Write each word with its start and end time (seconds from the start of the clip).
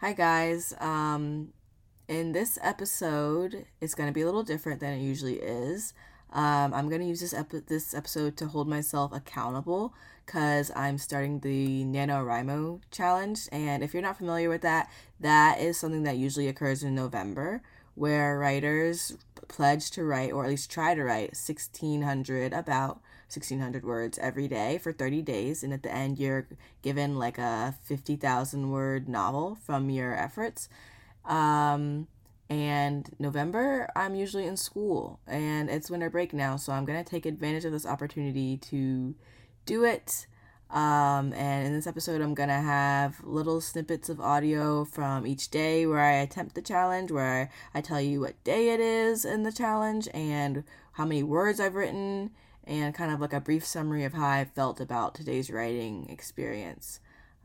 Hi, 0.00 0.14
guys. 0.14 0.72
Um, 0.80 1.52
in 2.08 2.32
this 2.32 2.58
episode, 2.62 3.66
it's 3.82 3.94
going 3.94 4.08
to 4.08 4.14
be 4.14 4.22
a 4.22 4.24
little 4.24 4.42
different 4.42 4.80
than 4.80 4.94
it 4.94 5.02
usually 5.02 5.34
is. 5.34 5.92
Um, 6.32 6.72
I'm 6.72 6.88
going 6.88 7.02
to 7.02 7.06
use 7.06 7.20
this, 7.20 7.34
epi- 7.34 7.64
this 7.66 7.92
episode 7.92 8.34
to 8.38 8.46
hold 8.46 8.66
myself 8.66 9.12
accountable 9.12 9.92
because 10.24 10.72
I'm 10.74 10.96
starting 10.96 11.40
the 11.40 11.84
NaNoWriMo 11.84 12.80
challenge. 12.90 13.46
And 13.52 13.84
if 13.84 13.92
you're 13.92 14.02
not 14.02 14.16
familiar 14.16 14.48
with 14.48 14.62
that, 14.62 14.90
that 15.20 15.60
is 15.60 15.78
something 15.78 16.04
that 16.04 16.16
usually 16.16 16.48
occurs 16.48 16.82
in 16.82 16.94
November 16.94 17.60
where 17.94 18.38
writers 18.38 19.18
pledge 19.48 19.90
to 19.90 20.02
write, 20.02 20.32
or 20.32 20.44
at 20.44 20.48
least 20.48 20.70
try 20.70 20.94
to 20.94 21.04
write, 21.04 21.34
1,600, 21.34 22.54
about 22.54 23.02
1,600 23.30 23.84
words 23.84 24.18
every 24.18 24.48
day 24.48 24.78
for 24.78 24.92
30 24.92 25.22
days. 25.22 25.62
And 25.62 25.72
at 25.72 25.82
the 25.82 25.92
end, 25.92 26.18
you're 26.18 26.46
given 26.82 27.18
like 27.18 27.38
a 27.38 27.74
50,000 27.82 28.70
word 28.70 29.08
novel 29.08 29.56
from 29.64 29.90
your 29.90 30.14
efforts. 30.14 30.68
Um, 31.24 32.08
and 32.48 33.08
November, 33.18 33.88
I'm 33.94 34.14
usually 34.14 34.46
in 34.46 34.56
school 34.56 35.20
and 35.26 35.70
it's 35.70 35.90
winter 35.90 36.10
break 36.10 36.32
now, 36.32 36.56
so 36.56 36.72
I'm 36.72 36.84
going 36.84 37.02
to 37.02 37.08
take 37.08 37.24
advantage 37.24 37.64
of 37.64 37.72
this 37.72 37.86
opportunity 37.86 38.56
to 38.56 39.14
do 39.66 39.84
it. 39.84 40.26
Um, 40.72 41.32
and 41.32 41.66
in 41.66 41.72
this 41.72 41.88
episode, 41.88 42.20
I'm 42.20 42.34
gonna 42.34 42.60
have 42.60 43.20
little 43.24 43.60
snippets 43.60 44.08
of 44.08 44.20
audio 44.20 44.84
from 44.84 45.26
each 45.26 45.50
day 45.50 45.84
where 45.84 45.98
I 45.98 46.12
attempt 46.12 46.54
the 46.54 46.62
challenge, 46.62 47.10
where 47.10 47.50
I 47.74 47.80
tell 47.80 48.00
you 48.00 48.20
what 48.20 48.42
day 48.44 48.70
it 48.70 48.78
is 48.78 49.24
in 49.24 49.42
the 49.42 49.50
challenge 49.50 50.08
and 50.14 50.62
how 50.92 51.04
many 51.06 51.24
words 51.24 51.58
I've 51.58 51.74
written, 51.74 52.30
and 52.70 52.94
kind 52.94 53.12
of 53.12 53.20
like 53.20 53.32
a 53.32 53.40
brief 53.40 53.66
summary 53.66 54.04
of 54.04 54.14
how 54.14 54.28
I 54.28 54.44
felt 54.44 54.80
about 54.80 55.16
today's 55.16 55.50
writing 55.50 56.06
experience. 56.08 57.00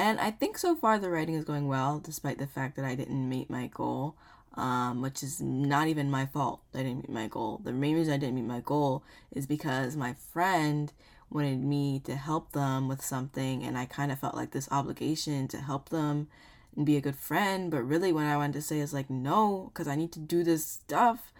And 0.00 0.18
I 0.18 0.30
think 0.30 0.56
so 0.56 0.74
far 0.74 0.98
the 0.98 1.10
writing 1.10 1.34
is 1.34 1.44
going 1.44 1.68
well, 1.68 1.98
despite 1.98 2.38
the 2.38 2.46
fact 2.46 2.74
that 2.76 2.86
I 2.86 2.94
didn't 2.94 3.28
meet 3.28 3.50
my 3.50 3.66
goal, 3.66 4.16
um, 4.54 5.02
which 5.02 5.22
is 5.22 5.42
not 5.42 5.88
even 5.88 6.10
my 6.10 6.24
fault. 6.24 6.62
I 6.74 6.78
didn't 6.78 7.00
meet 7.02 7.10
my 7.10 7.28
goal. 7.28 7.60
The 7.62 7.74
main 7.74 7.96
reason 7.96 8.14
I 8.14 8.16
didn't 8.16 8.36
meet 8.36 8.46
my 8.46 8.60
goal 8.60 9.04
is 9.30 9.46
because 9.46 9.96
my 9.96 10.14
friend 10.14 10.90
wanted 11.28 11.62
me 11.62 12.00
to 12.06 12.16
help 12.16 12.52
them 12.52 12.88
with 12.88 13.04
something 13.04 13.62
and 13.62 13.76
I 13.76 13.84
kind 13.84 14.10
of 14.10 14.18
felt 14.18 14.34
like 14.34 14.52
this 14.52 14.72
obligation 14.72 15.48
to 15.48 15.58
help 15.58 15.90
them 15.90 16.28
and 16.74 16.86
be 16.86 16.96
a 16.96 17.02
good 17.02 17.16
friend 17.16 17.70
but 17.70 17.82
really 17.82 18.10
what 18.10 18.24
I 18.24 18.38
wanted 18.38 18.54
to 18.54 18.62
say 18.62 18.80
is 18.80 18.94
like 18.94 19.10
no 19.10 19.70
cuz 19.74 19.86
I 19.86 19.94
need 19.94 20.10
to 20.12 20.18
do 20.18 20.42
this 20.42 20.66
stuff 20.66 21.32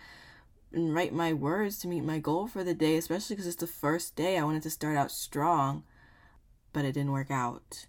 and 0.73 0.95
write 0.95 1.13
my 1.13 1.33
words 1.33 1.79
to 1.79 1.89
meet 1.89 2.05
my 2.05 2.21
goal 2.21 2.47
for 2.47 2.63
the 2.63 2.73
day 2.73 2.97
especially 2.97 3.34
cuz 3.34 3.49
it's 3.49 3.57
the 3.57 3.67
first 3.67 4.15
day 4.15 4.39
I 4.39 4.45
wanted 4.45 4.63
to 4.63 4.71
start 4.71 4.97
out 4.97 5.11
strong 5.11 5.83
but 6.73 6.84
it 6.84 6.93
didn't 6.93 7.11
work 7.11 7.33
out 7.33 7.87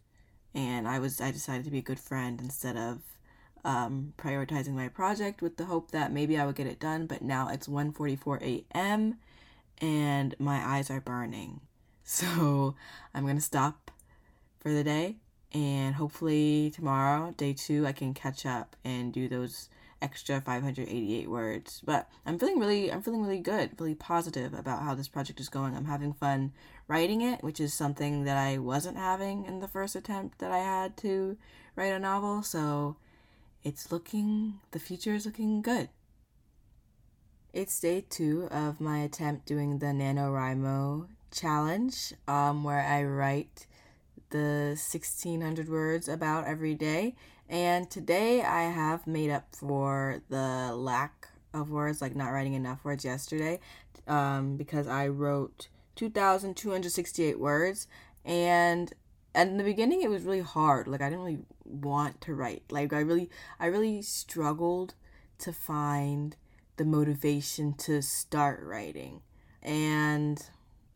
and 0.54 0.88
I 0.88 1.00
was 1.00 1.22
I 1.22 1.32
decided 1.32 1.66
to 1.66 1.72
be 1.72 1.80
a 1.80 1.84
good 1.84 2.00
friend 2.00 2.40
instead 2.42 2.78
of 2.78 3.00
um, 3.64 4.14
prioritizing 4.18 4.74
my 4.74 4.88
project 4.88 5.42
with 5.42 5.58
the 5.58 5.66
hope 5.66 5.92
that 5.92 6.12
maybe 6.12 6.38
I 6.38 6.46
would 6.46 6.56
get 6.56 6.68
it 6.68 6.80
done 6.80 7.06
but 7.06 7.22
now 7.22 7.50
it's 7.50 7.68
1:44 7.68 8.42
a.m. 8.42 9.18
and 9.80 10.36
my 10.40 10.58
eyes 10.58 10.90
are 10.90 11.02
burning 11.02 11.62
so 12.04 12.76
I'm 13.14 13.26
to 13.28 13.42
stop 13.42 13.92
for 14.60 14.72
the 14.72 14.84
day 14.84 15.18
and 15.54 15.96
hopefully 15.96 16.72
tomorrow, 16.74 17.34
day 17.36 17.54
two, 17.54 17.86
I 17.86 17.92
can 17.92 18.14
catch 18.14 18.46
up 18.46 18.76
and 18.86 19.12
do 19.12 19.28
those 19.28 19.70
extra 20.02 20.40
588 20.40 21.30
words. 21.30 21.82
But 21.84 22.10
I'm 22.26 22.40
feeling 22.40 22.58
really, 22.58 22.92
I'm 22.92 23.02
feeling 23.02 23.22
really 23.22 23.40
good, 23.40 23.72
really 23.80 23.96
positive 23.96 24.54
about 24.54 24.82
how 24.82 24.96
this 24.96 25.10
project 25.10 25.40
is 25.40 25.50
going. 25.50 25.76
I'm 25.76 25.86
having 25.86 26.14
fun 26.14 26.54
writing 26.92 27.22
it, 27.22 27.42
which 27.42 27.62
is 27.62 27.74
something 27.74 28.26
that 28.26 28.38
I 28.38 28.58
wasn't 28.58 28.98
having 28.98 29.46
in 29.46 29.62
the 29.62 29.68
first 29.70 29.96
attempt 29.96 30.40
that 30.40 30.52
I 30.52 30.58
had 30.58 30.98
to 30.98 31.38
write 31.78 31.94
a 31.94 32.00
novel. 32.00 32.44
So 32.44 32.98
it's 33.64 33.94
looking, 33.94 34.60
the 34.72 34.80
future 34.80 35.14
is 35.14 35.26
looking 35.26 35.62
good. 35.62 35.88
It's 37.54 37.80
day 37.80 38.04
two 38.10 38.50
of 38.52 38.82
my 38.82 39.00
attempt 39.00 39.46
doing 39.46 39.80
the 39.80 39.86
NaNoWriMo 39.86 41.08
challenge 41.32 42.14
um, 42.28 42.66
where 42.66 42.82
I 42.82 43.04
write 43.06 43.68
the 44.32 44.76
1600 44.76 45.70
words 45.70 46.10
about 46.10 46.46
every 46.46 46.76
day. 46.76 47.16
And 47.48 47.90
today 47.90 48.42
I 48.42 48.64
have 48.64 49.08
made 49.08 49.32
up 49.32 49.56
for 49.56 50.24
the 50.28 50.76
lack 50.76 51.30
of 51.54 51.70
words, 51.70 52.02
like 52.02 52.18
not 52.18 52.32
writing 52.32 52.54
enough 52.54 52.84
words 52.84 53.06
yesterday, 53.06 53.62
um, 54.10 54.58
because 54.58 54.88
I 54.88 55.08
wrote 55.08 55.70
2,268 56.02 57.40
words. 57.40 57.88
And 58.26 58.92
in 59.36 59.58
the 59.58 59.64
beginning, 59.64 60.02
it 60.02 60.10
was 60.10 60.24
really 60.24 60.42
hard. 60.42 60.88
Like 60.88 61.00
I 61.00 61.10
didn't 61.10 61.24
really 61.24 61.46
want 61.64 62.22
to 62.22 62.34
write. 62.34 62.64
Like 62.72 62.92
I 62.92 63.02
really, 63.02 63.30
I 63.60 63.68
really 63.68 64.02
struggled 64.02 64.96
to 65.38 65.54
find 65.54 66.36
the 66.78 66.86
motivation 66.86 67.74
to 67.74 68.02
start 68.02 68.64
writing. 68.64 69.22
And 69.62 70.44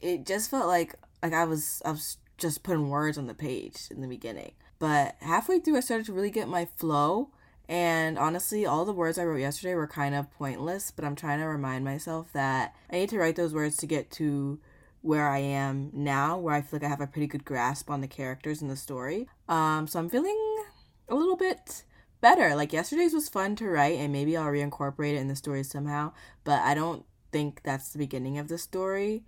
it 0.02 0.26
just 0.26 0.50
felt 0.50 0.66
like 0.66 0.96
like 1.22 1.34
I 1.34 1.46
was 1.46 1.84
I 1.86 1.92
was 1.92 2.18
just 2.40 2.64
putting 2.64 2.90
words 2.90 3.20
on 3.20 3.28
the 3.28 3.36
page 3.36 3.90
in 3.92 4.02
the 4.02 4.08
beginning. 4.08 4.54
But 4.80 5.18
halfway 5.22 5.60
through 5.60 5.78
I 5.78 5.82
started 5.82 6.08
to 6.08 6.14
really 6.14 6.32
get 6.32 6.48
my 6.48 6.66
flow 6.66 7.30
and 7.70 8.18
honestly 8.18 8.66
all 8.66 8.86
the 8.86 8.92
words 8.92 9.20
I 9.20 9.24
wrote 9.26 9.38
yesterday 9.38 9.76
were 9.76 9.88
kind 9.88 10.16
of 10.16 10.32
pointless, 10.32 10.90
but 10.90 11.06
I'm 11.06 11.16
trying 11.16 11.40
to 11.42 11.46
remind 11.46 11.86
myself 11.86 12.34
that 12.34 12.74
I 12.92 12.96
need 12.96 13.10
to 13.10 13.20
write 13.20 13.36
those 13.36 13.54
words 13.54 13.78
to 13.78 13.86
get 13.86 14.10
to 14.12 14.60
where 15.06 15.30
I 15.30 15.38
am 15.38 15.92
now, 15.94 16.38
where 16.38 16.56
I 16.56 16.62
feel 16.62 16.80
like 16.80 16.86
I 16.86 16.90
have 16.90 17.00
a 17.00 17.08
pretty 17.08 17.28
good 17.28 17.46
grasp 17.46 17.92
on 17.92 18.02
the 18.02 18.08
characters 18.08 18.62
in 18.62 18.68
the 18.68 18.76
story. 18.76 19.28
Um 19.48 19.88
so 19.88 20.00
I'm 20.00 20.10
feeling 20.10 20.64
a 21.08 21.16
little 21.16 21.38
bit 21.38 21.84
better. 22.22 22.56
Like 22.56 22.74
yesterday's 22.74 23.14
was 23.14 23.30
fun 23.30 23.56
to 23.58 23.68
write 23.68 24.00
and 24.00 24.12
maybe 24.12 24.36
I'll 24.36 24.48
reincorporate 24.48 25.14
it 25.14 25.18
in 25.18 25.28
the 25.28 25.36
story 25.36 25.64
somehow, 25.64 26.12
but 26.44 26.60
I 26.62 26.74
don't 26.74 27.06
think 27.32 27.62
that's 27.64 27.92
the 27.92 28.00
beginning 28.00 28.40
of 28.40 28.48
the 28.48 28.58
story. 28.58 29.24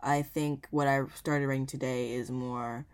I 0.00 0.22
think 0.22 0.68
what 0.70 0.86
I 0.86 1.02
started 1.14 1.48
writing 1.48 1.66
today 1.66 2.12
is 2.12 2.30
more 2.30 2.86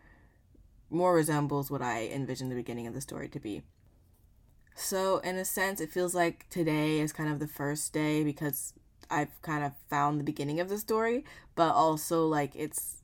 more 0.88 1.14
resembles 1.14 1.70
what 1.70 1.82
I 1.82 2.06
envisioned 2.06 2.50
the 2.50 2.56
beginning 2.56 2.86
of 2.86 2.94
the 2.94 3.00
story 3.02 3.28
to 3.28 3.40
be. 3.40 3.62
So 4.74 5.18
in 5.18 5.36
a 5.36 5.44
sense 5.44 5.78
it 5.78 5.92
feels 5.92 6.14
like 6.14 6.48
today 6.48 7.00
is 7.00 7.12
kind 7.12 7.30
of 7.30 7.38
the 7.38 7.46
first 7.46 7.92
day 7.92 8.24
because 8.24 8.72
I've 9.10 9.40
kind 9.42 9.64
of 9.64 9.72
found 9.88 10.20
the 10.20 10.24
beginning 10.24 10.60
of 10.60 10.68
the 10.68 10.78
story, 10.78 11.24
but 11.54 11.72
also 11.72 12.26
like 12.26 12.52
it's 12.54 13.02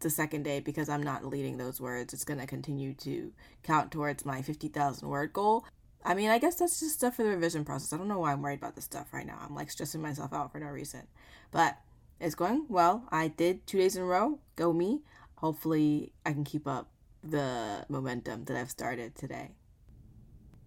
the 0.00 0.10
second 0.10 0.44
day 0.44 0.60
because 0.60 0.88
I'm 0.88 1.02
not 1.02 1.24
leading 1.24 1.58
those 1.58 1.80
words. 1.80 2.14
It's 2.14 2.24
going 2.24 2.40
to 2.40 2.46
continue 2.46 2.94
to 2.94 3.32
count 3.62 3.90
towards 3.90 4.24
my 4.24 4.42
50,000 4.42 5.08
word 5.08 5.32
goal. 5.32 5.64
I 6.04 6.14
mean, 6.14 6.30
I 6.30 6.38
guess 6.38 6.56
that's 6.56 6.80
just 6.80 6.94
stuff 6.94 7.16
for 7.16 7.22
the 7.22 7.30
revision 7.30 7.64
process. 7.64 7.92
I 7.92 7.96
don't 7.96 8.08
know 8.08 8.18
why 8.18 8.32
I'm 8.32 8.42
worried 8.42 8.58
about 8.58 8.74
this 8.74 8.84
stuff 8.84 9.12
right 9.12 9.26
now. 9.26 9.38
I'm 9.44 9.54
like 9.54 9.70
stressing 9.70 10.02
myself 10.02 10.32
out 10.32 10.52
for 10.52 10.58
no 10.58 10.66
reason. 10.66 11.02
But 11.50 11.78
it's 12.20 12.34
going 12.34 12.66
well. 12.68 13.04
I 13.10 13.28
did 13.28 13.66
two 13.66 13.78
days 13.78 13.96
in 13.96 14.02
a 14.02 14.06
row. 14.06 14.38
Go 14.56 14.72
me. 14.72 15.02
Hopefully, 15.36 16.12
I 16.24 16.32
can 16.32 16.44
keep 16.44 16.66
up 16.66 16.88
the 17.22 17.84
momentum 17.88 18.44
that 18.44 18.56
I've 18.56 18.70
started 18.70 19.14
today. 19.14 19.52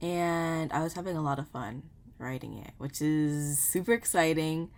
and 0.01 0.71
I 0.71 0.83
was 0.83 0.93
having 0.93 1.17
a 1.17 1.21
lot 1.21 1.39
of 1.39 1.47
fun 1.47 1.83
writing 2.17 2.57
it, 2.57 2.71
which 2.77 3.01
is 3.01 3.59
super 3.59 3.93
exciting 3.93 4.69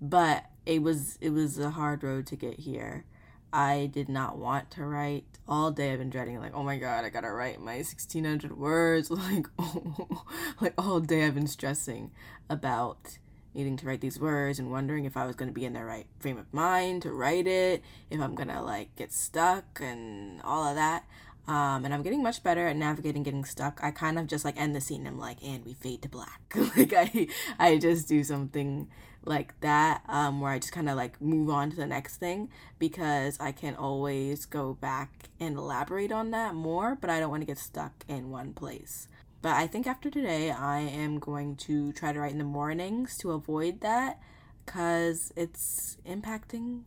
but 0.00 0.46
it 0.64 0.82
was 0.82 1.18
it 1.20 1.30
was 1.30 1.58
a 1.58 1.70
hard 1.70 2.02
road 2.02 2.26
to 2.26 2.36
get 2.36 2.60
here 2.60 3.04
I 3.52 3.90
did 3.92 4.08
not 4.08 4.38
want 4.38 4.70
to 4.72 4.84
write. 4.84 5.24
All 5.48 5.70
day 5.70 5.92
I've 5.92 5.98
been 5.98 6.10
dreading 6.10 6.38
like, 6.38 6.54
oh 6.54 6.62
my 6.62 6.76
god, 6.76 7.04
I 7.04 7.08
gotta 7.08 7.30
write 7.30 7.60
my 7.60 7.76
1600 7.76 8.56
words. 8.56 9.10
Like, 9.20 9.46
oh, 9.58 10.24
like 10.60 10.74
all 10.78 11.00
day 11.00 11.24
I've 11.24 11.34
been 11.34 11.46
stressing 11.46 12.10
about 12.48 13.18
needing 13.52 13.76
to 13.76 13.86
write 13.86 14.00
these 14.00 14.20
words 14.20 14.58
and 14.58 14.70
wondering 14.70 15.04
if 15.04 15.16
I 15.16 15.26
was 15.26 15.36
gonna 15.36 15.52
be 15.52 15.64
in 15.64 15.72
the 15.72 15.84
right 15.84 16.06
frame 16.20 16.38
of 16.38 16.52
mind 16.54 17.02
to 17.02 17.12
write 17.12 17.46
it, 17.46 17.82
if 18.10 18.20
I'm 18.20 18.34
gonna 18.34 18.62
like 18.62 18.94
get 18.96 19.12
stuck 19.12 19.80
and 19.80 20.40
all 20.42 20.64
of 20.68 20.76
that. 20.76 21.04
Um, 21.48 21.84
and 21.84 21.92
I'm 21.92 22.02
getting 22.02 22.22
much 22.22 22.44
better 22.44 22.68
at 22.68 22.76
navigating 22.76 23.24
getting 23.24 23.44
stuck. 23.44 23.80
I 23.82 23.90
kind 23.90 24.18
of 24.18 24.28
just 24.28 24.44
like 24.44 24.56
end 24.56 24.76
the 24.76 24.80
scene. 24.80 25.06
I'm 25.06 25.18
like, 25.18 25.42
and 25.42 25.64
we 25.64 25.74
fade 25.74 26.02
to 26.02 26.08
black. 26.08 26.40
like 26.76 26.92
I, 26.92 27.26
I 27.58 27.78
just 27.78 28.06
do 28.06 28.22
something 28.22 28.88
like 29.24 29.58
that, 29.60 30.02
um, 30.08 30.40
where 30.40 30.52
I 30.52 30.58
just 30.58 30.72
kind 30.72 30.88
of 30.88 30.96
like 30.96 31.20
move 31.20 31.50
on 31.50 31.70
to 31.70 31.76
the 31.76 31.86
next 31.86 32.16
thing 32.16 32.48
because 32.78 33.38
I 33.40 33.52
can 33.52 33.74
always 33.74 34.46
go 34.46 34.74
back 34.74 35.28
and 35.38 35.56
elaborate 35.56 36.12
on 36.12 36.30
that 36.30 36.54
more. 36.54 36.96
But 37.00 37.10
I 37.10 37.20
don't 37.20 37.30
want 37.30 37.42
to 37.42 37.46
get 37.46 37.58
stuck 37.58 38.04
in 38.08 38.30
one 38.30 38.52
place. 38.52 39.08
But 39.42 39.56
I 39.56 39.66
think 39.66 39.86
after 39.86 40.10
today, 40.10 40.50
I 40.50 40.80
am 40.80 41.18
going 41.18 41.56
to 41.56 41.92
try 41.92 42.12
to 42.12 42.20
write 42.20 42.32
in 42.32 42.38
the 42.38 42.44
mornings 42.44 43.16
to 43.18 43.32
avoid 43.32 43.80
that 43.80 44.18
because 44.64 45.32
it's 45.36 45.96
impacting 46.06 46.82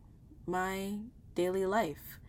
my 0.45 1.00
daily 1.35 1.65
life 1.65 2.19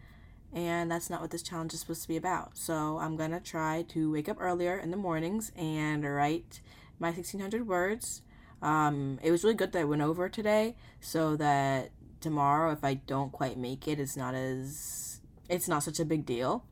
and 0.54 0.90
that's 0.90 1.10
not 1.10 1.20
what 1.20 1.30
this 1.30 1.42
challenge 1.42 1.74
is 1.74 1.80
supposed 1.80 2.02
to 2.02 2.08
be 2.08 2.16
about. 2.16 2.56
So 2.56 2.98
I'm 2.98 3.16
gonna 3.16 3.40
try 3.40 3.84
to 3.88 4.12
wake 4.12 4.28
up 4.28 4.36
earlier 4.40 4.78
in 4.78 4.90
the 4.92 4.96
mornings 4.96 5.50
and 5.56 6.04
write 6.04 6.60
my 6.98 7.08
1600 7.08 7.66
words. 7.66 8.22
Um, 8.64 9.18
it 9.22 9.30
was 9.30 9.44
really 9.44 9.56
good 9.56 9.72
that 9.72 9.80
I 9.80 9.84
went 9.84 10.00
over 10.00 10.30
today, 10.30 10.74
so 10.98 11.36
that 11.36 11.90
tomorrow, 12.22 12.72
if 12.72 12.82
I 12.82 12.94
don't 12.94 13.30
quite 13.30 13.58
make 13.58 13.86
it, 13.86 14.00
it's 14.00 14.16
not 14.16 14.34
as 14.34 15.20
it's 15.50 15.68
not 15.68 15.82
such 15.82 16.00
a 16.00 16.04
big 16.06 16.24
deal. 16.24 16.64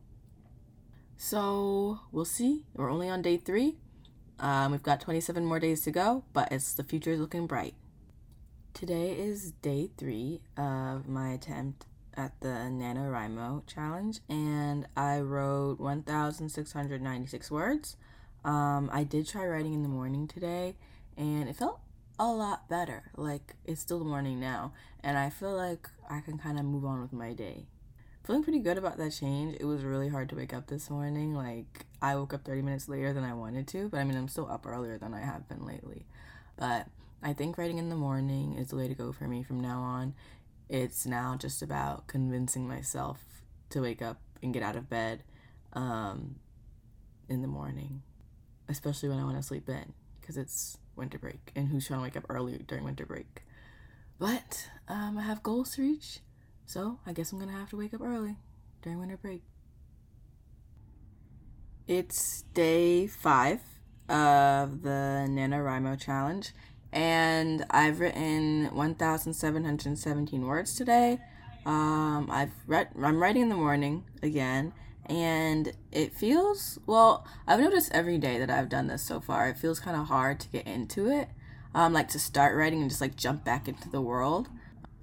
So 1.18 2.00
we'll 2.10 2.24
see. 2.24 2.64
We're 2.74 2.90
only 2.90 3.10
on 3.10 3.20
day 3.20 3.36
three. 3.36 3.76
Um, 4.40 4.72
we've 4.72 4.82
got 4.82 5.02
27 5.02 5.44
more 5.44 5.60
days 5.60 5.82
to 5.82 5.90
go, 5.90 6.24
but 6.32 6.50
it's 6.50 6.72
the 6.72 6.82
future 6.82 7.10
is 7.10 7.20
looking 7.20 7.46
bright. 7.46 7.74
Today 8.72 9.12
is 9.12 9.52
day 9.60 9.90
three 9.98 10.40
of 10.56 11.06
my 11.06 11.28
attempt 11.32 11.84
at 12.14 12.40
the 12.40 12.48
NaNoWriMo 12.48 13.66
challenge 13.66 14.20
and 14.30 14.86
I 14.96 15.20
wrote 15.20 15.78
1,696 15.78 17.50
words. 17.50 17.96
Um, 18.44 18.88
I 18.92 19.04
did 19.04 19.28
try 19.28 19.46
writing 19.46 19.74
in 19.74 19.82
the 19.82 19.88
morning 19.88 20.26
today 20.26 20.74
and 21.22 21.48
it 21.48 21.56
felt 21.56 21.80
a 22.18 22.26
lot 22.26 22.68
better. 22.68 23.04
Like 23.16 23.54
it's 23.64 23.80
still 23.80 23.98
the 23.98 24.04
morning 24.04 24.40
now 24.40 24.72
and 25.02 25.16
I 25.16 25.30
feel 25.30 25.54
like 25.54 25.88
I 26.10 26.20
can 26.20 26.38
kind 26.38 26.58
of 26.58 26.64
move 26.64 26.84
on 26.84 27.00
with 27.00 27.12
my 27.12 27.32
day. 27.32 27.66
Feeling 28.24 28.42
pretty 28.44 28.60
good 28.60 28.78
about 28.78 28.98
that 28.98 29.10
change. 29.10 29.56
It 29.58 29.64
was 29.64 29.82
really 29.82 30.08
hard 30.08 30.28
to 30.28 30.36
wake 30.36 30.54
up 30.54 30.68
this 30.68 30.90
morning. 30.90 31.34
Like 31.34 31.86
I 32.00 32.14
woke 32.16 32.34
up 32.34 32.44
30 32.44 32.62
minutes 32.62 32.88
later 32.88 33.12
than 33.12 33.24
I 33.24 33.34
wanted 33.34 33.66
to, 33.68 33.88
but 33.88 33.98
I 33.98 34.04
mean, 34.04 34.16
I'm 34.16 34.28
still 34.28 34.50
up 34.50 34.66
earlier 34.66 34.98
than 34.98 35.14
I 35.14 35.20
have 35.20 35.48
been 35.48 35.66
lately. 35.66 36.06
But 36.56 36.86
I 37.22 37.32
think 37.32 37.58
writing 37.58 37.78
in 37.78 37.88
the 37.88 37.96
morning 37.96 38.54
is 38.54 38.68
the 38.68 38.76
way 38.76 38.88
to 38.88 38.94
go 38.94 39.12
for 39.12 39.24
me 39.24 39.42
from 39.42 39.60
now 39.60 39.80
on. 39.80 40.14
It's 40.68 41.06
now 41.06 41.36
just 41.36 41.62
about 41.62 42.06
convincing 42.06 42.68
myself 42.68 43.20
to 43.70 43.80
wake 43.80 44.02
up 44.02 44.20
and 44.42 44.54
get 44.54 44.62
out 44.62 44.76
of 44.76 44.88
bed 44.88 45.22
um, 45.72 46.36
in 47.28 47.42
the 47.42 47.48
morning, 47.48 48.02
especially 48.68 49.08
when 49.08 49.18
I 49.18 49.24
want 49.24 49.36
to 49.36 49.42
sleep 49.42 49.68
in 49.68 49.92
because 50.22 50.36
it's 50.36 50.78
winter 50.96 51.18
break 51.18 51.52
and 51.54 51.68
who's 51.68 51.86
trying 51.86 52.00
to 52.00 52.04
wake 52.04 52.16
up 52.16 52.24
early 52.28 52.58
during 52.66 52.84
winter 52.84 53.06
break. 53.06 53.42
But 54.18 54.68
um, 54.88 55.18
I 55.18 55.22
have 55.22 55.42
goals 55.42 55.74
to 55.74 55.82
reach, 55.82 56.20
so 56.66 56.98
I 57.06 57.12
guess 57.12 57.32
I'm 57.32 57.38
gonna 57.38 57.52
have 57.52 57.70
to 57.70 57.76
wake 57.76 57.94
up 57.94 58.00
early 58.02 58.36
during 58.82 58.98
winter 59.00 59.16
break. 59.16 59.42
It's 61.88 62.42
day 62.54 63.06
five 63.06 63.60
of 64.08 64.82
the 64.82 65.26
NaNoWriMo 65.28 66.00
challenge, 66.00 66.52
and 66.92 67.64
I've 67.70 67.98
written 67.98 68.66
1,717 68.72 70.46
words 70.46 70.76
today. 70.76 71.18
Um, 71.64 72.28
I've 72.30 72.52
read, 72.66 72.88
I'm 73.00 73.20
writing 73.20 73.42
in 73.42 73.48
the 73.48 73.56
morning 73.56 74.04
again, 74.22 74.72
and 75.06 75.72
it 75.90 76.14
feels 76.14 76.78
well. 76.86 77.26
I've 77.46 77.60
noticed 77.60 77.92
every 77.92 78.18
day 78.18 78.38
that 78.38 78.50
I've 78.50 78.68
done 78.68 78.86
this 78.86 79.02
so 79.02 79.20
far, 79.20 79.48
it 79.48 79.58
feels 79.58 79.80
kind 79.80 79.96
of 79.96 80.08
hard 80.08 80.40
to 80.40 80.48
get 80.48 80.66
into 80.66 81.10
it. 81.10 81.28
Um, 81.74 81.92
like 81.92 82.08
to 82.08 82.18
start 82.18 82.56
writing 82.56 82.80
and 82.82 82.90
just 82.90 83.00
like 83.00 83.16
jump 83.16 83.44
back 83.44 83.66
into 83.66 83.88
the 83.88 84.00
world. 84.00 84.48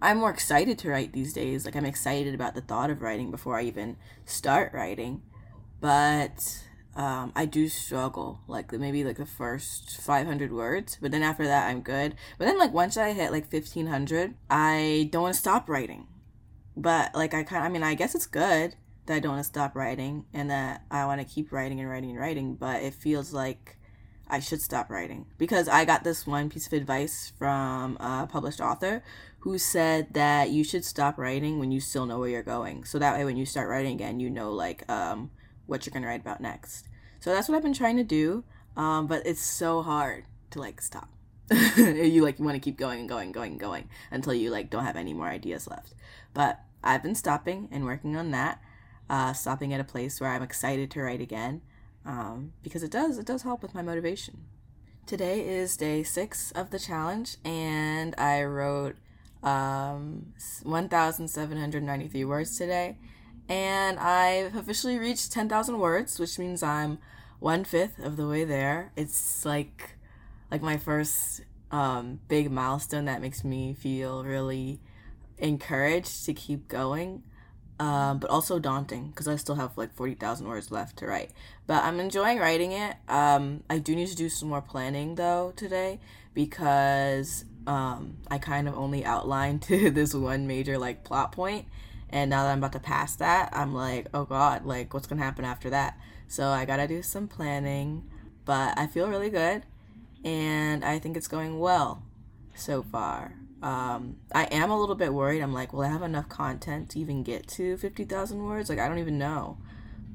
I'm 0.01 0.19
more 0.19 0.29
excited 0.29 0.77
to 0.79 0.89
write 0.89 1.13
these 1.13 1.33
days. 1.33 1.65
Like 1.65 1.75
I'm 1.75 1.85
excited 1.85 2.33
about 2.33 2.55
the 2.55 2.61
thought 2.61 2.89
of 2.89 3.01
writing 3.01 3.31
before 3.31 3.57
I 3.57 3.63
even 3.63 3.97
start 4.25 4.71
writing, 4.73 5.23
but 5.81 6.63
um, 6.95 7.31
I 7.35 7.45
do 7.45 7.67
struggle, 7.67 8.39
like 8.47 8.71
maybe 8.71 9.03
like 9.03 9.17
the 9.17 9.25
first 9.25 10.01
500 10.01 10.51
words, 10.51 10.97
but 11.01 11.11
then 11.11 11.23
after 11.23 11.45
that, 11.45 11.67
I'm 11.67 11.81
good. 11.81 12.15
But 12.37 12.45
then, 12.45 12.57
like, 12.57 12.73
once 12.73 12.97
I 12.97 13.13
hit 13.13 13.31
like 13.31 13.51
1500, 13.51 14.35
I 14.49 15.09
don't 15.11 15.23
want 15.23 15.33
to 15.33 15.39
stop 15.39 15.69
writing. 15.69 16.07
But, 16.75 17.13
like, 17.15 17.33
I 17.33 17.43
kind 17.43 17.63
of, 17.63 17.69
I 17.69 17.69
mean, 17.69 17.83
I 17.83 17.93
guess 17.93 18.15
it's 18.15 18.27
good 18.27 18.75
that 19.09 19.15
I 19.15 19.19
don't 19.19 19.33
want 19.33 19.43
to 19.43 19.47
stop 19.47 19.75
writing 19.75 20.25
and 20.33 20.51
that 20.51 20.83
I 20.91 21.05
want 21.05 21.19
to 21.19 21.25
keep 21.25 21.51
writing 21.51 21.79
and 21.79 21.89
writing 21.89 22.11
and 22.11 22.19
writing, 22.19 22.55
but 22.55 22.83
it 22.83 22.93
feels 22.93 23.33
like 23.33 23.77
I 24.27 24.39
should 24.39 24.61
stop 24.61 24.91
writing 24.91 25.25
because 25.39 25.67
I 25.67 25.83
got 25.83 26.03
this 26.03 26.27
one 26.27 26.49
piece 26.49 26.67
of 26.67 26.73
advice 26.73 27.33
from 27.37 27.97
a 27.97 28.27
published 28.31 28.61
author 28.61 29.03
who 29.39 29.57
said 29.57 30.13
that 30.13 30.51
you 30.51 30.63
should 30.63 30.85
stop 30.85 31.17
writing 31.17 31.57
when 31.57 31.71
you 31.71 31.79
still 31.79 32.05
know 32.05 32.19
where 32.19 32.29
you're 32.29 32.43
going. 32.43 32.83
So 32.83 32.99
that 32.99 33.17
way, 33.17 33.25
when 33.25 33.35
you 33.35 33.47
start 33.47 33.67
writing 33.67 33.93
again, 33.93 34.19
you 34.19 34.29
know, 34.29 34.51
like, 34.51 34.87
um, 34.87 35.31
what 35.65 35.85
you're 35.85 35.91
going 35.91 36.03
to 36.03 36.09
write 36.09 36.21
about 36.21 36.39
next. 36.39 36.87
So 37.19 37.33
that's 37.33 37.49
what 37.49 37.55
I've 37.55 37.63
been 37.63 37.73
trying 37.73 37.97
to 37.97 38.03
do. 38.03 38.43
Um, 38.77 39.07
but 39.07 39.25
it's 39.25 39.41
so 39.41 39.81
hard 39.81 40.25
to 40.51 40.59
like 40.59 40.81
stop. 40.81 41.09
you 41.77 42.23
like 42.23 42.37
you 42.37 42.45
want 42.45 42.55
to 42.55 42.59
keep 42.59 42.77
going 42.77 42.99
and 42.99 43.09
going 43.09 43.25
and 43.25 43.33
going 43.33 43.51
and 43.53 43.59
going 43.59 43.89
until 44.11 44.35
you 44.35 44.51
like 44.51 44.69
don't 44.69 44.85
have 44.85 44.95
any 44.95 45.13
more 45.13 45.27
ideas 45.27 45.67
left. 45.67 45.95
But 46.33 46.59
I've 46.83 47.01
been 47.01 47.15
stopping 47.15 47.69
and 47.71 47.85
working 47.85 48.15
on 48.15 48.29
that. 48.31 48.61
Uh, 49.09 49.33
stopping 49.33 49.73
at 49.73 49.79
a 49.79 49.83
place 49.83 50.21
where 50.21 50.29
I'm 50.29 50.43
excited 50.43 50.91
to 50.91 51.01
write 51.01 51.21
again, 51.21 51.61
um, 52.05 52.53
because 52.61 52.83
it 52.83 52.91
does 52.91 53.17
it 53.17 53.25
does 53.25 53.41
help 53.41 53.61
with 53.63 53.73
my 53.73 53.81
motivation. 53.81 54.45
Today 55.05 55.47
is 55.47 55.75
day 55.75 56.03
six 56.03 56.51
of 56.51 56.69
the 56.69 56.77
challenge, 56.77 57.37
and 57.43 58.13
I 58.19 58.43
wrote 58.43 58.97
um, 59.41 60.33
1,793 60.63 62.25
words 62.25 62.57
today 62.57 62.97
and 63.49 63.99
I've 63.99 64.55
officially 64.55 64.99
reached 64.99 65.31
10,000 65.31 65.79
words, 65.79 66.19
which 66.19 66.37
means 66.37 66.61
I'm 66.61 66.99
one 67.39 67.63
fifth 67.63 67.97
of 67.99 68.15
the 68.15 68.27
way 68.27 68.43
there. 68.43 68.91
It's 68.95 69.43
like 69.43 69.95
like 70.51 70.61
my 70.61 70.77
first 70.77 71.41
um, 71.71 72.19
big 72.27 72.51
milestone 72.51 73.05
that 73.05 73.21
makes 73.21 73.43
me 73.43 73.73
feel 73.73 74.23
really 74.23 74.79
encouraged 75.37 76.25
to 76.25 76.33
keep 76.33 76.67
going, 76.67 77.23
um, 77.79 78.19
but 78.19 78.29
also 78.29 78.59
daunting 78.59 79.07
because 79.09 79.27
I 79.27 79.35
still 79.37 79.55
have 79.55 79.77
like 79.77 79.93
40,000 79.93 80.47
words 80.47 80.71
left 80.71 80.97
to 80.97 81.07
write. 81.07 81.31
But 81.67 81.83
I'm 81.83 81.99
enjoying 81.99 82.39
writing 82.39 82.71
it. 82.71 82.95
Um, 83.07 83.63
I 83.69 83.79
do 83.79 83.95
need 83.95 84.07
to 84.07 84.15
do 84.15 84.29
some 84.29 84.49
more 84.49 84.61
planning 84.61 85.15
though 85.15 85.53
today 85.55 85.99
because 86.33 87.45
um, 87.67 88.17
I 88.29 88.37
kind 88.37 88.67
of 88.67 88.77
only 88.77 89.05
outlined 89.05 89.61
to 89.63 89.89
this 89.91 90.13
one 90.13 90.47
major 90.47 90.77
like 90.77 91.03
plot 91.03 91.31
point. 91.31 91.65
point 91.65 91.67
and 92.11 92.29
now 92.29 92.43
that 92.43 92.51
I'm 92.51 92.57
about 92.57 92.73
to 92.73 92.79
pass 92.79 93.15
that, 93.17 93.49
I'm 93.53 93.73
like, 93.73 94.07
oh 94.13 94.25
God, 94.25 94.65
like 94.65 94.93
what's 94.93 95.07
gonna 95.07 95.23
happen 95.23 95.45
after 95.45 95.69
that? 95.69 95.97
So 96.27 96.47
I 96.47 96.65
gotta 96.65 96.87
do 96.87 97.01
some 97.01 97.27
planning, 97.27 98.09
but 98.45 98.77
I 98.77 98.87
feel 98.87 99.07
really 99.07 99.29
good 99.29 99.63
and 100.23 100.83
I 100.83 100.99
think 100.99 101.15
it's 101.15 101.27
going 101.27 101.59
well 101.59 102.03
so 102.55 102.81
far. 102.81 103.33
Um, 103.61 104.17
I 104.33 104.45
am 104.45 104.71
a 104.71 104.79
little 104.79 104.95
bit 104.95 105.13
worried. 105.13 105.41
I'm 105.41 105.53
like, 105.53 105.73
will 105.73 105.81
I 105.81 105.89
have 105.89 106.01
enough 106.01 106.29
content 106.29 106.89
to 106.91 106.99
even 106.99 107.23
get 107.23 107.47
to 107.49 107.77
50,000 107.77 108.43
words? 108.43 108.69
Like, 108.69 108.79
I 108.79 108.87
don't 108.87 108.99
even 108.99 109.17
know. 109.17 109.57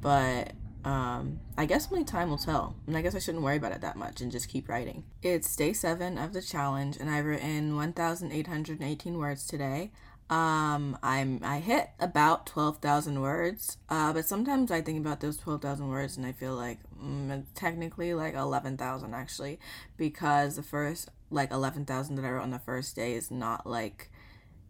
But 0.01 0.53
um, 0.85 1.41
I 1.57 1.67
guess 1.67 1.91
only 1.91 2.05
time 2.05 2.31
will 2.31 2.39
tell. 2.39 2.77
And 2.87 2.97
I 2.97 3.03
guess 3.03 3.15
I 3.15 3.19
shouldn't 3.19 3.45
worry 3.45 3.57
about 3.57 3.73
it 3.73 3.81
that 3.81 3.97
much 3.97 4.21
and 4.21 4.31
just 4.31 4.49
keep 4.49 4.69
writing. 4.69 5.05
It's 5.23 5.55
day 5.57 5.73
seven 5.73 6.19
of 6.19 6.33
the 6.33 6.43
challenge, 6.43 6.97
and 6.99 7.11
I've 7.11 7.25
written 7.25 7.77
1,818 7.77 9.19
words 9.19 9.47
today. 9.47 9.91
Um, 10.31 10.99
I'm 11.03 11.41
I 11.43 11.61
hit 11.61 11.91
about 12.01 12.47
twelve 12.47 12.79
thousand 12.79 13.21
words. 13.21 13.77
Uh, 13.91 14.13
but 14.13 14.25
sometimes 14.25 14.71
I 14.71 14.81
think 14.81 14.99
about 14.99 15.21
those 15.21 15.37
twelve 15.37 15.61
thousand 15.61 15.89
words 15.89 16.17
and 16.17 16.25
I 16.25 16.33
feel 16.33 16.55
like 16.55 16.79
mm, 16.99 17.45
technically 17.55 18.15
like 18.15 18.35
eleven 18.35 18.79
thousand 18.79 19.15
actually, 19.15 19.59
because 19.99 20.57
the 20.57 20.63
first 20.63 21.11
like 21.31 21.51
eleven 21.51 21.85
thousand 21.85 22.17
that 22.17 22.25
I 22.25 22.31
wrote 22.31 22.43
on 22.43 22.51
the 22.51 22.59
first 22.59 22.97
day 22.97 23.15
is 23.15 23.31
not 23.31 23.67
like 23.67 24.11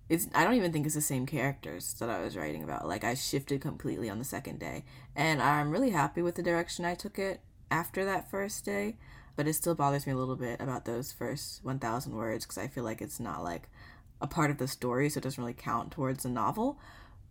it's 0.08 0.28
I 0.34 0.44
don't 0.44 0.54
even 0.54 0.72
think 0.72 0.86
it's 0.86 0.94
the 0.94 1.00
same 1.00 1.26
characters 1.26 1.94
that 1.94 2.10
I 2.10 2.20
was 2.20 2.36
writing 2.36 2.62
about. 2.62 2.86
Like 2.86 3.04
I 3.04 3.14
shifted 3.14 3.60
completely 3.60 4.10
on 4.10 4.18
the 4.18 4.24
second 4.24 4.60
day, 4.60 4.84
and 5.16 5.40
I'm 5.40 5.70
really 5.70 5.90
happy 5.90 6.22
with 6.22 6.34
the 6.34 6.42
direction 6.42 6.84
I 6.84 6.94
took 6.94 7.18
it 7.18 7.40
after 7.70 8.04
that 8.04 8.30
first 8.30 8.64
day. 8.64 8.96
But 9.36 9.48
it 9.48 9.54
still 9.54 9.74
bothers 9.74 10.06
me 10.06 10.12
a 10.12 10.16
little 10.16 10.36
bit 10.36 10.60
about 10.60 10.84
those 10.84 11.10
first 11.10 11.64
one 11.64 11.78
thousand 11.78 12.14
words 12.14 12.44
because 12.44 12.58
I 12.58 12.68
feel 12.68 12.84
like 12.84 13.02
it's 13.02 13.18
not 13.18 13.42
like 13.42 13.68
a 14.20 14.26
part 14.26 14.50
of 14.50 14.58
the 14.58 14.68
story, 14.68 15.08
so 15.08 15.18
it 15.18 15.24
doesn't 15.24 15.42
really 15.42 15.54
count 15.54 15.90
towards 15.90 16.22
the 16.22 16.28
novel. 16.28 16.78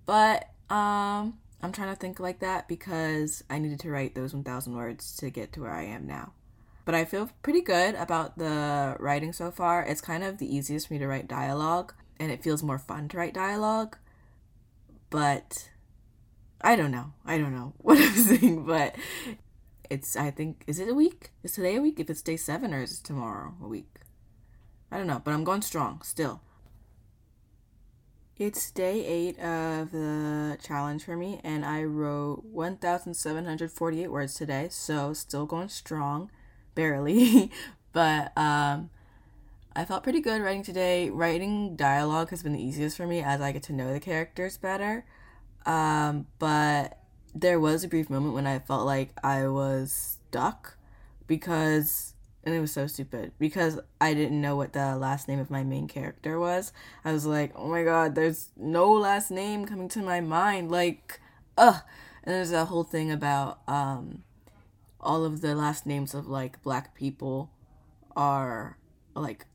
But 0.05 0.49
um 0.69 1.37
I'm 1.61 1.71
trying 1.71 1.93
to 1.93 1.95
think 1.95 2.19
like 2.19 2.39
that 2.39 2.67
because 2.67 3.43
I 3.49 3.57
needed 3.57 3.79
to 3.81 3.89
write 3.89 4.15
those 4.15 4.33
1000 4.33 4.75
words 4.75 5.15
to 5.17 5.29
get 5.29 5.53
to 5.53 5.61
where 5.61 5.71
I 5.71 5.83
am 5.83 6.05
now. 6.05 6.33
But 6.85 6.95
I 6.95 7.05
feel 7.05 7.29
pretty 7.41 7.61
good 7.61 7.95
about 7.95 8.37
the 8.37 8.95
writing 8.99 9.33
so 9.33 9.51
far. 9.51 9.83
It's 9.83 10.01
kind 10.01 10.23
of 10.23 10.37
the 10.37 10.53
easiest 10.53 10.87
for 10.87 10.93
me 10.93 10.99
to 10.99 11.07
write 11.07 11.27
dialogue 11.27 11.93
and 12.19 12.31
it 12.31 12.43
feels 12.43 12.63
more 12.63 12.79
fun 12.79 13.07
to 13.09 13.17
write 13.17 13.33
dialogue. 13.33 13.97
But 15.09 15.69
I 16.61 16.75
don't 16.75 16.91
know. 16.91 17.13
I 17.25 17.37
don't 17.37 17.53
know 17.53 17.73
what 17.77 17.97
I'm 17.97 18.13
saying, 18.13 18.65
but 18.65 18.95
it's 19.89 20.15
I 20.15 20.31
think 20.31 20.63
is 20.67 20.79
it 20.79 20.89
a 20.89 20.93
week? 20.93 21.31
Is 21.43 21.53
today 21.53 21.75
a 21.75 21.81
week? 21.81 21.99
If 21.99 22.09
it's 22.09 22.21
day 22.21 22.37
seven 22.37 22.73
or 22.73 22.81
is 22.81 22.99
it 22.99 23.03
tomorrow 23.03 23.53
a 23.61 23.67
week? 23.67 23.99
I 24.91 24.97
don't 24.97 25.07
know, 25.07 25.21
but 25.23 25.33
I'm 25.33 25.43
going 25.43 25.61
strong 25.61 26.01
still. 26.03 26.41
It's 28.37 28.71
day 28.71 29.05
eight 29.05 29.39
of 29.39 29.91
the 29.91 30.57
challenge 30.61 31.03
for 31.03 31.15
me, 31.15 31.39
and 31.43 31.63
I 31.63 31.83
wrote 31.83 32.43
1,748 32.45 34.07
words 34.07 34.33
today, 34.33 34.67
so 34.71 35.13
still 35.13 35.45
going 35.45 35.69
strong, 35.69 36.31
barely. 36.75 37.51
but 37.93 38.37
um, 38.37 38.89
I 39.75 39.85
felt 39.85 40.03
pretty 40.03 40.21
good 40.21 40.41
writing 40.41 40.63
today. 40.63 41.09
Writing 41.09 41.75
dialogue 41.75 42.29
has 42.29 42.43
been 42.43 42.53
the 42.53 42.63
easiest 42.63 42.97
for 42.97 43.07
me 43.07 43.21
as 43.21 43.41
I 43.41 43.51
get 43.51 43.63
to 43.63 43.73
know 43.73 43.91
the 43.93 43.99
characters 43.99 44.57
better. 44.57 45.05
Um, 45.65 46.27
but 46.39 46.99
there 47.33 47.59
was 47.59 47.83
a 47.83 47.87
brief 47.87 48.09
moment 48.09 48.33
when 48.33 48.45
I 48.45 48.59
felt 48.59 48.85
like 48.85 49.09
I 49.23 49.47
was 49.47 50.19
stuck 50.29 50.77
because 51.27 52.13
and 52.43 52.53
it 52.53 52.59
was 52.59 52.73
so 52.73 52.87
stupid 52.87 53.31
because 53.39 53.79
I 54.01 54.13
didn't 54.13 54.41
know 54.41 54.55
what 54.55 54.73
the 54.73 54.95
last 54.97 55.27
name 55.27 55.39
of 55.39 55.49
my 55.49 55.63
main 55.63 55.87
character 55.87 56.37
was. 56.37 56.73
I 57.05 57.13
was 57.13 57.25
like, 57.25 57.53
"Oh 57.55 57.69
my 57.69 57.83
god, 57.83 58.15
there's 58.15 58.49
no 58.57 58.91
last 58.91 59.31
name 59.31 59.65
coming 59.65 59.87
to 59.89 60.01
my 60.01 60.19
mind." 60.19 60.69
Like, 60.69 61.21
ugh. 61.57 61.81
And 62.23 62.35
there's 62.35 62.51
a 62.51 62.65
whole 62.65 62.83
thing 62.83 63.11
about 63.11 63.59
um 63.67 64.23
all 65.03 65.25
of 65.25 65.41
the 65.41 65.55
last 65.55 65.85
names 65.85 66.13
of 66.13 66.27
like 66.27 66.61
black 66.63 66.95
people 66.95 67.51
are 68.15 68.77
like 69.15 69.45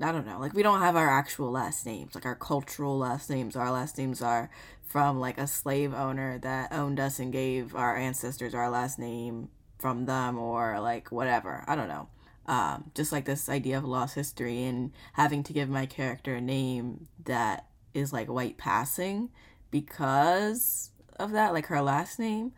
I 0.00 0.12
don't 0.12 0.26
know, 0.26 0.38
like 0.38 0.54
we 0.54 0.62
don't 0.62 0.80
have 0.80 0.94
our 0.94 1.10
actual 1.10 1.50
last 1.50 1.84
names, 1.84 2.14
like 2.14 2.24
our 2.24 2.36
cultural 2.36 2.96
last 2.96 3.28
names. 3.28 3.56
Our 3.56 3.72
last 3.72 3.98
names 3.98 4.22
are 4.22 4.48
from 4.86 5.18
like 5.18 5.38
a 5.38 5.46
slave 5.46 5.92
owner 5.92 6.38
that 6.38 6.72
owned 6.72 7.00
us 7.00 7.18
and 7.18 7.32
gave 7.32 7.74
our 7.74 7.96
ancestors 7.96 8.54
our 8.54 8.70
last 8.70 8.98
name 8.98 9.48
from 9.78 10.06
them 10.06 10.38
or 10.38 10.80
like 10.80 11.10
whatever. 11.10 11.64
I 11.66 11.74
don't 11.74 11.88
know. 11.88 12.08
Um, 12.46 12.92
just 12.94 13.12
like 13.12 13.24
this 13.24 13.48
idea 13.48 13.76
of 13.76 13.84
lost 13.84 14.14
history 14.14 14.64
and 14.64 14.92
having 15.14 15.42
to 15.42 15.52
give 15.52 15.68
my 15.68 15.84
character 15.84 16.36
a 16.36 16.40
name 16.40 17.08
that 17.24 17.66
is 17.92 18.12
like 18.12 18.28
white 18.28 18.56
passing 18.56 19.30
because 19.70 20.92
of 21.18 21.32
that, 21.32 21.52
like 21.52 21.66
her 21.66 21.82
last 21.82 22.18
name. 22.18 22.52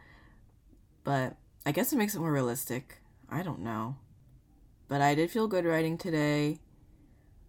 But 1.04 1.36
I 1.70 1.72
guess 1.72 1.92
it 1.92 1.98
makes 1.98 2.16
it 2.16 2.18
more 2.18 2.32
realistic. 2.32 2.96
I 3.28 3.44
don't 3.44 3.60
know. 3.60 3.94
But 4.88 5.00
I 5.00 5.14
did 5.14 5.30
feel 5.30 5.46
good 5.46 5.64
writing 5.64 5.96
today. 5.96 6.58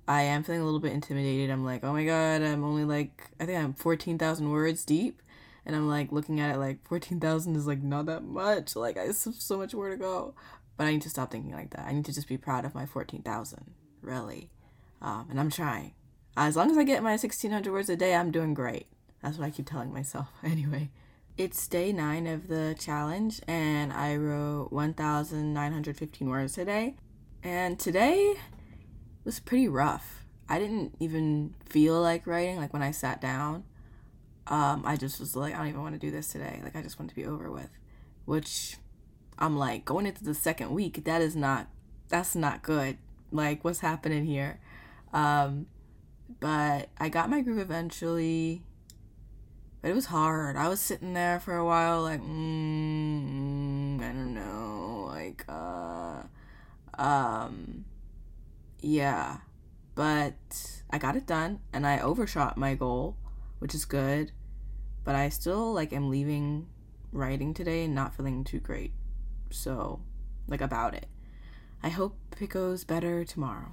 I 0.08 0.22
am 0.22 0.44
feeling 0.44 0.62
a 0.62 0.64
little 0.64 0.80
bit 0.80 0.94
intimidated. 0.94 1.50
I'm 1.50 1.66
like, 1.66 1.84
oh 1.84 1.92
my 1.92 2.06
god, 2.06 2.44
I'm 2.44 2.64
only 2.64 2.86
like, 2.86 3.32
I 3.40 3.48
think 3.48 3.58
I'm 3.58 3.74
14,000 3.74 4.52
words 4.52 4.86
deep. 4.86 5.24
And 5.66 5.76
I'm 5.76 5.88
like 5.88 6.12
looking 6.12 6.40
at 6.40 6.54
it 6.54 6.60
like 6.60 6.88
14,000 6.88 7.56
is 7.56 7.66
like 7.66 7.82
not 7.82 8.06
that 8.06 8.24
much. 8.24 8.76
Like, 8.76 8.96
I 8.96 9.06
have 9.06 9.16
so 9.16 9.58
much 9.58 9.74
more 9.74 9.90
to 9.90 9.98
go. 9.98 10.36
But 10.78 10.86
I 10.86 10.92
need 10.92 11.02
to 11.02 11.10
stop 11.10 11.32
thinking 11.32 11.54
like 11.54 11.72
that. 11.72 11.88
I 11.88 11.92
need 11.92 12.06
to 12.06 12.14
just 12.14 12.28
be 12.28 12.38
proud 12.38 12.64
of 12.64 12.76
my 12.76 12.86
14,000, 12.86 13.74
really. 14.04 14.52
Um, 15.02 15.30
and 15.32 15.40
I'm 15.40 15.50
trying. 15.50 15.96
As 16.38 16.56
long 16.56 16.70
as 16.70 16.78
I 16.78 16.84
get 16.84 17.02
my 17.02 17.14
1,600 17.14 17.74
words 17.74 17.90
a 17.90 17.96
day, 17.96 18.14
I'm 18.14 18.30
doing 18.30 18.54
great. 18.54 18.86
That's 19.24 19.40
what 19.40 19.48
I 19.48 19.50
keep 19.50 19.68
telling 19.68 19.92
myself. 19.92 20.28
Anyway, 20.44 20.92
it's 21.38 21.68
day 21.68 21.92
nine 21.92 22.28
of 22.28 22.48
the 22.48 22.76
challenge, 22.80 23.42
and 23.48 23.92
I 23.94 24.16
wrote 24.16 24.72
1,915 24.72 26.30
words 26.30 26.54
today. 26.54 26.96
And 27.44 27.80
today, 27.80 28.36
was 29.24 29.40
pretty 29.40 29.68
rough. 29.68 30.26
I 30.50 30.60
didn't 30.60 30.96
even 31.00 31.56
feel 31.66 32.02
like 32.02 32.28
writing. 32.28 32.58
Like 32.58 32.74
when 32.74 32.82
I 32.82 32.92
sat 32.92 33.22
down, 33.22 33.64
um, 34.48 34.84
I 34.86 34.98
just 34.98 35.20
was 35.20 35.36
like, 35.36 35.54
I 35.54 35.58
don't 35.58 35.68
even 35.68 35.82
want 35.82 35.96
to 35.96 36.00
do 36.00 36.12
this 36.12 36.28
today. 36.28 36.60
Like 36.64 36.76
I 36.76 36.82
just 36.82 37.00
want 37.00 37.10
to 37.10 37.16
be 37.16 37.26
over 37.26 37.52
with. 37.52 37.70
Which 38.26 38.78
I'm 39.40 39.58
like 39.58 39.86
going 39.86 40.06
into 40.06 40.24
the 40.24 40.34
second 40.34 40.72
week. 40.72 41.04
That 41.06 41.22
is 41.22 41.36
not. 41.36 41.68
That's 42.10 42.36
not 42.36 42.62
good. 42.62 42.98
Like 43.32 43.64
what's 43.64 43.80
happening 43.80 44.26
here? 44.26 44.60
Um, 45.14 45.68
but 46.40 46.90
I 46.98 47.10
got 47.10 47.30
my 47.30 47.42
groove 47.42 47.60
eventually. 47.60 48.64
But 49.82 49.92
it 49.92 49.96
was 49.96 50.06
hard. 50.08 50.56
I 50.56 50.68
was 50.68 50.80
sitting 50.80 51.14
there 51.14 51.40
for 51.40 51.56
a 51.56 51.66
while, 51.66 52.04
like, 52.04 52.22
mm, 52.22 54.00
I 54.00 54.12
don't 54.14 54.34
know, 54.34 55.08
like, 55.10 55.44
uh, 55.50 56.24
um, 57.02 57.86
yeah, 58.80 59.38
but 59.96 60.82
I 60.90 60.98
got 60.98 61.16
it 61.16 61.26
done 61.26 61.60
and 61.74 61.86
I 61.86 62.00
overshot 62.00 62.58
my 62.58 62.76
goal, 62.76 63.18
which 63.60 63.76
is 63.76 63.86
good. 63.86 64.32
But 65.04 65.16
I 65.16 65.30
still 65.30 65.74
like 65.74 65.94
am 65.94 66.10
leaving 66.10 66.68
writing 67.12 67.54
today 67.54 67.86
and 67.86 67.96
not 67.96 68.16
feeling 68.16 68.44
too 68.44 68.60
great. 68.60 68.94
So, 69.50 70.02
like 70.48 70.62
about 70.62 70.94
it. 70.94 71.08
I 71.84 71.90
hope 71.90 72.16
it 72.40 72.50
goes 72.50 72.84
better 72.84 73.26
tomorrow. 73.26 73.72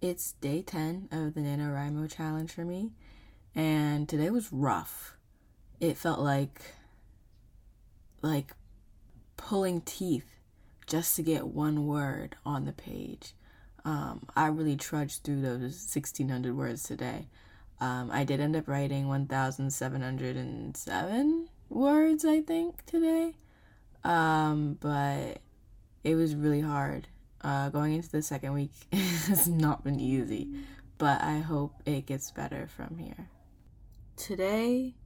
It's 0.00 0.32
day 0.32 0.62
10 0.62 1.08
of 1.10 1.34
the 1.34 1.40
NaNoWriMo 1.40 2.10
challenge 2.10 2.52
for 2.52 2.64
me, 2.64 2.92
and 3.54 4.08
today 4.08 4.30
was 4.30 4.52
rough. 4.52 5.16
It 5.80 5.96
felt 5.96 6.20
like 6.20 6.60
like 8.22 8.54
pulling 9.36 9.80
teeth 9.80 10.38
just 10.86 11.16
to 11.16 11.22
get 11.22 11.46
one 11.46 11.86
word 11.86 12.36
on 12.44 12.66
the 12.66 12.72
page. 12.72 13.32
Um, 13.84 14.26
I 14.36 14.48
really 14.48 14.76
trudged 14.76 15.24
through 15.24 15.40
those 15.40 15.60
1600 15.60 16.54
words 16.54 16.82
today. 16.82 17.28
Um, 17.80 18.10
I 18.12 18.24
did 18.24 18.40
end 18.40 18.56
up 18.56 18.68
writing 18.68 19.08
1,707 19.08 21.48
words, 21.70 22.26
I 22.26 22.42
think, 22.42 22.84
today. 22.84 23.36
Um, 24.04 24.76
but 24.80 25.38
it 26.04 26.14
was 26.14 26.34
really 26.34 26.60
hard. 26.60 27.08
Uh, 27.42 27.70
going 27.70 27.94
into 27.94 28.10
the 28.10 28.20
second 28.20 28.52
week 28.52 28.72
has 28.92 29.48
not 29.48 29.82
been 29.82 29.98
easy, 29.98 30.50
but 30.98 31.22
I 31.22 31.38
hope 31.38 31.72
it 31.86 32.04
gets 32.04 32.30
better 32.30 32.66
from 32.66 32.98
here. 32.98 33.30
Today, 34.20 34.96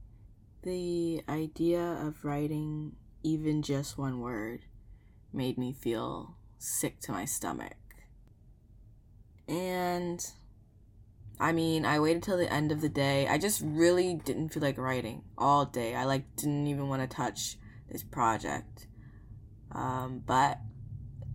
the 0.63 1.23
idea 1.29 1.81
of 2.05 2.25
writing 2.25 2.97
even 3.23 3.61
just 3.61 3.97
one 3.97 4.19
word 4.19 4.65
made 5.31 5.57
me 5.57 5.71
feel 5.71 6.35
sick 6.57 6.99
to 6.99 7.13
my 7.13 7.23
stomach. 7.23 7.77
And 9.47 10.19
I 11.39 11.53
mean, 11.53 11.85
I 11.85 11.97
waited 11.97 12.23
till 12.23 12.35
the 12.35 12.51
end 12.51 12.73
of 12.73 12.81
the 12.81 12.89
day. 12.89 13.25
I 13.25 13.37
just 13.37 13.61
really 13.63 14.15
didn't 14.15 14.49
feel 14.49 14.61
like 14.61 14.77
writing 14.77 15.23
all 15.37 15.63
day. 15.63 15.95
I 15.95 16.03
like 16.03 16.35
didn't 16.35 16.67
even 16.67 16.89
want 16.89 17.01
to 17.01 17.15
touch 17.15 17.57
this 17.89 18.03
project. 18.03 18.87
Um, 19.71 20.23
but 20.25 20.59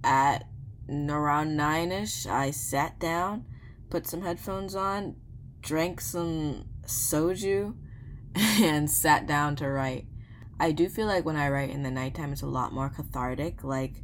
at 0.05 0.45
around 0.87 1.57
nine 1.57 1.93
ish, 1.93 2.27
I 2.27 2.51
sat 2.51 3.01
down, 3.01 3.47
put 3.89 4.07
some 4.07 4.21
headphones 4.21 4.75
on, 4.75 5.17
drank 5.63 6.03
some 6.03 6.67
soju, 6.91 7.75
and 8.35 8.91
sat 8.91 9.27
down 9.27 9.57
to 9.57 9.69
write. 9.69 10.07
I 10.59 10.73
do 10.73 10.89
feel 10.89 11.07
like 11.07 11.25
when 11.25 11.37
I 11.37 11.49
write 11.49 11.71
in 11.71 11.83
the 11.83 11.91
nighttime, 11.91 12.33
it's 12.33 12.43
a 12.43 12.47
lot 12.47 12.73
more 12.73 12.91
cathartic. 12.91 13.65
Like 13.65 14.03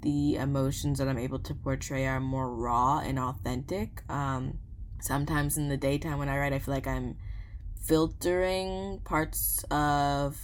the 0.00 0.36
emotions 0.36 0.98
that 0.98 1.08
I'm 1.08 1.18
able 1.18 1.38
to 1.40 1.54
portray 1.54 2.06
are 2.06 2.20
more 2.20 2.54
raw 2.54 3.00
and 3.00 3.18
authentic. 3.18 4.02
Um, 4.08 4.58
sometimes 5.00 5.58
in 5.58 5.68
the 5.68 5.76
daytime 5.76 6.18
when 6.18 6.28
I 6.28 6.38
write, 6.38 6.52
I 6.52 6.58
feel 6.58 6.74
like 6.74 6.86
I'm 6.86 7.16
filtering 7.84 9.00
parts 9.04 9.64
of 9.70 10.38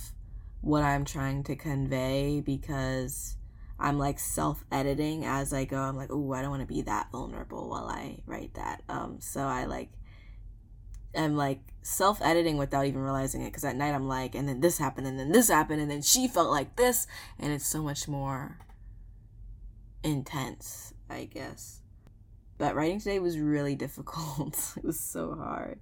what 0.61 0.83
I'm 0.83 1.05
trying 1.05 1.45
to 1.45 1.57
convey 1.57 2.41
because 2.41 3.37
I'm 3.79 3.99
like 3.99 4.19
self 4.19 4.65
editing 4.73 5.25
as 5.25 5.53
I 5.53 5.65
go. 5.65 5.79
I'm 5.79 5.97
like, 5.97 6.11
oh, 6.11 6.33
I 6.33 6.43
don't 6.43 6.51
want 6.51 6.63
to 6.63 6.73
be 6.75 6.83
that 6.83 7.11
vulnerable 7.11 7.69
while 7.69 7.87
I 7.87 8.19
write 8.27 8.55
that. 8.55 8.83
Um, 8.89 9.19
so 9.21 9.43
I 9.43 9.65
like, 9.65 9.91
I'm 11.16 11.37
like 11.37 11.61
self 11.83 12.21
editing 12.23 12.56
without 12.56 12.87
even 12.87 13.02
realizing 13.02 13.42
it 13.42 13.47
because 13.47 13.64
at 13.64 13.76
night 13.76 13.94
I'm 13.94 14.09
like, 14.09 14.35
and 14.35 14.49
then 14.49 14.61
this 14.61 14.78
happened, 14.78 15.06
and 15.06 15.18
then 15.18 15.33
this 15.33 15.49
happened, 15.49 15.80
and 15.80 15.90
then 15.90 16.02
she 16.02 16.28
felt 16.28 16.50
like 16.50 16.76
this, 16.76 17.06
and 17.38 17.52
it's 17.52 17.66
so 17.66 17.83
much 17.83 18.09
more 18.09 18.59
intense, 20.02 20.94
I 21.09 21.25
guess. 21.25 21.80
But 22.59 22.75
writing 22.75 22.99
today 22.99 23.18
was 23.18 23.38
really 23.38 23.75
difficult. 23.87 24.75
it 24.76 24.85
was 24.85 25.00
so 25.00 25.35
hard. 25.35 25.80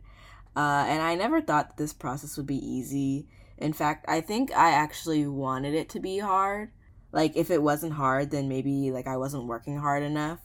Uh, 0.55 0.85
and 0.87 1.01
I 1.01 1.15
never 1.15 1.41
thought 1.41 1.69
that 1.69 1.77
this 1.77 1.93
process 1.93 2.37
would 2.37 2.47
be 2.47 2.57
easy. 2.57 3.27
In 3.57 3.73
fact, 3.73 4.05
I 4.09 4.21
think 4.21 4.55
I 4.55 4.71
actually 4.73 5.27
wanted 5.27 5.75
it 5.75 5.89
to 5.91 6.01
be 6.01 6.19
hard. 6.19 6.71
Like, 7.11 7.37
if 7.37 7.51
it 7.51 7.63
wasn't 7.63 7.95
hard, 7.95 8.31
then 8.31 8.49
maybe 8.49 8.91
like 8.91 9.07
I 9.07 9.17
wasn't 9.17 9.47
working 9.47 9.79
hard 9.79 10.03
enough 10.03 10.41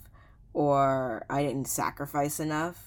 or 0.54 1.26
I 1.30 1.44
didn't 1.44 1.68
sacrifice 1.68 2.40
enough. 2.40 2.87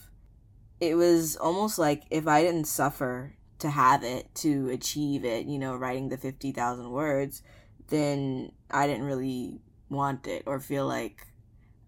It 0.81 0.95
was 0.95 1.37
almost 1.37 1.79
like 1.79 2.05
if 2.11 2.27
I 2.27 2.43
didn't 2.43 2.65
suffer 2.65 3.35
to 3.59 3.71
have 3.71 4.03
it, 4.03 4.35
to 4.37 4.71
achieve 4.71 5.25
it, 5.25 5.47
you 5.47 5.59
know, 5.59 5.77
writing 5.77 6.09
the 6.09 6.17
50,000 6.17 6.91
words, 6.91 7.43
then 7.89 8.53
I 8.71 8.87
didn't 8.87 9.05
really 9.05 9.61
want 9.91 10.27
it 10.27 10.45
or 10.47 10.59
feel 10.61 10.87
like 10.87 11.27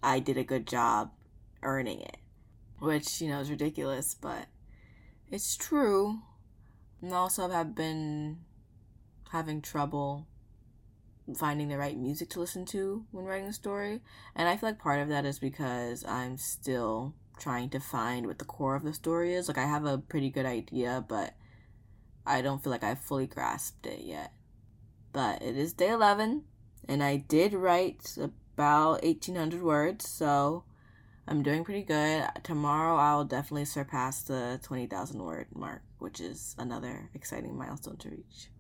I 0.03 0.19
did 0.19 0.37
a 0.37 0.45
good 0.45 0.67
job 0.67 1.13
earning 1.63 2.01
it. 2.01 2.19
Which, 2.81 3.21
you 3.23 3.29
know, 3.29 3.41
is 3.41 3.51
ridiculous, 3.51 4.15
but 4.21 4.47
it's 5.31 5.57
true. 5.57 6.19
And 7.01 7.13
also, 7.13 7.51
I've 7.51 7.75
been 7.75 8.39
having 9.31 9.63
trouble 9.63 10.27
finding 11.37 11.69
the 11.69 11.79
right 11.79 11.97
music 11.97 12.29
to 12.31 12.41
listen 12.41 12.67
to 12.67 13.05
when 13.13 13.25
writing 13.25 13.49
a 13.49 13.53
story. 13.53 14.01
And 14.35 14.49
I 14.49 14.57
feel 14.57 14.71
like 14.71 14.79
part 14.79 15.01
of 15.01 15.09
that 15.09 15.25
is 15.25 15.39
because 15.39 16.05
I'm 16.05 16.37
still 16.37 17.15
trying 17.43 17.69
to 17.71 17.81
find 17.81 18.27
what 18.27 18.39
the 18.39 18.45
core 18.45 18.77
of 18.77 18.85
the 18.85 18.95
story 18.95 19.35
is. 19.35 19.49
Like, 19.49 19.59
I 19.59 19.67
have 19.67 19.85
a 19.85 19.99
pretty 19.99 20.31
good 20.31 20.47
idea, 20.47 21.05
but 21.09 21.35
I 22.25 22.41
don't 22.41 22.63
feel 22.63 22.71
like 22.71 22.85
I've 22.85 23.01
fully 23.01 23.27
grasped 23.27 23.85
it 23.87 24.01
yet. 24.05 24.33
But 25.13 25.43
it 25.43 25.57
is 25.57 25.73
day 25.73 25.91
11, 25.91 26.45
and 26.89 27.03
I 27.03 27.17
did 27.17 27.53
write 27.53 28.17
about 28.17 29.03
1800 29.03 29.63
words, 29.63 30.09
so 30.09 30.65
I'm 31.27 31.43
doing 31.43 31.65
pretty 31.65 31.83
good. 31.83 32.29
Tomorrow 32.45 32.97
I'll 32.97 33.25
definitely 33.25 33.65
surpass 33.65 34.23
the 34.23 34.61
20,000 34.63 35.23
word 35.23 35.47
mark, 35.55 35.83
which 35.99 36.21
is 36.21 36.55
another 36.59 37.11
exciting 37.13 37.59
milestone 37.59 37.97
to 37.99 38.11
reach. 38.11 38.51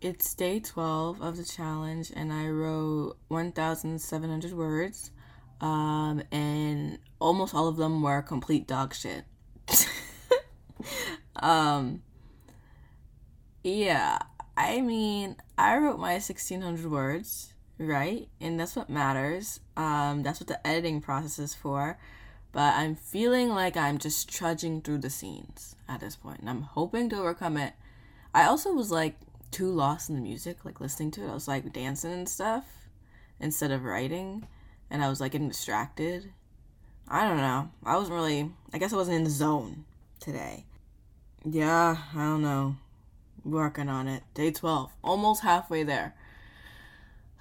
It's 0.00 0.34
day 0.34 0.60
12 0.60 1.20
of 1.20 1.36
the 1.36 1.44
challenge, 1.44 2.12
and 2.14 2.32
I 2.32 2.48
wrote 2.48 3.16
1,700 3.28 4.52
words, 4.52 5.10
um, 5.60 6.22
and 6.30 6.98
almost 7.20 7.54
all 7.54 7.68
of 7.68 7.76
them 7.76 8.02
were 8.02 8.22
complete 8.22 8.66
dog 8.66 8.94
shit. 8.94 9.24
um, 11.36 12.02
yeah, 13.62 14.18
I 14.56 14.80
mean, 14.80 15.36
I 15.56 15.76
wrote 15.76 15.98
my 15.98 16.12
1,600 16.12 16.90
words, 16.90 17.52
right? 17.78 18.28
And 18.40 18.58
that's 18.58 18.76
what 18.76 18.88
matters. 18.88 19.60
Um, 19.76 20.22
that's 20.22 20.40
what 20.40 20.48
the 20.48 20.64
editing 20.66 21.00
process 21.00 21.38
is 21.38 21.54
for. 21.54 21.98
But 22.52 22.74
I'm 22.74 22.96
feeling 22.96 23.50
like 23.50 23.76
I'm 23.76 23.98
just 23.98 24.28
trudging 24.28 24.80
through 24.80 24.98
the 24.98 25.10
scenes 25.10 25.76
at 25.88 26.00
this 26.00 26.16
point, 26.16 26.40
and 26.40 26.48
I'm 26.48 26.62
hoping 26.62 27.08
to 27.10 27.16
overcome 27.16 27.56
it. 27.56 27.74
I 28.34 28.44
also 28.44 28.72
was 28.72 28.90
like 28.90 29.16
too 29.50 29.70
lost 29.70 30.08
in 30.08 30.16
the 30.16 30.22
music, 30.22 30.64
like 30.64 30.80
listening 30.80 31.10
to 31.12 31.24
it. 31.24 31.30
I 31.30 31.34
was 31.34 31.48
like 31.48 31.72
dancing 31.72 32.12
and 32.12 32.28
stuff 32.28 32.64
instead 33.38 33.70
of 33.70 33.84
writing, 33.84 34.46
and 34.90 35.02
I 35.02 35.08
was 35.08 35.20
like 35.20 35.32
getting 35.32 35.48
distracted. 35.48 36.32
I 37.08 37.26
don't 37.26 37.38
know. 37.38 37.70
I 37.84 37.96
wasn't 37.96 38.14
really, 38.14 38.50
I 38.72 38.78
guess 38.78 38.92
I 38.92 38.96
wasn't 38.96 39.16
in 39.16 39.24
the 39.24 39.30
zone 39.30 39.84
today. 40.20 40.66
Yeah, 41.44 41.96
I 42.14 42.18
don't 42.18 42.42
know. 42.42 42.76
Working 43.44 43.88
on 43.88 44.08
it. 44.08 44.22
Day 44.34 44.50
12. 44.50 44.92
Almost 45.02 45.42
halfway 45.42 45.84
there. 45.84 46.14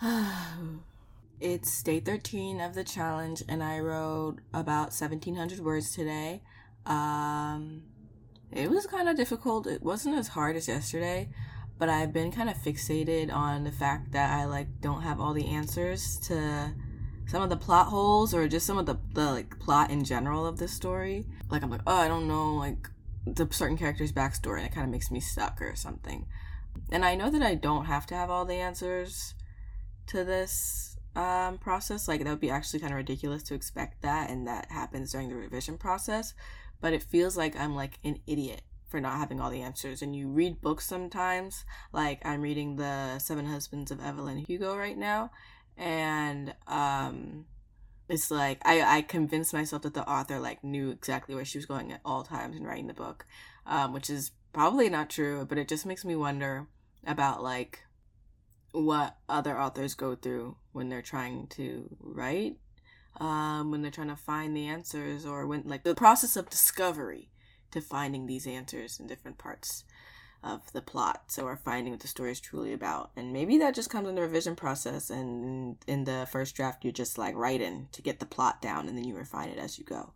it's 1.41 1.83
day 1.83 1.99
13 1.99 2.61
of 2.61 2.75
the 2.75 2.83
challenge, 2.83 3.43
and 3.49 3.61
I 3.61 3.79
wrote 3.79 4.37
about 4.53 4.93
1700 4.93 5.59
words 5.59 5.93
today. 5.93 6.41
Um, 6.85 7.83
it 8.51 8.69
was 8.69 8.87
kind 8.87 9.09
of 9.09 9.17
difficult. 9.17 9.67
It 9.67 9.83
wasn't 9.83 10.17
as 10.17 10.29
hard 10.29 10.55
as 10.55 10.67
yesterday 10.67 11.29
but 11.79 11.89
I've 11.89 12.11
been 12.11 12.31
kind 12.31 12.49
of 12.49 12.57
fixated 12.57 13.31
on 13.31 13.63
the 13.63 13.71
fact 13.71 14.11
that 14.13 14.31
I 14.31 14.45
like 14.45 14.81
don't 14.81 15.01
have 15.03 15.19
all 15.19 15.33
the 15.33 15.47
answers 15.47 16.17
to 16.27 16.73
some 17.27 17.41
of 17.41 17.50
the 17.50 17.57
plot 17.57 17.88
holes 17.88 18.34
or 18.34 18.48
just 18.48 18.65
some 18.65 18.77
of 18.77 18.86
the, 18.86 18.98
the 19.13 19.25
like 19.25 19.60
plot 19.60 19.91
in 19.91 20.03
general 20.03 20.46
of 20.46 20.57
this 20.57 20.74
story. 20.74 21.25
Like 21.50 21.63
I'm 21.63 21.69
like, 21.69 21.81
oh, 21.86 21.96
I 21.96 22.07
don't 22.07 22.27
know 22.27 22.55
like 22.55 22.89
the 23.25 23.48
certain 23.51 23.77
character's 23.77 24.12
backstory, 24.12 24.57
and 24.57 24.67
it 24.67 24.74
kind 24.74 24.86
of 24.86 24.91
makes 24.91 25.12
me 25.12 25.19
stuck 25.19 25.62
or 25.62 25.75
something. 25.75 26.25
And 26.91 27.03
I 27.03 27.15
know 27.15 27.29
that 27.29 27.41
I 27.41 27.55
don't 27.55 27.86
have 27.86 28.05
to 28.07 28.15
have 28.15 28.29
all 28.29 28.46
the 28.46 28.55
answers 28.55 29.34
to 30.08 30.23
this 30.23 30.97
um, 31.15 31.58
process. 31.58 32.08
Like 32.08 32.23
that 32.23 32.30
would 32.30 32.39
be 32.39 32.49
actually 32.49 32.80
kind 32.80 32.93
of 32.93 32.97
ridiculous 32.97 33.43
to 33.43 33.56
expect 33.56 34.01
that, 34.04 34.30
and 34.30 34.47
that 34.47 34.71
happens 34.71 35.12
during 35.12 35.30
the 35.30 35.36
revision 35.36 35.78
process. 35.78 36.34
But 36.80 36.93
it 36.93 37.04
feels 37.04 37.36
like 37.36 37.58
I'm 37.58 37.75
like 37.75 37.99
an 38.04 38.19
idiot 38.28 38.62
for 38.88 39.01
not 39.01 39.17
having 39.17 39.41
all 39.41 39.49
the 39.49 39.62
answers. 39.62 40.01
And 40.01 40.15
you 40.15 40.30
read 40.30 40.62
books 40.62 40.86
sometimes, 40.86 41.65
like 41.91 42.25
I'm 42.25 42.41
reading 42.41 42.78
The 42.78 43.19
Seven 43.19 43.45
Husbands 43.45 43.91
of 43.91 43.99
Evelyn 43.99 44.38
Hugo 44.38 44.78
right 44.78 44.97
now, 44.97 45.32
and 45.77 46.53
um 46.67 47.45
it's 48.09 48.31
like 48.31 48.59
I, 48.65 48.97
I 48.97 49.01
convinced 49.01 49.53
myself 49.53 49.81
that 49.81 49.93
the 49.93 50.07
author 50.09 50.39
like 50.39 50.63
knew 50.63 50.91
exactly 50.91 51.35
where 51.35 51.45
she 51.45 51.57
was 51.57 51.65
going 51.65 51.91
at 51.91 52.01
all 52.05 52.23
times 52.23 52.55
in 52.55 52.63
writing 52.63 52.87
the 52.87 52.93
book, 52.93 53.25
um, 53.65 53.93
which 53.93 54.09
is 54.09 54.31
probably 54.53 54.89
not 54.89 55.09
true, 55.09 55.45
but 55.45 55.57
it 55.57 55.67
just 55.67 55.85
makes 55.85 56.05
me 56.05 56.15
wonder 56.15 56.67
about 57.05 57.43
like 57.43 57.81
what 58.71 59.17
other 59.27 59.59
authors 59.59 59.93
go 59.93 60.15
through 60.15 60.55
when 60.71 60.89
they're 60.89 61.01
trying 61.01 61.47
to 61.47 61.89
write, 61.99 62.57
um, 63.19 63.71
when 63.71 63.81
they're 63.81 63.91
trying 63.91 64.07
to 64.07 64.15
find 64.15 64.55
the 64.55 64.67
answers, 64.67 65.25
or 65.25 65.45
when 65.45 65.63
like 65.65 65.83
the 65.83 65.95
process 65.95 66.37
of 66.37 66.49
discovery 66.49 67.29
to 67.71 67.81
finding 67.81 68.25
these 68.25 68.47
answers 68.47 68.99
in 68.99 69.07
different 69.07 69.37
parts 69.37 69.83
of 70.43 70.71
the 70.73 70.82
plot. 70.82 71.23
So 71.28 71.45
we're 71.45 71.56
finding 71.56 71.91
what 71.91 72.02
the 72.02 72.08
story 72.08 72.32
is 72.32 72.39
truly 72.39 72.73
about. 72.73 73.12
And 73.15 73.34
maybe 73.34 73.58
that 73.58 73.76
just 73.76 73.89
comes 73.89 74.08
in 74.08 74.15
the 74.15 74.21
revision 74.21 74.56
process 74.56 75.10
and 75.10 75.78
in 75.88 76.06
the 76.06 76.28
first 76.32 76.56
draft 76.56 76.84
you're 76.84 76.93
just 76.93 77.17
like 77.17 77.36
writing 77.36 77.88
to 77.91 78.02
get 78.02 78.19
the 78.19 78.26
plot 78.26 78.62
down 78.62 78.88
and 78.88 78.97
then 78.97 79.06
you 79.06 79.15
refine 79.15 79.50
it 79.50 79.58
as 79.58 79.78
you 79.78 79.86
go. 79.86 80.13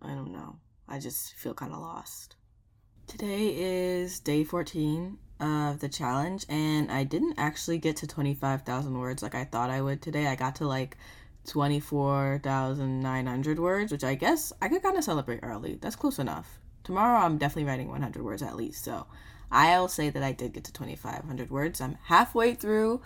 I 0.00 0.08
don't 0.08 0.32
know. 0.32 0.56
I 0.88 0.98
just 0.98 1.34
feel 1.34 1.54
kind 1.54 1.72
of 1.72 1.80
lost. 1.80 2.36
Today 3.06 3.54
is 3.56 4.20
day 4.20 4.44
14 4.44 5.18
of 5.40 5.80
the 5.80 5.88
challenge 5.88 6.44
and 6.48 6.90
I 6.90 7.04
didn't 7.04 7.38
actually 7.38 7.78
get 7.78 7.96
to 7.98 8.06
25,000 8.06 8.98
words 8.98 9.22
like 9.22 9.34
I 9.34 9.44
thought 9.44 9.70
I 9.70 9.80
would 9.80 10.02
today. 10.02 10.26
I 10.26 10.34
got 10.34 10.56
to 10.56 10.66
like 10.66 10.96
24,900 11.46 13.58
words, 13.58 13.90
which 13.90 14.04
I 14.04 14.14
guess 14.14 14.52
I 14.60 14.68
could 14.68 14.82
kind 14.82 14.96
of 14.96 15.04
celebrate 15.04 15.40
early. 15.42 15.78
That's 15.80 15.96
close 15.96 16.18
enough 16.18 16.60
tomorrow 16.84 17.20
I'm 17.20 17.38
definitely 17.38 17.70
writing 17.70 17.88
100 17.88 18.22
words 18.22 18.42
at 18.42 18.56
least. 18.56 18.84
So 18.84 19.06
I'll 19.52 19.88
say 19.88 20.08
that 20.08 20.22
I 20.22 20.32
did 20.32 20.54
get 20.54 20.64
to 20.64 20.72
2,500 20.72 21.50
words. 21.50 21.80
I'm 21.82 21.98
halfway 22.04 22.54
through. 22.54 23.02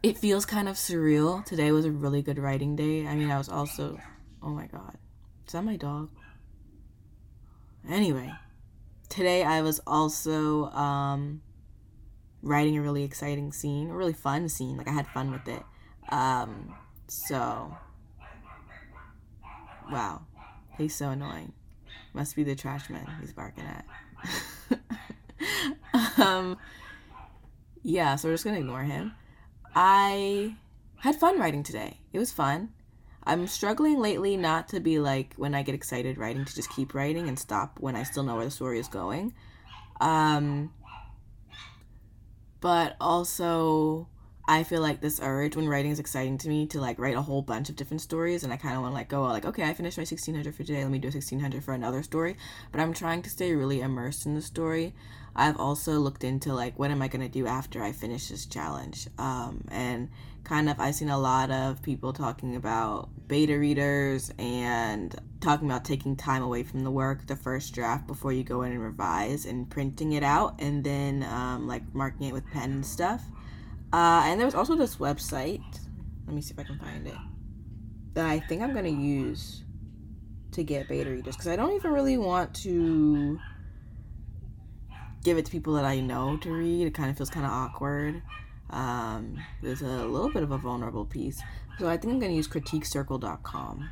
It 0.00 0.16
feels 0.16 0.46
kind 0.46 0.68
of 0.68 0.76
surreal. 0.76 1.44
Today 1.44 1.72
was 1.72 1.84
a 1.84 1.90
really 1.90 2.22
good 2.22 2.38
writing 2.38 2.76
day. 2.76 3.04
I 3.06 3.16
mean, 3.16 3.30
I 3.30 3.36
was 3.36 3.48
also. 3.48 3.98
Oh 4.42 4.50
my 4.50 4.66
god. 4.66 4.96
Is 5.46 5.52
that 5.52 5.64
my 5.64 5.76
dog? 5.76 6.08
Anyway, 7.88 8.32
today 9.08 9.42
I 9.42 9.62
was 9.62 9.80
also 9.86 10.66
um, 10.66 11.42
writing 12.42 12.78
a 12.78 12.82
really 12.82 13.02
exciting 13.02 13.52
scene, 13.52 13.90
a 13.90 13.94
really 13.94 14.12
fun 14.12 14.48
scene. 14.48 14.76
Like, 14.76 14.88
I 14.88 14.92
had 14.92 15.08
fun 15.08 15.32
with 15.32 15.48
it. 15.48 15.62
Um, 16.10 16.74
so. 17.08 17.76
Wow. 19.90 20.22
He's 20.78 20.94
so 20.94 21.10
annoying. 21.10 21.52
Must 22.14 22.36
be 22.36 22.44
the 22.44 22.54
trash 22.54 22.88
man 22.88 23.06
he's 23.20 23.32
barking 23.32 23.64
at. 23.64 23.84
um, 26.18 26.58
yeah, 27.82 28.16
so 28.16 28.28
we're 28.28 28.34
just 28.34 28.44
gonna 28.44 28.58
ignore 28.58 28.82
him. 28.82 29.12
I 29.74 30.56
had 30.98 31.16
fun 31.16 31.38
writing 31.38 31.62
today. 31.62 31.98
It 32.12 32.18
was 32.18 32.32
fun. 32.32 32.70
I'm 33.24 33.46
struggling 33.46 34.00
lately 34.00 34.36
not 34.36 34.68
to 34.68 34.80
be 34.80 34.98
like 34.98 35.34
when 35.36 35.54
I 35.54 35.62
get 35.62 35.74
excited 35.74 36.18
writing 36.18 36.44
to 36.44 36.54
just 36.54 36.70
keep 36.70 36.94
writing 36.94 37.28
and 37.28 37.38
stop 37.38 37.78
when 37.78 37.94
I 37.94 38.02
still 38.02 38.22
know 38.22 38.36
where 38.36 38.44
the 38.44 38.50
story 38.50 38.78
is 38.78 38.88
going. 38.88 39.34
Um, 40.00 40.72
but 42.60 42.96
also 43.00 44.08
I 44.48 44.64
feel 44.64 44.80
like 44.80 45.00
this 45.00 45.20
urge 45.22 45.54
when 45.54 45.68
writing 45.68 45.90
is 45.90 45.98
exciting 45.98 46.38
to 46.38 46.48
me 46.48 46.66
to 46.68 46.80
like 46.80 46.98
write 46.98 47.14
a 47.14 47.22
whole 47.22 47.42
bunch 47.42 47.68
of 47.68 47.76
different 47.76 48.00
stories 48.00 48.42
and 48.42 48.52
I 48.52 48.56
kind 48.56 48.74
of 48.74 48.82
want 48.82 48.92
to 48.92 48.96
like 48.96 49.08
go 49.08 49.22
like 49.22 49.44
okay 49.44 49.62
I 49.62 49.74
finished 49.74 49.96
my 49.96 50.02
1600 50.02 50.54
for 50.54 50.64
today 50.64 50.82
let 50.82 50.90
me 50.90 50.98
do 50.98 51.06
a 51.06 51.12
1600 51.14 51.62
for 51.62 51.72
another 51.72 52.02
story 52.02 52.36
but 52.72 52.80
I'm 52.80 52.92
trying 52.92 53.22
to 53.22 53.30
stay 53.30 53.54
really 53.54 53.80
immersed 53.80 54.26
in 54.26 54.34
the 54.34 54.42
story 54.42 54.94
I've 55.34 55.58
also 55.58 55.92
looked 55.98 56.24
into 56.24 56.52
like 56.52 56.78
what 56.78 56.90
am 56.90 57.02
I 57.02 57.08
going 57.08 57.22
to 57.22 57.28
do 57.28 57.46
after 57.46 57.82
I 57.82 57.92
finish 57.92 58.28
this 58.28 58.46
challenge 58.46 59.08
um, 59.18 59.64
and 59.70 60.10
kind 60.44 60.68
of 60.68 60.80
I've 60.80 60.94
seen 60.94 61.10
a 61.10 61.18
lot 61.18 61.50
of 61.50 61.82
people 61.82 62.12
talking 62.12 62.56
about 62.56 63.08
beta 63.28 63.58
readers 63.58 64.32
and 64.38 65.14
talking 65.40 65.68
about 65.68 65.84
taking 65.84 66.16
time 66.16 66.42
away 66.42 66.62
from 66.62 66.84
the 66.84 66.90
work 66.90 67.26
the 67.26 67.36
first 67.36 67.74
draft 67.74 68.06
before 68.06 68.32
you 68.32 68.42
go 68.42 68.62
in 68.62 68.72
and 68.72 68.82
revise 68.82 69.46
and 69.46 69.70
printing 69.70 70.12
it 70.12 70.22
out 70.22 70.60
and 70.60 70.82
then 70.82 71.22
um, 71.24 71.68
like 71.68 71.82
marking 71.94 72.26
it 72.26 72.32
with 72.32 72.44
pen 72.50 72.72
and 72.72 72.86
stuff 72.86 73.22
uh, 73.92 74.22
and 74.24 74.40
there's 74.40 74.54
also 74.54 74.76
this 74.76 74.96
website. 74.96 75.62
Let 76.26 76.34
me 76.34 76.42
see 76.42 76.52
if 76.52 76.58
I 76.58 76.62
can 76.62 76.78
find 76.78 77.06
it. 77.06 77.16
That 78.14 78.26
I 78.26 78.40
think 78.40 78.62
I'm 78.62 78.72
gonna 78.72 78.88
use 78.88 79.64
to 80.52 80.62
get 80.62 80.88
beta 80.88 81.10
readers 81.10 81.36
because 81.36 81.48
I 81.48 81.56
don't 81.56 81.74
even 81.74 81.92
really 81.92 82.18
want 82.18 82.54
to 82.56 83.38
give 85.22 85.38
it 85.38 85.44
to 85.46 85.50
people 85.50 85.74
that 85.74 85.84
I 85.84 86.00
know 86.00 86.36
to 86.38 86.52
read. 86.52 86.86
It 86.86 86.94
kind 86.94 87.10
of 87.10 87.16
feels 87.16 87.30
kind 87.30 87.46
of 87.46 87.52
awkward. 87.52 88.22
Um, 88.70 89.38
there's 89.62 89.82
a 89.82 89.86
little 89.86 90.30
bit 90.30 90.42
of 90.42 90.52
a 90.52 90.58
vulnerable 90.58 91.04
piece. 91.04 91.42
So 91.78 91.88
I 91.88 91.96
think 91.96 92.12
I'm 92.12 92.18
going 92.18 92.32
to 92.32 92.36
use 92.36 92.48
critiquecircle.com 92.48 93.88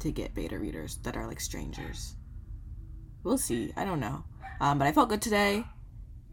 to 0.00 0.10
get 0.10 0.34
beta 0.34 0.58
readers 0.58 0.96
that 1.02 1.16
are 1.16 1.26
like 1.26 1.40
strangers. 1.40 2.14
We'll 3.22 3.38
see. 3.38 3.72
I 3.76 3.84
don't 3.84 4.00
know. 4.00 4.24
Um, 4.60 4.78
but 4.78 4.86
I 4.86 4.92
felt 4.92 5.08
good 5.08 5.22
today. 5.22 5.64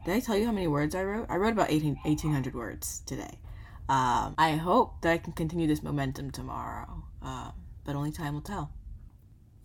Did 0.06 0.14
I 0.16 0.20
tell 0.20 0.38
you 0.38 0.46
how 0.46 0.52
many 0.52 0.68
words 0.68 0.96
I 0.96 1.04
wrote? 1.04 1.28
I 1.30 1.36
wrote 1.36 1.54
about 1.54 1.70
18, 1.70 1.98
1,800 2.04 2.56
words 2.56 3.02
today. 3.06 3.40
Um, 3.90 4.36
I 4.38 4.52
hope 4.52 5.02
that 5.02 5.12
I 5.12 5.18
can 5.18 5.34
continue 5.34 5.68
this 5.68 5.82
momentum 5.82 6.32
tomorrow, 6.32 7.04
um, 7.22 7.54
but 7.86 7.96
only 7.96 8.12
time 8.12 8.34
will 8.34 8.42
tell. 8.42 8.72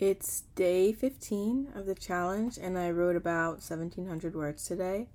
It's 0.02 0.40
day 0.56 0.92
15 0.92 1.74
of 1.76 1.86
the 1.86 1.94
challenge, 1.94 2.58
and 2.60 2.76
I 2.76 2.90
wrote 2.90 3.14
about 3.14 3.58
1,700 3.58 4.34
words 4.34 4.66
today. 4.66 5.06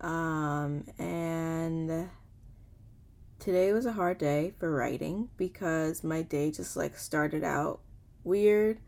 Um, 0.00 0.86
and 0.98 2.08
today 3.38 3.74
was 3.74 3.84
a 3.84 3.92
hard 3.92 4.16
day 4.16 4.54
for 4.58 4.70
writing 4.70 5.28
because 5.36 6.02
my 6.02 6.22
day 6.22 6.50
just 6.50 6.78
like 6.78 6.96
started 6.96 7.44
out 7.44 7.80
weird. 8.24 8.78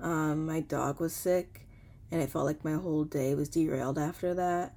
Um, 0.00 0.46
my 0.46 0.60
dog 0.60 1.00
was 1.00 1.12
sick, 1.12 1.68
and 2.10 2.22
it 2.22 2.30
felt 2.30 2.46
like 2.46 2.64
my 2.64 2.72
whole 2.72 3.04
day 3.04 3.34
was 3.34 3.50
derailed 3.50 3.98
after 3.98 4.32
that. 4.32 4.74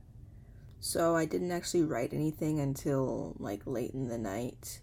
So 0.81 1.15
I 1.15 1.23
didn't 1.23 1.53
actually 1.53 1.83
write 1.83 2.11
anything 2.11 2.59
until 2.59 3.33
like 3.39 3.61
late 3.65 3.93
in 3.93 4.09
the 4.09 4.17
night. 4.17 4.81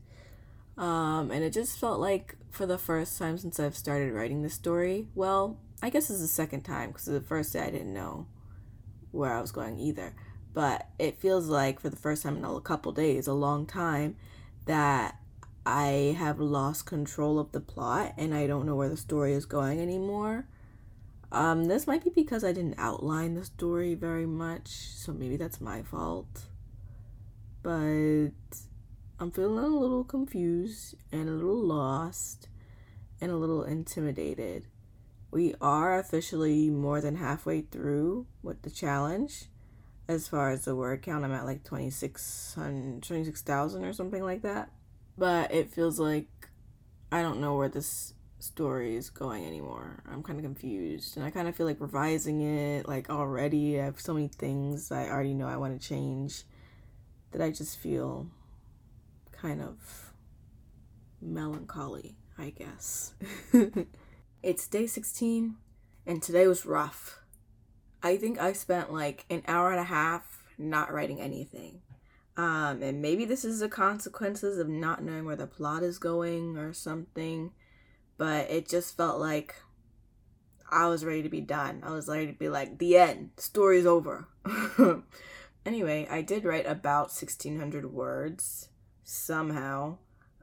Um, 0.77 1.31
and 1.31 1.45
it 1.45 1.53
just 1.53 1.79
felt 1.79 2.01
like 2.01 2.37
for 2.51 2.67
the 2.67 2.79
first 2.79 3.17
time 3.19 3.39
since 3.39 3.61
I've 3.61 3.77
started 3.77 4.13
writing 4.13 4.43
this 4.43 4.55
story, 4.55 5.09
well, 5.15 5.59
I 5.83 5.91
guess 5.91 6.11
it's 6.11 6.21
the 6.21 6.27
second 6.27 6.63
time 6.63 6.91
because 6.91 7.05
the 7.05 7.21
first 7.21 7.53
day 7.53 7.61
I 7.61 7.71
didn't 7.71 7.95
know 7.95 8.27
where 9.13 9.33
I 9.33 9.41
was 9.41 9.53
going 9.53 9.79
either. 9.79 10.15
But 10.53 10.89
it 10.99 11.19
feels 11.19 11.49
like 11.49 11.81
for 11.81 11.89
the 11.89 11.97
first 11.97 12.23
time 12.23 12.37
in 12.37 12.45
a 12.45 12.61
couple 12.61 12.93
days, 12.93 13.27
a 13.27 13.33
long 13.33 13.67
time, 13.67 14.17
that 14.67 15.17
I 15.67 16.17
have 16.19 16.41
lost 16.41 16.87
control 16.87 17.39
of 17.39 17.53
the 17.53 17.61
plot 17.61 18.15
and 18.17 18.35
I 18.35 18.47
don't 18.47 18.67
know 18.67 18.77
where 18.77 18.89
the 18.89 18.97
story 18.97 19.33
is 19.33 19.47
going 19.47 19.81
anymore. 19.81 20.47
Um, 21.33 21.65
this 21.65 21.87
might 21.87 22.05
be 22.05 22.11
because 22.11 22.45
I 22.45 22.53
didn't 22.53 22.77
outline 22.79 23.35
the 23.35 23.45
story 23.45 23.95
very 23.95 24.27
much, 24.27 24.69
so 24.69 25.13
maybe 25.13 25.37
that's 25.37 25.61
my 25.61 25.83
fault. 25.83 26.43
But 27.63 28.31
I'm 29.25 29.31
feeling 29.31 29.65
a 29.65 29.69
little 29.69 30.05
confused 30.05 30.97
and 31.11 31.31
a 31.31 31.33
little 31.33 31.57
lost 31.57 32.47
and 33.23 33.31
a 33.31 33.37
little 33.37 33.63
intimidated. 33.65 34.67
We 35.31 35.55
are 35.63 35.99
officially 35.99 36.69
more 36.69 37.01
than 37.01 37.17
halfway 37.17 37.63
through 37.63 38.27
with 38.43 38.61
the 38.61 38.71
challenge. 38.71 39.47
As 40.09 40.29
far 40.29 40.51
as 40.51 40.67
the 40.67 40.77
word 40.77 41.01
count, 41.01 41.25
I'm 41.25 41.33
at 41.33 41.47
like 41.47 41.65
26,000 41.65 43.03
26, 43.03 43.49
or 43.77 43.95
something 43.95 44.23
like 44.23 44.43
that. 44.43 44.69
But 45.17 45.55
it 45.55 45.73
feels 45.73 45.99
like 45.99 46.29
I 47.11 47.23
don't 47.23 47.41
know 47.41 47.57
where 47.57 47.71
this 47.71 48.13
story 48.41 48.95
is 48.95 49.09
going 49.09 49.47
anymore. 49.47 50.03
I'm 50.07 50.23
kind 50.23 50.39
of 50.39 50.45
confused. 50.45 51.17
And 51.17 51.25
I 51.25 51.31
kind 51.31 51.49
of 51.49 51.57
feel 51.57 51.65
like 51.65 51.81
revising 51.81 52.43
it, 52.43 52.87
like 52.87 53.09
already. 53.09 53.81
I 53.81 53.87
have 53.87 53.99
so 54.03 54.13
many 54.13 54.29
things 54.29 54.93
I 54.93 55.09
already 55.09 55.33
know 55.33 55.49
I 55.49 55.57
want 55.57 55.81
to 55.81 55.89
change 55.89 56.43
that 57.33 57.41
I 57.41 57.51
just 57.51 57.79
feel 57.79 58.29
kind 59.45 59.61
of 59.61 60.13
melancholy, 61.21 62.17
I 62.39 62.51
guess. 62.51 63.15
it's 64.43 64.67
day 64.67 64.87
16, 64.87 65.57
and 66.07 66.23
today 66.23 66.47
was 66.47 66.65
rough. 66.65 67.21
I 68.03 68.17
think 68.17 68.41
I 68.41 68.55
spent 68.55 68.93
like 68.93 69.27
an 69.29 69.43
hour 69.47 69.71
and 69.71 69.81
a 69.81 69.85
half 69.85 70.45
not 70.57 70.93
writing 70.93 71.21
anything. 71.21 71.83
Um, 72.37 72.83
and 72.83 73.03
maybe 73.03 73.27
this 73.27 73.45
is 73.45 73.61
the 73.61 73.69
consequences 73.69 74.59
of 74.59 74.69
not 74.69 75.05
knowing 75.05 75.27
where 75.27 75.37
the 75.37 75.47
plot 75.47 75.83
is 75.83 75.99
going 75.99 76.57
or 76.57 76.73
something 76.73 77.53
but 78.17 78.51
it 78.51 78.69
just 78.69 78.97
felt 78.97 79.19
like 79.19 79.55
I 80.71 80.89
was 80.89 81.05
ready 81.05 81.23
to 81.23 81.29
be 81.29 81.41
done. 81.41 81.83
I 81.85 81.91
was 81.91 82.09
ready 82.09 82.27
to 82.27 82.33
be 82.33 82.49
like, 82.49 82.79
the 82.79 82.97
end, 82.97 83.31
story's 83.37 83.87
over. 83.87 84.29
anyway, 85.67 86.07
I 86.11 86.23
did 86.23 86.45
write 86.45 86.67
about 86.67 87.09
1600 87.09 87.93
words 87.93 88.69
somehow. 89.05 89.99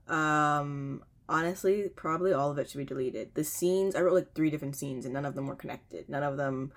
Um, 0.07 1.03
honestly, 1.27 1.89
probably 1.95 2.33
all 2.33 2.51
of 2.51 2.57
it 2.57 2.69
should 2.69 2.77
be 2.77 2.85
deleted. 2.85 3.31
The 3.33 3.43
scenes, 3.43 3.95
I 3.95 4.01
wrote 4.01 4.13
like 4.13 4.33
three 4.33 4.49
different 4.49 4.75
scenes 4.75 5.05
and 5.05 5.13
none 5.13 5.25
of 5.25 5.35
them 5.35 5.47
were 5.47 5.55
connected. 5.55 6.07
None 6.07 6.23
of 6.23 6.37
them, 6.37 6.71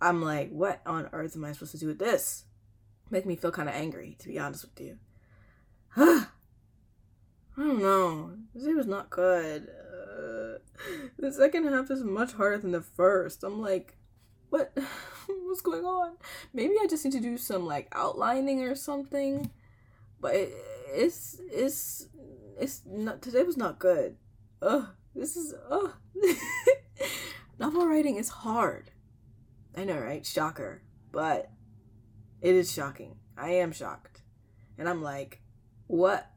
I'm 0.00 0.22
like, 0.22 0.50
what 0.50 0.80
on 0.86 1.08
earth 1.12 1.36
am 1.36 1.44
I 1.44 1.52
supposed 1.52 1.72
to 1.72 1.78
do 1.78 1.86
with 1.86 1.98
this? 1.98 2.44
Make 3.10 3.26
me 3.26 3.36
feel 3.36 3.52
kind 3.52 3.68
of 3.68 3.74
angry, 3.74 4.16
to 4.18 4.28
be 4.28 4.38
honest 4.38 4.64
with 4.64 4.80
you. 4.80 4.98
I 5.96 6.26
don't 7.56 7.80
know. 7.80 8.32
This 8.54 8.66
was 8.74 8.86
not 8.86 9.10
good 9.10 9.68
the 11.18 11.32
second 11.32 11.66
half 11.66 11.90
is 11.90 12.02
much 12.02 12.32
harder 12.32 12.58
than 12.58 12.72
the 12.72 12.82
first. 12.82 13.44
I'm 13.44 13.60
like, 13.60 13.96
what? 14.50 14.76
What's 15.26 15.60
going 15.60 15.84
on? 15.84 16.16
Maybe 16.52 16.74
I 16.80 16.86
just 16.88 17.04
need 17.04 17.12
to 17.12 17.20
do 17.20 17.36
some 17.36 17.66
like 17.66 17.88
outlining 17.92 18.62
or 18.62 18.74
something. 18.74 19.50
But 20.20 20.34
it, 20.34 20.54
it's 20.94 21.40
it's 21.50 22.06
it's 22.58 22.82
not 22.86 23.22
today 23.22 23.42
was 23.42 23.56
not 23.56 23.78
good. 23.78 24.16
Ugh, 24.62 24.86
this 25.14 25.36
is 25.36 25.54
ugh. 25.70 25.92
Novel 27.58 27.86
writing 27.86 28.16
is 28.16 28.28
hard. 28.28 28.90
I 29.76 29.84
know, 29.84 29.98
right? 29.98 30.24
Shocker. 30.24 30.82
But 31.12 31.50
it 32.40 32.54
is 32.54 32.72
shocking. 32.72 33.16
I 33.36 33.50
am 33.50 33.72
shocked. 33.72 34.22
And 34.78 34.88
I'm 34.88 35.02
like, 35.02 35.40
what? 35.86 36.30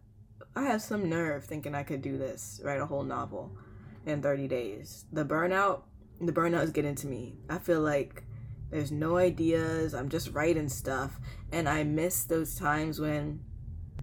I 0.56 0.64
have 0.64 0.82
some 0.82 1.10
nerve 1.10 1.46
thinking 1.46 1.76
I 1.76 1.84
could 1.84 2.02
do 2.02 2.18
this, 2.18 2.60
write 2.64 2.80
a 2.80 2.86
whole 2.86 3.04
novel 3.04 3.58
in 4.06 4.22
30 4.22 4.48
days. 4.48 5.06
The 5.12 5.26
burnout, 5.26 5.84
the 6.20 6.32
burnout 6.32 6.64
is 6.64 6.72
getting 6.72 6.96
to 6.96 7.08
me. 7.08 7.38
I 7.50 7.60
feel 7.60 7.82
like 7.82 8.24
there's 8.72 8.92
no 8.92 9.18
ideas. 9.18 9.94
I'm 9.94 10.10
just 10.10 10.34
writing 10.34 10.70
stuff. 10.70 11.20
And 11.52 11.68
I 11.68 11.84
miss 11.84 12.24
those 12.24 12.56
times 12.56 13.00
when 13.00 13.42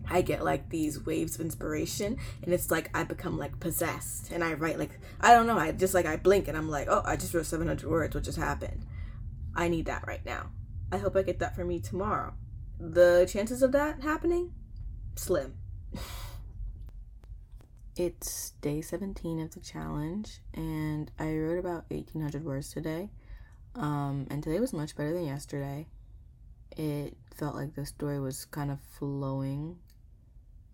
I 0.08 0.22
get 0.22 0.44
like 0.44 0.70
these 0.70 1.04
waves 1.04 1.34
of 1.34 1.40
inspiration 1.40 2.16
and 2.42 2.52
it's 2.52 2.70
like 2.70 2.90
I 2.96 3.04
become 3.04 3.38
like 3.38 3.58
possessed 3.60 4.30
and 4.30 4.44
I 4.44 4.54
write 4.54 4.78
like 4.78 4.98
I 5.20 5.32
don't 5.32 5.46
know, 5.46 5.58
I 5.58 5.72
just 5.72 5.94
like 5.94 6.06
I 6.06 6.16
blink 6.16 6.48
and 6.48 6.56
I'm 6.56 6.68
like, 6.68 6.88
"Oh, 6.88 7.02
I 7.04 7.16
just 7.16 7.34
wrote 7.34 7.46
700 7.46 7.88
words, 7.88 8.14
what 8.14 8.24
just 8.24 8.38
happened?" 8.38 8.86
I 9.54 9.68
need 9.68 9.86
that 9.86 10.06
right 10.06 10.24
now. 10.24 10.50
I 10.92 10.98
hope 10.98 11.16
I 11.16 11.22
get 11.22 11.38
that 11.40 11.56
for 11.56 11.64
me 11.64 11.80
tomorrow. 11.80 12.34
The 12.78 13.28
chances 13.30 13.62
of 13.62 13.72
that 13.72 14.02
happening 14.02 14.52
slim. 15.16 15.54
It's 17.98 18.50
day 18.60 18.82
17 18.82 19.40
of 19.40 19.54
the 19.54 19.60
challenge, 19.60 20.42
and 20.52 21.10
I 21.18 21.34
wrote 21.34 21.58
about 21.58 21.86
1800 21.88 22.44
words 22.44 22.70
today. 22.70 23.08
Um, 23.74 24.26
and 24.30 24.42
today 24.42 24.60
was 24.60 24.74
much 24.74 24.94
better 24.94 25.14
than 25.14 25.24
yesterday. 25.24 25.86
It 26.76 27.16
felt 27.34 27.54
like 27.54 27.74
the 27.74 27.86
story 27.86 28.20
was 28.20 28.44
kind 28.44 28.70
of 28.70 28.80
flowing. 28.98 29.78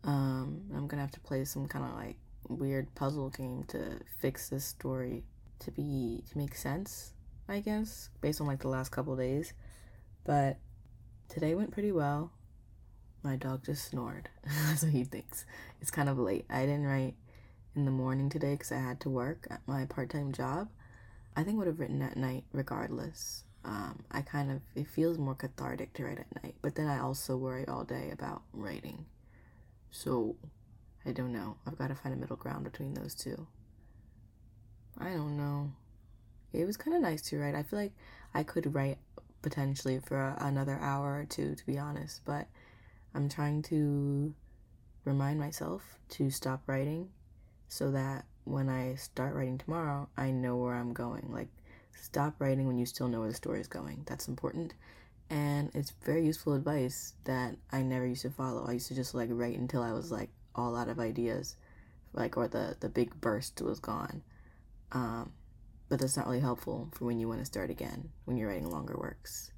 Um, 0.05 0.63
I'm 0.75 0.87
gonna 0.87 1.03
have 1.03 1.13
to 1.13 1.21
play 1.21 1.45
some 1.45 1.69
kind 1.69 1.85
of 1.85 1.95
like 1.95 2.17
weird 2.49 2.95
puzzle 2.95 3.31
game 3.31 3.65
to 3.69 4.01
fix 4.21 4.49
this 4.49 4.65
story 4.65 5.25
to 5.61 5.71
be 5.71 6.25
to 6.31 6.39
make 6.39 6.55
sense, 6.55 7.13
I 7.49 7.61
guess, 7.61 8.11
based 8.21 8.41
on 8.41 8.47
like 8.47 8.61
the 8.61 8.69
last 8.69 8.91
couple 8.91 9.17
days. 9.17 9.53
But 10.25 10.59
today 11.29 11.55
went 11.55 11.71
pretty 11.71 11.93
well. 11.93 12.33
My 13.23 13.37
dog 13.37 13.65
just 13.65 13.85
snored. 13.85 14.29
That's 14.69 14.83
what 14.83 14.93
he 14.93 15.05
thinks. 15.05 15.45
It's 15.81 15.91
kind 15.91 16.09
of 16.09 16.19
late. 16.19 16.45
I 16.51 16.63
didn't 16.63 16.87
write 16.87 17.15
in 17.75 17.85
the 17.85 17.91
morning 17.91 18.29
today 18.29 18.53
because 18.53 18.73
I 18.73 18.79
had 18.79 19.01
to 19.01 19.11
work 19.11 19.47
at 19.51 19.61
my 19.67 19.85
part 19.85 20.11
time 20.11 20.33
job. 20.33 20.69
I 21.37 21.45
think 21.45 21.59
would 21.59 21.67
have 21.67 21.81
written 21.81 22.03
at 22.03 22.17
night 22.17 22.45
regardless. 22.53 23.45
Um, 23.65 24.03
I 24.11 24.23
kind 24.23 24.51
of 24.51 24.61
it 24.75 24.89
feels 24.89 25.19
more 25.19 25.37
cathartic 25.37 25.93
to 25.95 26.05
write 26.05 26.19
at 26.19 26.43
night, 26.43 26.57
but 26.63 26.75
then 26.75 26.89
I 26.89 26.99
also 26.99 27.37
worry 27.37 27.67
all 27.69 27.85
day 27.85 28.11
about 28.11 28.43
writing. 28.53 29.07
So 29.93 30.35
I 31.07 31.13
don't 31.13 31.33
know. 31.33 31.57
I've 31.67 31.79
got 31.79 31.89
to 31.89 31.95
find 31.95 32.15
a 32.15 32.19
middle 32.19 32.37
ground 32.37 32.65
between 32.65 32.95
those 32.95 33.15
two. 33.15 33.47
I 34.99 35.11
don't 35.11 35.37
know. 35.37 35.71
It 36.53 36.65
was 36.65 36.77
kind 36.77 36.97
of 36.97 37.03
nice 37.03 37.23
to 37.23 37.39
write. 37.39 37.55
I 37.55 37.63
feel 37.63 37.79
like 37.79 37.93
I 38.35 38.43
could 38.43 38.75
write 38.75 38.99
potentially 39.43 40.01
for 40.01 40.35
another 40.39 40.79
hour 40.81 41.21
or 41.21 41.27
two, 41.29 41.55
to 41.55 41.67
be 41.67 41.79
honest, 41.79 42.23
but 42.25 42.47
I'm 43.15 43.29
trying 43.29 43.63
to 43.63 44.35
remind 45.05 45.39
myself 45.39 45.83
to 46.11 46.31
stop 46.31 46.63
writing 46.67 47.09
so 47.69 47.91
that 47.91 48.25
when 48.45 48.69
I 48.69 48.95
start 48.95 49.35
writing 49.35 49.59
tomorrow, 49.59 50.09
I 50.17 50.31
know 50.31 50.57
where 50.57 50.75
I'm 50.75 50.93
going. 50.93 51.29
Like, 51.31 51.49
stop 52.01 52.35
writing 52.39 52.67
when 52.67 52.79
you 52.79 52.87
still 52.87 53.09
know 53.09 53.21
where 53.21 53.29
the 53.29 53.35
story 53.35 53.61
is 53.61 53.69
going. 53.69 54.03
That's 54.07 54.29
important. 54.29 54.75
And 55.31 55.71
it's 55.75 55.93
very 56.05 56.25
useful 56.25 56.55
advice 56.55 57.15
that 57.25 57.57
I 57.71 57.83
never 57.83 58.07
used 58.07 58.23
to 58.23 58.31
follow. 58.31 58.67
I 58.67 58.73
used 58.73 58.89
to 58.89 58.95
just 58.95 59.15
like 59.15 59.29
write 59.33 59.59
until 59.59 59.83
I 59.83 59.93
was 59.93 60.11
like 60.11 60.31
all 60.55 60.77
out 60.77 60.89
of 60.89 60.99
ideas, 61.01 61.57
like, 62.13 62.37
or 62.37 62.49
the, 62.49 62.77
the 62.81 62.89
big 62.89 63.19
burst 63.21 63.61
was 63.63 63.81
gone. 63.81 64.23
Um, 64.93 65.33
but 65.89 66.01
that's 66.01 66.17
not 66.17 66.27
really 66.27 66.41
helpful 66.41 66.89
for 66.93 67.07
when 67.07 67.19
you 67.19 67.29
want 67.29 67.41
to 67.41 67.47
start 67.47 67.71
again, 67.71 68.11
when 68.25 68.37
you're 68.37 68.49
writing 68.49 68.71
longer 68.71 68.97
works. 68.97 69.53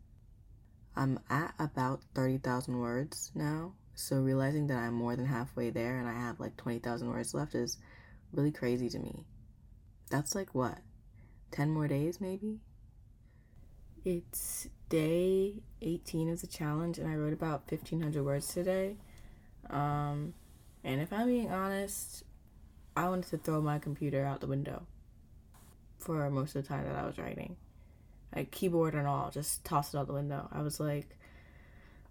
I'm 0.97 1.19
at 1.29 1.55
about 1.59 2.03
30,000 2.15 2.79
words 2.79 3.33
now, 3.35 3.73
so 3.95 4.17
realizing 4.17 4.69
that 4.69 4.79
I'm 4.79 4.95
more 4.95 5.17
than 5.17 5.27
halfway 5.27 5.71
there 5.71 5.99
and 5.99 6.09
I 6.09 6.13
have 6.13 6.39
like 6.39 6.57
20,000 6.57 7.09
words 7.09 7.35
left 7.35 7.55
is 7.55 7.79
really 8.33 8.53
crazy 8.53 8.89
to 8.91 8.99
me. 8.99 9.25
That's 10.11 10.35
like 10.35 10.55
what? 10.55 10.79
10 11.51 11.71
more 11.71 11.89
days, 11.89 12.21
maybe? 12.21 12.61
It's 14.05 14.69
day 14.91 15.55
18 15.81 16.29
of 16.29 16.43
the 16.43 16.47
challenge, 16.47 16.99
and 16.99 17.09
I 17.09 17.17
wrote 17.17 17.33
about 17.33 17.63
1,500 17.71 18.23
words 18.23 18.47
today. 18.49 18.97
Um, 19.71 20.35
and 20.85 21.01
if 21.01 21.11
I'm 21.11 21.27
being 21.27 21.51
honest, 21.51 22.23
I 22.95 23.09
wanted 23.09 23.31
to 23.31 23.39
throw 23.39 23.63
my 23.63 23.79
computer 23.79 24.23
out 24.27 24.43
the 24.43 24.47
window 24.47 24.87
for 25.99 26.29
most 26.29 26.55
of 26.55 26.63
the 26.63 26.69
time 26.69 26.85
that 26.85 26.97
I 26.97 27.07
was 27.07 27.17
writing. 27.17 27.57
Like, 28.37 28.51
keyboard 28.51 28.95
and 28.95 29.07
all, 29.07 29.31
just 29.31 29.65
toss 29.65 29.95
it 29.95 29.97
out 29.99 30.07
the 30.07 30.13
window. 30.13 30.51
I 30.53 30.61
was 30.61 30.79
like, 30.79 31.17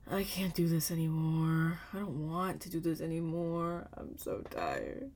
I 0.10 0.24
can't 0.24 0.56
do 0.56 0.68
this 0.68 0.90
anymore. 0.90 1.80
I 1.94 1.98
don't 1.98 2.28
want 2.28 2.62
to 2.62 2.72
do 2.72 2.80
this 2.80 3.02
anymore. 3.02 3.88
I'm 3.96 4.18
so 4.18 4.42
tired. 4.50 5.12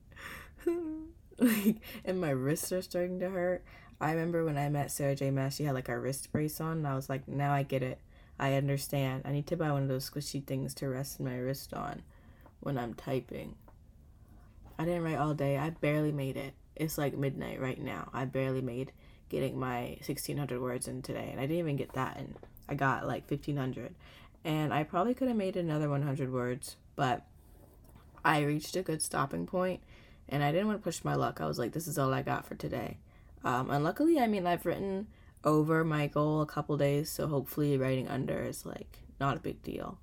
like, 1.38 1.78
and 2.04 2.20
my 2.20 2.30
wrists 2.30 2.70
are 2.70 2.82
starting 2.82 3.18
to 3.18 3.30
hurt. 3.30 3.64
I 4.00 4.12
remember 4.12 4.44
when 4.44 4.56
I 4.56 4.68
met 4.68 4.90
Sarah 4.90 5.16
J. 5.16 5.30
Maas, 5.30 5.56
she 5.56 5.64
had 5.64 5.74
like 5.74 5.88
a 5.88 5.98
wrist 5.98 6.30
brace 6.32 6.60
on, 6.60 6.78
and 6.78 6.86
I 6.86 6.94
was 6.94 7.08
like, 7.08 7.26
now 7.26 7.52
I 7.52 7.62
get 7.62 7.82
it. 7.82 7.98
I 8.38 8.54
understand. 8.54 9.22
I 9.24 9.32
need 9.32 9.48
to 9.48 9.56
buy 9.56 9.72
one 9.72 9.82
of 9.82 9.88
those 9.88 10.08
squishy 10.08 10.44
things 10.44 10.74
to 10.74 10.88
rest 10.88 11.18
my 11.18 11.36
wrist 11.36 11.74
on 11.74 12.02
when 12.60 12.78
I'm 12.78 12.94
typing. 12.94 13.56
I 14.78 14.84
didn't 14.84 15.02
write 15.02 15.18
all 15.18 15.34
day. 15.34 15.58
I 15.58 15.70
barely 15.70 16.12
made 16.12 16.36
it. 16.36 16.54
It's 16.76 16.96
like 16.96 17.16
midnight 17.16 17.60
right 17.60 17.80
now. 17.80 18.10
I 18.12 18.24
barely 18.24 18.62
made 18.62 18.92
getting 19.28 19.58
my 19.58 19.98
1600 20.06 20.60
words 20.60 20.86
in 20.86 21.02
today, 21.02 21.30
and 21.32 21.40
I 21.40 21.44
didn't 21.44 21.58
even 21.58 21.76
get 21.76 21.94
that 21.94 22.16
in. 22.16 22.36
I 22.68 22.74
got 22.74 23.06
like 23.06 23.28
1500. 23.28 23.94
And 24.44 24.72
I 24.72 24.84
probably 24.84 25.14
could 25.14 25.28
have 25.28 25.36
made 25.36 25.56
another 25.56 25.88
100 25.88 26.32
words, 26.32 26.76
but 26.94 27.26
I 28.24 28.42
reached 28.42 28.76
a 28.76 28.82
good 28.82 29.02
stopping 29.02 29.46
point 29.46 29.80
and 30.28 30.44
I 30.44 30.52
didn't 30.52 30.66
want 30.66 30.78
to 30.78 30.84
push 30.84 31.04
my 31.04 31.14
luck. 31.14 31.40
I 31.40 31.46
was 31.46 31.58
like, 31.58 31.72
this 31.72 31.86
is 31.86 31.98
all 31.98 32.12
I 32.12 32.22
got 32.22 32.46
for 32.46 32.54
today. 32.54 32.98
Um, 33.44 33.70
and 33.70 33.84
luckily, 33.84 34.18
I 34.18 34.26
mean, 34.26 34.46
I've 34.46 34.66
written 34.66 35.06
over 35.44 35.84
my 35.84 36.06
goal 36.06 36.40
a 36.40 36.46
couple 36.46 36.76
days, 36.76 37.10
so 37.10 37.26
hopefully, 37.26 37.76
writing 37.76 38.08
under 38.08 38.42
is 38.42 38.66
like 38.66 38.98
not 39.20 39.36
a 39.36 39.40
big 39.40 39.62
deal. 39.62 39.98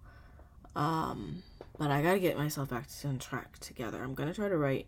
Um, 0.75 1.43
but 1.77 1.91
I 1.91 2.01
gotta 2.01 2.19
get 2.19 2.37
myself 2.37 2.69
back 2.69 2.87
on 3.03 3.19
track 3.19 3.59
together. 3.59 4.03
I'm 4.03 4.13
gonna 4.13 4.33
try 4.33 4.49
to 4.49 4.57
write 4.57 4.87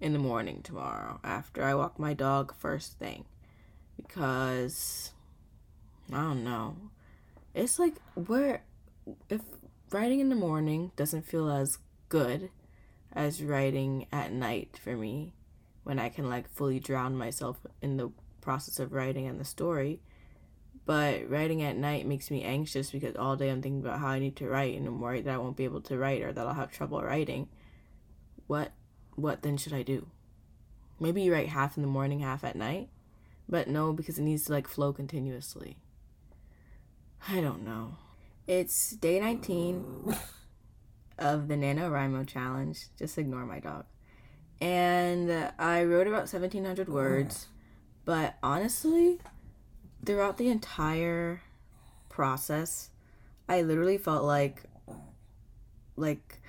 in 0.00 0.12
the 0.12 0.18
morning 0.18 0.60
tomorrow 0.62 1.20
after 1.22 1.62
I 1.62 1.74
walk 1.74 1.98
my 1.98 2.14
dog 2.14 2.54
first 2.56 2.98
thing 2.98 3.24
because 3.96 5.12
I 6.12 6.16
don't 6.16 6.44
know. 6.44 6.76
It's 7.54 7.78
like 7.78 7.94
where 8.14 8.62
if 9.28 9.40
writing 9.90 10.20
in 10.20 10.28
the 10.28 10.34
morning 10.34 10.90
doesn't 10.96 11.22
feel 11.22 11.48
as 11.50 11.78
good 12.08 12.50
as 13.12 13.42
writing 13.42 14.06
at 14.12 14.32
night 14.32 14.78
for 14.82 14.96
me 14.96 15.32
when 15.84 15.98
I 15.98 16.08
can 16.08 16.28
like 16.28 16.50
fully 16.50 16.80
drown 16.80 17.16
myself 17.16 17.58
in 17.80 17.96
the 17.98 18.10
process 18.40 18.80
of 18.80 18.92
writing 18.92 19.26
and 19.26 19.38
the 19.38 19.44
story. 19.44 20.00
But 20.86 21.30
writing 21.30 21.62
at 21.62 21.76
night 21.76 22.06
makes 22.06 22.30
me 22.30 22.42
anxious 22.42 22.90
because 22.90 23.16
all 23.16 23.36
day 23.36 23.50
I'm 23.50 23.62
thinking 23.62 23.80
about 23.80 24.00
how 24.00 24.08
I 24.08 24.18
need 24.18 24.36
to 24.36 24.48
write 24.48 24.76
and 24.76 24.86
I'm 24.86 25.00
worried 25.00 25.24
that 25.24 25.34
I 25.34 25.38
won't 25.38 25.56
be 25.56 25.64
able 25.64 25.80
to 25.82 25.96
write 25.96 26.22
or 26.22 26.32
that 26.32 26.46
I'll 26.46 26.54
have 26.54 26.72
trouble 26.72 27.00
writing. 27.02 27.48
What 28.46 28.72
what 29.14 29.42
then 29.42 29.56
should 29.56 29.72
I 29.72 29.82
do? 29.82 30.08
Maybe 30.98 31.22
you 31.22 31.32
write 31.32 31.48
half 31.48 31.76
in 31.76 31.82
the 31.82 31.88
morning, 31.88 32.20
half 32.20 32.44
at 32.44 32.56
night? 32.56 32.88
But 33.48 33.68
no, 33.68 33.92
because 33.92 34.18
it 34.18 34.22
needs 34.22 34.44
to 34.46 34.52
like 34.52 34.66
flow 34.66 34.92
continuously. 34.92 35.76
I 37.28 37.40
don't 37.40 37.64
know. 37.64 37.96
It's 38.46 38.90
day 38.90 39.20
19 39.20 40.16
of 41.18 41.48
the 41.48 41.54
NaNoWriMo 41.54 42.26
challenge. 42.26 42.88
Just 42.98 43.16
ignore 43.16 43.46
my 43.46 43.60
dog 43.60 43.86
and 44.60 45.52
I 45.58 45.84
wrote 45.84 46.06
about 46.06 46.32
1700 46.32 46.88
words, 46.88 47.48
but 48.04 48.36
honestly, 48.42 49.18
throughout 50.04 50.36
the 50.36 50.48
entire 50.48 51.42
process, 52.08 52.90
I 53.48 53.62
literally 53.62 53.98
felt 53.98 54.24
like 54.24 54.62
like 55.96 56.40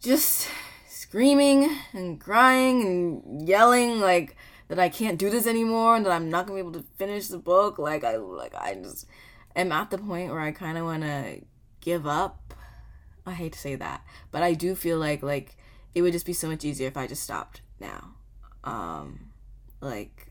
just 0.00 0.48
screaming 0.88 1.70
and 1.92 2.20
crying 2.20 2.82
and 2.82 3.48
yelling 3.48 4.00
like 4.00 4.36
that 4.68 4.78
I 4.78 4.88
can't 4.88 5.18
do 5.18 5.30
this 5.30 5.46
anymore 5.46 5.96
and 5.96 6.06
that 6.06 6.12
I'm 6.12 6.30
not 6.30 6.46
going 6.46 6.58
to 6.58 6.64
be 6.64 6.68
able 6.68 6.80
to 6.82 6.88
finish 6.96 7.28
the 7.28 7.38
book. 7.38 7.78
Like 7.78 8.04
I 8.04 8.16
like 8.16 8.54
I 8.54 8.74
just 8.74 9.06
am 9.54 9.72
at 9.72 9.90
the 9.90 9.98
point 9.98 10.30
where 10.30 10.40
I 10.40 10.52
kind 10.52 10.78
of 10.78 10.84
want 10.84 11.02
to 11.02 11.40
give 11.80 12.06
up. 12.06 12.54
I 13.24 13.32
hate 13.32 13.54
to 13.54 13.58
say 13.58 13.74
that, 13.74 14.04
but 14.30 14.42
I 14.42 14.54
do 14.54 14.74
feel 14.74 14.98
like 14.98 15.22
like 15.22 15.56
it 15.96 16.02
would 16.02 16.12
just 16.12 16.26
be 16.26 16.34
so 16.34 16.46
much 16.46 16.62
easier 16.62 16.86
if 16.86 16.96
I 16.98 17.06
just 17.06 17.22
stopped 17.22 17.62
now. 17.80 18.10
Um, 18.64 19.30
like, 19.80 20.30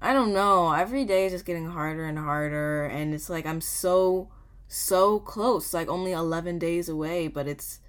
I 0.00 0.14
don't 0.14 0.32
know. 0.32 0.72
Every 0.72 1.04
day 1.04 1.26
is 1.26 1.32
just 1.32 1.44
getting 1.44 1.68
harder 1.68 2.06
and 2.06 2.18
harder, 2.18 2.86
and 2.86 3.12
it's 3.12 3.28
like 3.28 3.44
I'm 3.44 3.60
so 3.60 4.30
so 4.66 5.20
close, 5.20 5.74
like 5.74 5.88
only 5.88 6.12
11 6.12 6.58
days 6.58 6.88
away, 6.88 7.28
but 7.28 7.46
it's 7.46 7.80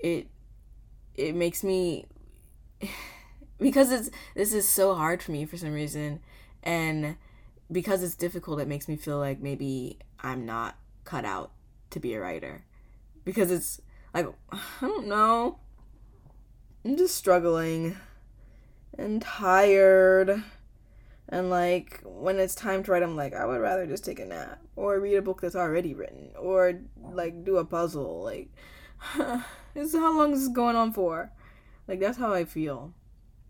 it 0.00 0.26
it 1.14 1.36
makes 1.36 1.62
me 1.62 2.06
because 3.60 3.92
it's 3.92 4.10
this 4.34 4.52
is 4.52 4.68
so 4.68 4.96
hard 4.96 5.22
for 5.22 5.30
me 5.30 5.44
for 5.44 5.56
some 5.56 5.72
reason 5.72 6.18
and 6.64 7.16
because 7.70 8.02
it's 8.02 8.16
difficult 8.16 8.60
it 8.60 8.66
makes 8.66 8.88
me 8.88 8.96
feel 8.96 9.18
like 9.18 9.40
maybe 9.40 10.00
I'm 10.18 10.44
not 10.44 10.76
cut 11.04 11.24
out 11.24 11.52
to 11.90 12.00
be 12.00 12.14
a 12.14 12.20
writer 12.20 12.64
because 13.24 13.52
it's 13.52 13.80
like 14.12 14.26
I 14.52 14.58
don't 14.80 15.06
know 15.06 15.60
I'm 16.84 16.96
just 16.96 17.14
struggling 17.14 17.96
and 18.98 19.22
tired. 19.22 20.42
And 21.28 21.48
like 21.48 22.00
when 22.04 22.38
it's 22.38 22.54
time 22.54 22.82
to 22.82 22.92
write, 22.92 23.02
I'm 23.02 23.16
like, 23.16 23.34
I 23.34 23.46
would 23.46 23.60
rather 23.60 23.86
just 23.86 24.04
take 24.04 24.18
a 24.20 24.26
nap 24.26 24.60
or 24.76 25.00
read 25.00 25.16
a 25.16 25.22
book 25.22 25.40
that's 25.40 25.56
already 25.56 25.94
written 25.94 26.30
or 26.38 26.80
like 27.00 27.44
do 27.44 27.56
a 27.56 27.64
puzzle. 27.64 28.22
Like, 28.22 28.50
this 29.74 29.94
is 29.94 29.94
how 29.94 30.16
long 30.16 30.32
is 30.32 30.40
this 30.40 30.48
is 30.48 30.54
going 30.54 30.76
on 30.76 30.92
for. 30.92 31.32
Like 31.88 32.00
that's 32.00 32.18
how 32.18 32.34
I 32.34 32.44
feel. 32.44 32.92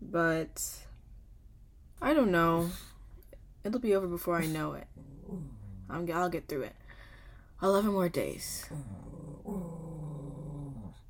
But 0.01 0.63
I 2.01 2.13
don't 2.13 2.31
know. 2.31 2.69
It'll 3.65 3.79
be 3.79 3.95
over 3.95 4.07
before 4.07 4.37
I 4.37 4.45
know 4.45 4.73
it. 4.73 4.87
I'm, 5.89 6.09
I'll 6.13 6.29
get 6.29 6.47
through 6.47 6.63
it. 6.63 6.75
11 7.61 7.91
more 7.91 8.09
days. 8.09 8.69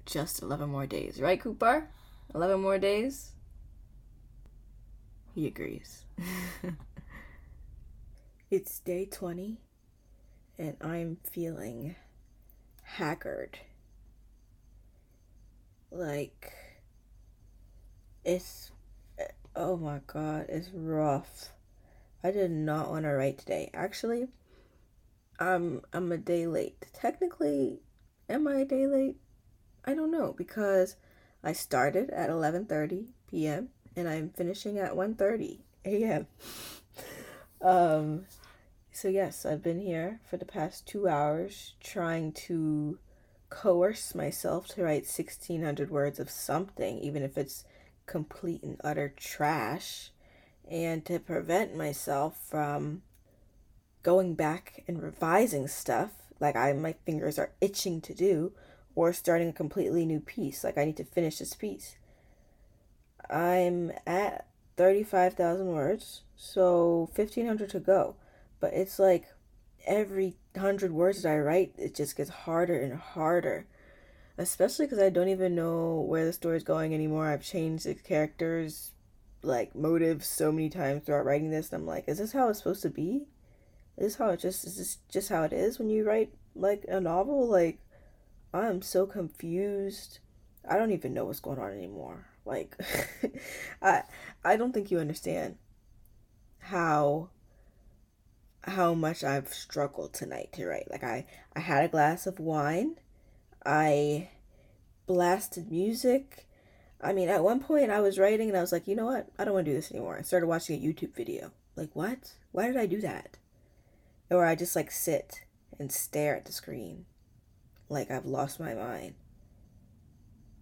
Just 0.05 0.41
11 0.41 0.69
more 0.69 0.85
days, 0.85 1.19
right, 1.19 1.39
Cooper? 1.39 1.89
11 2.33 2.59
more 2.61 2.77
days? 2.77 3.31
He 5.33 5.47
agrees. 5.47 6.05
it's 8.51 8.79
day 8.79 9.05
20, 9.05 9.57
and 10.57 10.77
I'm 10.81 11.17
feeling 11.23 11.95
haggard. 12.83 13.59
Like, 15.91 16.53
it's. 18.23 18.71
Oh 19.55 19.77
my 19.77 19.99
god, 20.07 20.47
it's 20.49 20.69
rough. 20.73 21.51
I 22.23 22.31
did 22.31 22.51
not 22.51 22.89
want 22.89 23.05
to 23.05 23.11
write 23.11 23.37
today. 23.37 23.69
Actually, 23.73 24.27
I'm 25.39 25.81
I'm 25.93 26.11
a 26.11 26.17
day 26.17 26.47
late. 26.47 26.85
Technically, 26.93 27.81
am 28.29 28.47
I 28.47 28.61
a 28.61 28.65
day 28.65 28.87
late? 28.87 29.17
I 29.85 29.93
don't 29.93 30.11
know 30.11 30.33
because 30.35 30.95
I 31.45 31.53
started 31.53 32.09
at 32.09 32.31
11:30 32.31 33.05
p.m. 33.29 33.69
and 33.95 34.09
I'm 34.09 34.31
finishing 34.31 34.79
at 34.79 34.93
1:30 34.93 35.59
a.m. 35.85 36.27
um 37.61 38.25
so 38.91 39.07
yes, 39.09 39.45
I've 39.45 39.61
been 39.61 39.79
here 39.79 40.21
for 40.27 40.37
the 40.37 40.45
past 40.45 40.87
2 40.87 41.07
hours 41.07 41.75
trying 41.79 42.31
to 42.47 42.97
coerce 43.49 44.15
myself 44.15 44.67
to 44.69 44.83
write 44.83 45.03
1600 45.03 45.91
words 45.91 46.19
of 46.19 46.31
something 46.31 46.97
even 46.97 47.21
if 47.21 47.37
it's 47.37 47.63
complete 48.07 48.63
and 48.63 48.81
utter 48.83 49.13
trash 49.15 50.11
and 50.67 51.05
to 51.05 51.19
prevent 51.19 51.75
myself 51.75 52.39
from 52.49 53.03
going 54.01 54.33
back 54.33 54.83
and 54.87 55.01
revising 55.01 55.67
stuff 55.67 56.11
like 56.39 56.55
I 56.55 56.73
my 56.73 56.93
fingers 57.05 57.37
are 57.37 57.51
itching 57.61 58.01
to 58.01 58.13
do 58.15 58.51
or 58.95 59.13
starting 59.13 59.49
a 59.49 59.53
completely 59.53 60.05
new 60.05 60.19
piece. 60.19 60.63
Like, 60.63 60.77
I 60.77 60.85
need 60.85 60.97
to 60.97 61.03
finish 61.03 61.39
this 61.39 61.53
piece. 61.53 61.97
I'm 63.29 63.91
at 64.07 64.47
35,000 64.77 65.67
words, 65.67 66.21
so 66.35 67.09
1,500 67.15 67.69
to 67.69 67.79
go. 67.79 68.15
But 68.59 68.73
it's 68.73 68.97
like 68.97 69.25
every 69.85 70.35
100 70.53 70.91
words 70.91 71.23
that 71.23 71.29
I 71.29 71.37
write, 71.37 71.73
it 71.77 71.93
just 71.93 72.15
gets 72.15 72.29
harder 72.29 72.79
and 72.79 72.93
harder. 72.93 73.67
Especially 74.37 74.85
because 74.85 74.99
I 74.99 75.09
don't 75.09 75.29
even 75.29 75.55
know 75.55 76.05
where 76.07 76.25
the 76.25 76.33
story's 76.33 76.63
going 76.63 76.93
anymore. 76.93 77.27
I've 77.27 77.43
changed 77.43 77.85
the 77.85 77.95
characters, 77.95 78.91
like, 79.41 79.75
motives 79.75 80.27
so 80.27 80.51
many 80.51 80.69
times 80.69 81.03
throughout 81.03 81.25
writing 81.25 81.51
this. 81.51 81.71
I'm 81.71 81.85
like, 81.85 82.05
is 82.07 82.17
this 82.17 82.33
how 82.33 82.49
it's 82.49 82.59
supposed 82.59 82.81
to 82.81 82.89
be? 82.89 83.27
Is 83.97 84.07
this 84.07 84.15
how 84.15 84.29
it 84.31 84.41
just, 84.41 84.65
is 84.65 84.77
this 84.77 84.97
just 85.09 85.29
how 85.29 85.43
it 85.43 85.53
is 85.53 85.79
when 85.79 85.89
you 85.89 86.05
write, 86.05 86.33
like, 86.53 86.83
a 86.89 86.99
novel? 86.99 87.47
Like, 87.47 87.79
I'm 88.63 88.81
so 88.81 89.05
confused. 89.05 90.19
I 90.67 90.77
don't 90.77 90.91
even 90.91 91.13
know 91.13 91.25
what's 91.25 91.39
going 91.39 91.59
on 91.59 91.71
anymore. 91.71 92.25
Like 92.45 92.77
I 93.81 94.03
I 94.43 94.55
don't 94.55 94.71
think 94.71 94.91
you 94.91 94.99
understand 94.99 95.57
how 96.59 97.29
how 98.63 98.93
much 98.93 99.23
I've 99.23 99.53
struggled 99.53 100.13
tonight 100.13 100.53
to 100.53 100.65
write. 100.65 100.89
Like 100.89 101.03
I 101.03 101.25
I 101.55 101.59
had 101.59 101.83
a 101.83 101.89
glass 101.89 102.27
of 102.27 102.39
wine. 102.39 102.95
I 103.65 104.29
blasted 105.07 105.71
music. 105.71 106.47
I 107.01 107.13
mean, 107.13 107.29
at 107.29 107.43
one 107.43 107.59
point 107.59 107.91
I 107.91 107.99
was 107.99 108.17
writing 108.17 108.47
and 108.47 108.57
I 108.57 108.61
was 108.61 108.71
like, 108.71 108.87
"You 108.87 108.95
know 108.95 109.05
what? 109.05 109.27
I 109.37 109.43
don't 109.43 109.53
want 109.53 109.65
to 109.65 109.71
do 109.71 109.75
this 109.75 109.91
anymore." 109.91 110.17
I 110.17 110.21
started 110.21 110.47
watching 110.47 110.81
a 110.81 110.85
YouTube 110.85 111.13
video. 111.13 111.51
Like, 111.75 111.89
"What? 111.93 112.33
Why 112.51 112.67
did 112.67 112.77
I 112.77 112.85
do 112.85 113.01
that?" 113.01 113.37
Or 114.29 114.45
I 114.45 114.55
just 114.55 114.75
like 114.75 114.91
sit 114.91 115.43
and 115.77 115.91
stare 115.91 116.35
at 116.35 116.45
the 116.45 116.51
screen 116.51 117.05
like 117.89 118.11
I've 118.11 118.25
lost 118.25 118.59
my 118.59 118.73
mind. 118.73 119.15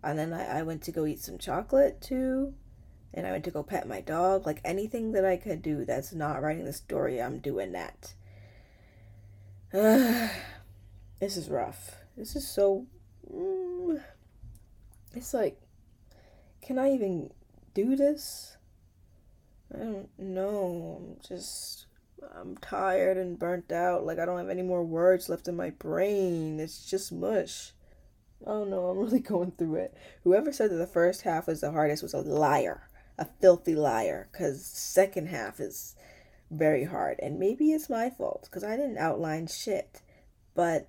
And 0.03 0.19
then 0.19 0.33
I, 0.33 0.59
I 0.59 0.63
went 0.63 0.81
to 0.83 0.91
go 0.91 1.05
eat 1.05 1.21
some 1.21 1.37
chocolate 1.37 2.01
too 2.01 2.53
and 3.13 3.27
I 3.27 3.31
went 3.31 3.43
to 3.45 3.51
go 3.51 3.63
pet 3.63 3.87
my 3.87 4.01
dog. 4.01 4.45
Like 4.45 4.59
anything 4.65 5.11
that 5.11 5.25
I 5.25 5.37
could 5.37 5.61
do 5.61 5.85
that's 5.85 6.13
not 6.13 6.41
writing 6.41 6.65
the 6.65 6.73
story, 6.73 7.21
I'm 7.21 7.39
doing 7.39 7.71
that. 7.73 8.13
Uh, 9.73 10.29
this 11.19 11.37
is 11.37 11.49
rough. 11.49 11.97
This 12.17 12.35
is 12.35 12.47
so. 12.47 12.87
Mm, 13.31 14.01
it's 15.13 15.33
like, 15.33 15.61
can 16.61 16.79
I 16.79 16.91
even 16.91 17.31
do 17.73 17.95
this? 17.95 18.57
I 19.73 19.79
don't 19.79 20.19
know. 20.19 20.99
I'm 20.99 21.17
just. 21.27 21.85
I'm 22.35 22.57
tired 22.57 23.17
and 23.17 23.39
burnt 23.39 23.71
out. 23.71 24.05
Like, 24.05 24.19
I 24.19 24.25
don't 24.25 24.37
have 24.37 24.49
any 24.49 24.61
more 24.61 24.83
words 24.83 25.29
left 25.29 25.47
in 25.47 25.55
my 25.55 25.71
brain. 25.71 26.59
It's 26.59 26.89
just 26.89 27.11
mush. 27.11 27.71
Oh 28.45 28.63
no, 28.63 28.87
I'm 28.87 28.97
really 28.99 29.19
going 29.19 29.51
through 29.51 29.75
it. 29.75 29.97
Whoever 30.23 30.51
said 30.51 30.71
that 30.71 30.75
the 30.75 30.87
first 30.87 31.21
half 31.21 31.47
was 31.47 31.61
the 31.61 31.71
hardest 31.71 32.03
was 32.03 32.13
a 32.13 32.19
liar 32.19 32.89
a 33.17 33.25
filthy 33.25 33.75
liar 33.75 34.27
because 34.31 34.65
second 34.65 35.27
half 35.27 35.59
is 35.59 35.95
very 36.49 36.85
hard 36.85 37.19
and 37.21 37.39
maybe 37.39 37.71
it's 37.71 37.89
my 37.89 38.09
fault 38.09 38.43
because 38.43 38.63
i 38.63 38.75
didn't 38.75 38.97
outline 38.97 39.47
shit 39.47 40.01
but 40.55 40.87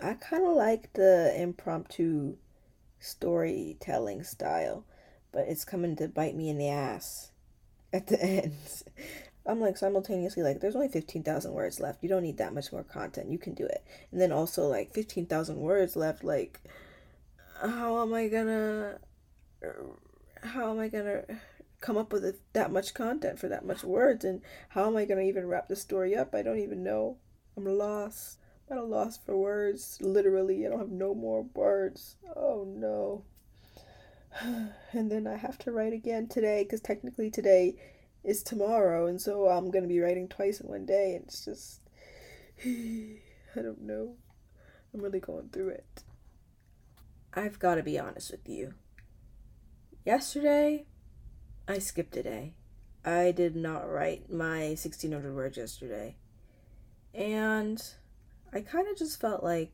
i 0.00 0.14
kind 0.14 0.46
of 0.46 0.54
like 0.54 0.92
the 0.94 1.32
impromptu 1.36 2.36
storytelling 2.98 4.22
style 4.22 4.84
but 5.32 5.46
it's 5.48 5.64
coming 5.64 5.96
to 5.96 6.08
bite 6.08 6.36
me 6.36 6.48
in 6.48 6.58
the 6.58 6.68
ass 6.68 7.32
at 7.92 8.06
the 8.06 8.22
end 8.22 8.54
i'm 9.46 9.60
like 9.60 9.76
simultaneously 9.76 10.42
like 10.42 10.60
there's 10.60 10.76
only 10.76 10.88
15000 10.88 11.52
words 11.52 11.80
left 11.80 12.02
you 12.02 12.08
don't 12.08 12.22
need 12.22 12.38
that 12.38 12.54
much 12.54 12.72
more 12.72 12.84
content 12.84 13.30
you 13.30 13.38
can 13.38 13.54
do 13.54 13.64
it 13.64 13.84
and 14.12 14.20
then 14.20 14.32
also 14.32 14.66
like 14.66 14.92
15000 14.92 15.56
words 15.56 15.96
left 15.96 16.22
like 16.24 16.60
how 17.62 18.02
am 18.02 18.12
i 18.14 18.28
gonna 18.28 18.98
how 20.42 20.70
am 20.70 20.80
I 20.80 20.88
gonna 20.88 21.24
come 21.80 21.96
up 21.96 22.12
with 22.12 22.40
that 22.52 22.72
much 22.72 22.94
content 22.94 23.38
for 23.38 23.48
that 23.48 23.64
much 23.64 23.84
words 23.84 24.24
and 24.24 24.42
how 24.70 24.86
am 24.86 24.96
I 24.96 25.04
gonna 25.04 25.22
even 25.22 25.46
wrap 25.46 25.68
the 25.68 25.76
story 25.76 26.16
up? 26.16 26.34
I 26.34 26.42
don't 26.42 26.58
even 26.58 26.82
know. 26.82 27.16
I'm 27.56 27.64
lost. 27.64 28.38
I'm 28.70 28.78
at 28.78 28.82
a 28.82 28.86
loss 28.86 29.18
for 29.18 29.36
words. 29.36 29.98
Literally, 30.00 30.64
I 30.66 30.70
don't 30.70 30.78
have 30.78 30.90
no 30.90 31.14
more 31.14 31.42
words. 31.54 32.16
Oh 32.36 32.64
no. 32.66 33.24
And 34.92 35.10
then 35.10 35.26
I 35.28 35.36
have 35.36 35.56
to 35.58 35.70
write 35.70 35.92
again 35.92 36.26
today 36.26 36.64
because 36.64 36.80
technically 36.80 37.30
today 37.30 37.76
is 38.24 38.42
tomorrow, 38.42 39.06
and 39.06 39.20
so 39.20 39.48
I'm 39.48 39.70
gonna 39.70 39.86
be 39.86 40.00
writing 40.00 40.28
twice 40.28 40.60
in 40.60 40.68
one 40.68 40.86
day, 40.86 41.14
and 41.14 41.24
it's 41.24 41.44
just 41.44 41.80
I 42.64 43.62
don't 43.62 43.82
know. 43.82 44.16
I'm 44.92 45.00
really 45.00 45.20
going 45.20 45.48
through 45.48 45.70
it. 45.70 46.04
I've 47.32 47.58
got 47.58 47.76
to 47.76 47.82
be 47.82 47.98
honest 47.98 48.32
with 48.32 48.48
you. 48.48 48.74
Yesterday, 50.04 50.86
I 51.68 51.78
skipped 51.78 52.16
a 52.16 52.22
day. 52.22 52.54
I 53.04 53.30
did 53.32 53.54
not 53.54 53.88
write 53.88 54.30
my 54.30 54.68
1600 54.68 55.34
words 55.34 55.56
yesterday. 55.56 56.16
And 57.14 57.82
I 58.52 58.60
kind 58.60 58.88
of 58.88 58.98
just 58.98 59.20
felt 59.20 59.44
like 59.44 59.72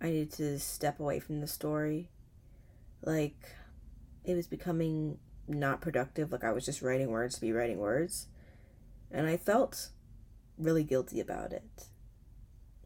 I 0.00 0.06
needed 0.06 0.32
to 0.34 0.58
step 0.58 1.00
away 1.00 1.20
from 1.20 1.40
the 1.40 1.46
story. 1.46 2.10
Like, 3.02 3.48
it 4.24 4.34
was 4.34 4.46
becoming 4.46 5.18
not 5.48 5.80
productive. 5.80 6.32
Like, 6.32 6.44
I 6.44 6.52
was 6.52 6.64
just 6.64 6.82
writing 6.82 7.10
words 7.10 7.36
to 7.36 7.40
be 7.40 7.52
writing 7.52 7.78
words. 7.78 8.26
And 9.10 9.26
I 9.26 9.36
felt 9.36 9.90
really 10.58 10.84
guilty 10.84 11.20
about 11.20 11.52
it. 11.52 11.86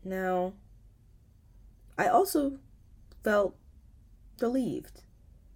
Now, 0.05 0.55
I 1.98 2.09
also 2.09 2.59
felt 3.22 3.57
relieved 4.40 5.03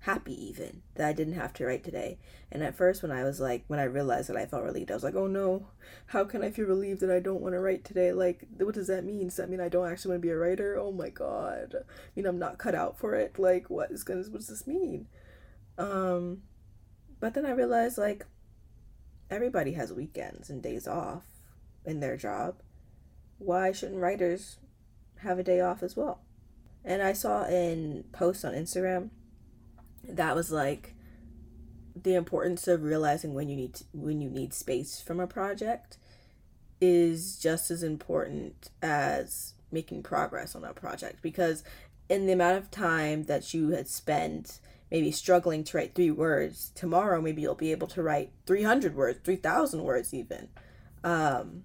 happy 0.01 0.49
even 0.49 0.83
that 0.95 1.09
I 1.09 1.13
didn't 1.13 1.35
have 1.35 1.53
to 1.55 1.67
write 1.67 1.83
today. 1.83 2.19
And 2.53 2.63
at 2.63 2.77
first, 2.77 3.03
when 3.03 3.11
I 3.11 3.25
was 3.25 3.41
like, 3.41 3.65
when 3.67 3.81
I 3.81 3.85
realized 3.85 4.29
that 4.29 4.37
I 4.37 4.47
felt 4.47 4.63
relieved, 4.63 4.93
I 4.93 4.95
was 4.95 5.03
like, 5.03 5.17
oh 5.17 5.27
no, 5.27 5.67
how 6.07 6.23
can 6.25 6.45
I 6.45 6.51
feel 6.51 6.67
relieved 6.67 7.01
that 7.01 7.11
I 7.11 7.19
don't 7.19 7.41
want 7.41 7.55
to 7.55 7.61
write 7.61 7.85
today? 7.85 8.13
Like, 8.13 8.47
what 8.59 8.77
does 8.77 8.87
that 8.87 9.05
mean? 9.05 9.25
Does 9.25 9.37
that 9.37 9.51
mean 9.51 9.61
I 9.61 9.69
don't 9.69 9.91
actually 9.91 10.13
want 10.13 10.23
to 10.23 10.29
be 10.29 10.33
a 10.33 10.37
writer? 10.37 10.79
Oh 10.79 10.93
my 10.93 11.09
god. 11.09 11.75
I 11.75 11.83
mean, 12.15 12.27
I'm 12.27 12.39
not 12.39 12.59
cut 12.59 12.77
out 12.77 12.97
for 12.97 13.15
it. 13.15 13.37
Like, 13.39 13.69
what 13.69 13.91
is 13.91 14.05
gonna, 14.05 14.23
what 14.23 14.39
does 14.39 14.47
this 14.47 14.67
mean? 14.67 15.09
Um, 15.77 16.43
but 17.21 17.35
then 17.35 17.47
I 17.47 17.51
realized, 17.51 17.99
like, 17.99 18.27
everybody 19.31 19.73
has 19.73 19.93
weekends 19.93 20.51
and 20.51 20.63
days 20.63 20.87
off 20.87 21.25
in 21.85 22.01
their 22.01 22.17
job. 22.17 22.57
Why 23.39 23.73
shouldn't 23.73 24.01
writers 24.01 24.59
have 25.19 25.39
a 25.39 25.43
day 25.43 25.61
off 25.61 25.83
as 25.83 25.97
well? 25.97 26.21
And 26.85 27.03
I 27.03 27.13
saw 27.13 27.45
in 27.45 28.05
posts 28.13 28.45
on 28.45 28.53
Instagram 28.55 29.11
that 30.09 30.37
was 30.37 30.53
like 30.53 30.95
the 32.01 32.15
importance 32.15 32.69
of 32.69 32.83
realizing 32.83 33.35
when 33.35 33.49
you 33.49 33.57
need 33.57 33.75
to, 33.75 33.85
when 33.93 34.21
you 34.21 34.31
need 34.31 34.55
space 34.55 35.01
from 35.01 35.19
a 35.19 35.27
project 35.27 35.99
is 36.81 37.39
just 37.39 37.71
as 37.71 37.83
important 37.83 38.71
as 38.83 39.55
making 39.73 40.03
progress 40.03 40.55
on 40.55 40.63
that 40.63 40.75
project 40.75 41.21
because 41.23 41.65
in 42.09 42.27
the 42.27 42.33
amount 42.33 42.59
of 42.59 42.71
time 42.71 43.25
that 43.25 43.53
you 43.53 43.71
had 43.71 43.89
spent 43.89 44.61
maybe 44.91 45.11
struggling 45.11 45.65
to 45.65 45.77
write 45.77 45.95
three 45.95 46.11
words 46.11 46.71
tomorrow 46.75 47.21
maybe 47.21 47.43
you'll 47.43 47.55
be 47.55 47.73
able 47.73 47.87
to 47.87 48.03
write 48.03 48.31
300 48.47 48.95
words 48.95 49.19
3000 49.25 49.83
words 49.83 50.15
even 50.15 50.49
um, 51.05 51.65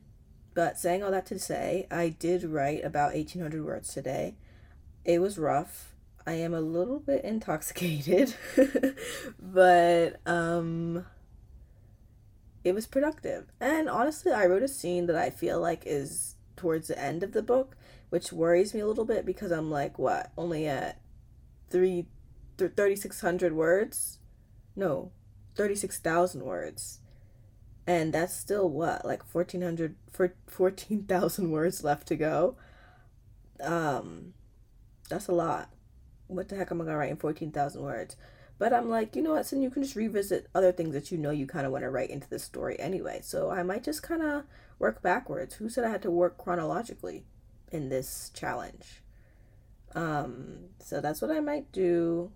but 0.54 0.78
saying 0.78 1.04
all 1.04 1.12
that 1.12 1.26
to 1.26 1.40
say 1.40 1.88
i 1.92 2.10
did 2.10 2.44
write 2.44 2.84
about 2.84 3.14
1800 3.14 3.64
words 3.64 3.94
today 3.94 4.36
it 5.06 5.20
was 5.20 5.38
rough 5.38 5.92
I 6.26 6.34
am 6.34 6.54
a 6.54 6.62
little 6.62 7.00
bit 7.00 7.24
intoxicated, 7.24 8.36
but 9.40 10.20
um 10.26 11.06
it 12.64 12.74
was 12.74 12.86
productive. 12.86 13.52
And 13.60 13.90
honestly, 13.90 14.32
I 14.32 14.46
wrote 14.46 14.62
a 14.62 14.68
scene 14.68 15.08
that 15.08 15.16
I 15.16 15.32
feel 15.32 15.60
like 15.60 15.84
is 15.86 16.36
towards 16.56 16.90
the 16.90 17.00
end 17.00 17.24
of 17.24 17.32
the 17.32 17.42
book, 17.42 17.76
which 18.10 18.32
worries 18.32 18.74
me 18.74 18.82
a 18.82 18.88
little 18.88 19.06
bit 19.06 19.26
because 19.26 19.52
I'm 19.52 19.72
like, 19.72 19.98
what? 19.98 20.32
Only 20.38 20.68
at 20.68 21.02
3 21.72 22.06
3600 22.58 23.54
words? 23.54 24.20
No, 24.76 25.12
36,000 25.56 26.44
words. 26.44 27.00
And 27.88 28.14
that's 28.14 28.36
still 28.36 28.70
what? 28.70 29.06
Like 29.06 29.24
1400 29.34 29.96
for 30.12 30.34
14,000 30.48 31.52
words 31.52 31.84
left 31.84 32.08
to 32.08 32.16
go. 32.16 32.56
Um 33.62 34.34
that's 35.10 35.28
a 35.28 35.34
lot 35.34 35.70
what 36.32 36.50
the 36.50 36.56
heck 36.56 36.72
am 36.72 36.82
I 36.82 36.86
gonna 36.86 36.98
write 36.98 37.12
in 37.12 37.18
14,000 37.18 37.82
words? 37.82 38.16
But 38.58 38.74
I'm 38.74 38.90
like, 38.90 39.16
you 39.16 39.22
know 39.22 39.34
what, 39.34 39.46
so 39.46 39.56
you 39.56 39.70
can 39.70 39.84
just 39.84 39.96
revisit 39.96 40.48
other 40.54 40.72
things 40.72 40.94
that 40.94 41.12
you 41.12 41.18
know 41.18 41.32
you 41.32 41.48
kind 41.48 41.66
of 41.66 41.72
want 41.72 41.84
to 41.84 41.90
write 41.90 42.12
into 42.12 42.30
the 42.30 42.40
story 42.40 42.80
anyway. 42.80 43.20
So 43.24 43.50
I 43.50 43.64
might 43.64 43.84
just 43.84 44.04
kind 44.04 44.22
of 44.22 44.44
work 44.78 45.02
backwards. 45.02 45.56
Who 45.56 45.68
said 45.68 45.84
I 45.84 45.90
had 45.90 46.04
to 46.04 46.12
work 46.12 46.38
chronologically 46.38 47.26
in 47.72 47.90
this 47.90 48.32
challenge? 48.34 49.02
Um, 49.96 50.70
so 50.80 51.02
that's 51.02 51.22
what 51.22 51.32
I 51.32 51.40
might 51.40 51.72
do. 51.72 52.32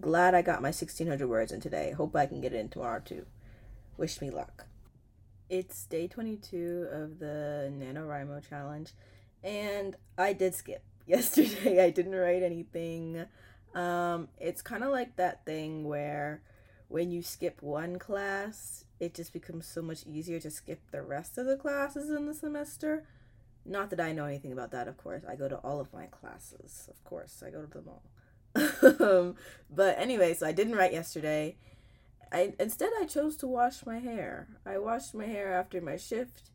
Glad 0.00 0.34
I 0.34 0.40
got 0.40 0.62
my 0.62 0.68
1600 0.68 1.28
words 1.28 1.52
in 1.52 1.60
today. 1.60 1.92
Hope 1.92 2.16
I 2.16 2.26
can 2.26 2.40
get 2.40 2.54
it 2.54 2.60
in 2.60 2.68
tomorrow 2.70 3.00
too. 3.04 3.26
Wish 3.98 4.20
me 4.20 4.30
luck. 4.30 4.66
It's 5.50 5.84
day 5.84 6.08
22 6.08 6.88
of 6.90 7.18
the 7.18 7.70
NaNoWriMo 7.78 8.48
challenge, 8.48 8.92
and 9.44 9.96
I 10.16 10.32
did 10.32 10.54
skip 10.54 10.82
yesterday. 11.06 11.84
I 11.84 11.90
didn't 11.90 12.14
write 12.14 12.42
anything. 12.42 13.26
Um, 13.74 14.28
it's 14.38 14.62
kind 14.62 14.82
of 14.82 14.90
like 14.90 15.16
that 15.16 15.44
thing 15.44 15.84
where 15.84 16.42
when 16.88 17.10
you 17.10 17.22
skip 17.22 17.62
one 17.62 17.98
class, 17.98 18.86
it 18.98 19.12
just 19.12 19.34
becomes 19.34 19.66
so 19.66 19.82
much 19.82 20.06
easier 20.06 20.40
to 20.40 20.50
skip 20.50 20.80
the 20.90 21.02
rest 21.02 21.36
of 21.36 21.44
the 21.44 21.56
classes 21.56 22.08
in 22.08 22.26
the 22.26 22.34
semester. 22.34 23.04
Not 23.66 23.90
that 23.90 24.00
I 24.00 24.12
know 24.12 24.24
anything 24.24 24.52
about 24.52 24.70
that, 24.70 24.88
of 24.88 24.96
course. 24.96 25.22
I 25.28 25.36
go 25.36 25.48
to 25.48 25.56
all 25.56 25.80
of 25.80 25.92
my 25.92 26.06
classes, 26.06 26.88
of 26.90 27.04
course. 27.04 27.42
I 27.46 27.50
go 27.50 27.60
to 27.60 27.66
them 27.66 27.84
all. 27.88 28.02
but 29.70 29.98
anyway, 29.98 30.34
so 30.34 30.46
I 30.46 30.52
didn't 30.52 30.76
write 30.76 30.92
yesterday. 30.92 31.56
I 32.32 32.54
instead 32.60 32.90
I 33.00 33.06
chose 33.06 33.36
to 33.38 33.46
wash 33.46 33.86
my 33.86 33.98
hair. 33.98 34.48
I 34.66 34.78
washed 34.78 35.14
my 35.14 35.26
hair 35.26 35.52
after 35.54 35.80
my 35.80 35.96
shift. 35.96 36.50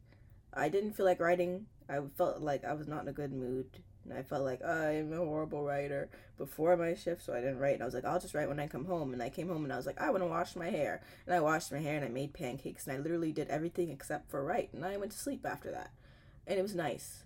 I 0.54 0.70
didn't 0.70 0.94
feel 0.94 1.06
like 1.06 1.20
writing. 1.22 1.68
I 1.90 2.00
felt 2.18 2.42
like 2.42 2.66
I 2.66 2.74
was 2.74 2.88
not 2.88 3.04
in 3.04 3.10
a 3.10 3.14
good 3.14 3.34
mood 3.34 3.68
And 4.06 4.14
I 4.18 4.24
felt 4.24 4.44
like 4.46 4.62
oh, 4.66 4.88
I'm 4.90 5.14
a 5.14 5.18
horrible 5.18 5.64
writer 5.66 6.10
before 6.38 6.78
my 6.78 6.96
shift, 6.96 7.24
so 7.24 7.34
I 7.34 7.42
didn't 7.42 7.60
write. 7.60 7.76
And 7.76 7.84
I 7.84 7.86
was 7.86 7.96
like, 7.96 8.06
I'll 8.06 8.20
just 8.20 8.36
write 8.36 8.50
when 8.50 8.60
I 8.60 8.68
come 8.68 8.86
home. 8.86 9.14
And 9.14 9.24
I 9.24 9.30
came 9.30 9.50
home 9.50 9.64
and 9.66 9.74
I 9.74 9.78
was 9.78 9.86
like, 9.88 10.02
I 10.02 10.10
want 10.12 10.24
to 10.24 10.28
wash 10.28 10.56
my 10.56 10.70
hair. 10.70 11.02
And 11.28 11.36
I 11.36 11.42
washed 11.42 11.72
my 11.72 11.80
hair 11.80 11.98
and 11.98 12.06
I 12.06 12.10
made 12.10 12.34
pancakes 12.34 12.88
and 12.88 12.96
I 12.98 13.00
literally 13.00 13.32
did 13.34 13.50
everything 13.50 13.90
except 13.92 14.30
for 14.32 14.44
write. 14.44 14.74
And 14.74 14.86
I 14.86 14.98
went 14.98 15.12
to 15.14 15.20
sleep 15.20 15.46
after 15.46 15.72
that. 15.72 15.92
And 16.48 16.60
it 16.60 16.64
was 16.64 16.76
nice. 16.76 17.24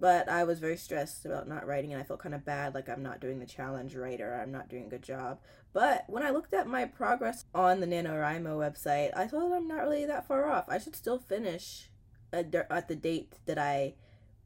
But 0.00 0.30
I 0.30 0.44
was 0.44 0.60
very 0.60 0.78
stressed 0.78 1.26
about 1.26 1.46
not 1.46 1.66
writing 1.66 1.92
and 1.92 2.00
I 2.00 2.04
felt 2.04 2.20
kind 2.20 2.34
of 2.34 2.44
bad 2.44 2.74
like 2.74 2.88
I'm 2.88 3.02
not 3.02 3.20
doing 3.20 3.38
the 3.38 3.46
challenge 3.46 3.94
right 3.94 4.20
or 4.20 4.34
I'm 4.34 4.50
not 4.50 4.70
doing 4.70 4.86
a 4.86 4.88
good 4.88 5.02
job. 5.02 5.40
But 5.74 6.04
when 6.08 6.22
I 6.22 6.30
looked 6.30 6.54
at 6.54 6.66
my 6.66 6.86
progress 6.86 7.44
on 7.54 7.80
the 7.80 7.86
NaNoWriMo 7.86 8.56
website, 8.56 9.10
I 9.14 9.26
thought 9.26 9.50
that 9.50 9.56
I'm 9.56 9.68
not 9.68 9.82
really 9.82 10.06
that 10.06 10.26
far 10.26 10.50
off. 10.50 10.64
I 10.68 10.78
should 10.78 10.96
still 10.96 11.18
finish 11.18 11.90
at 12.32 12.50
the 12.88 12.96
date 12.96 13.34
that 13.44 13.58
I 13.58 13.94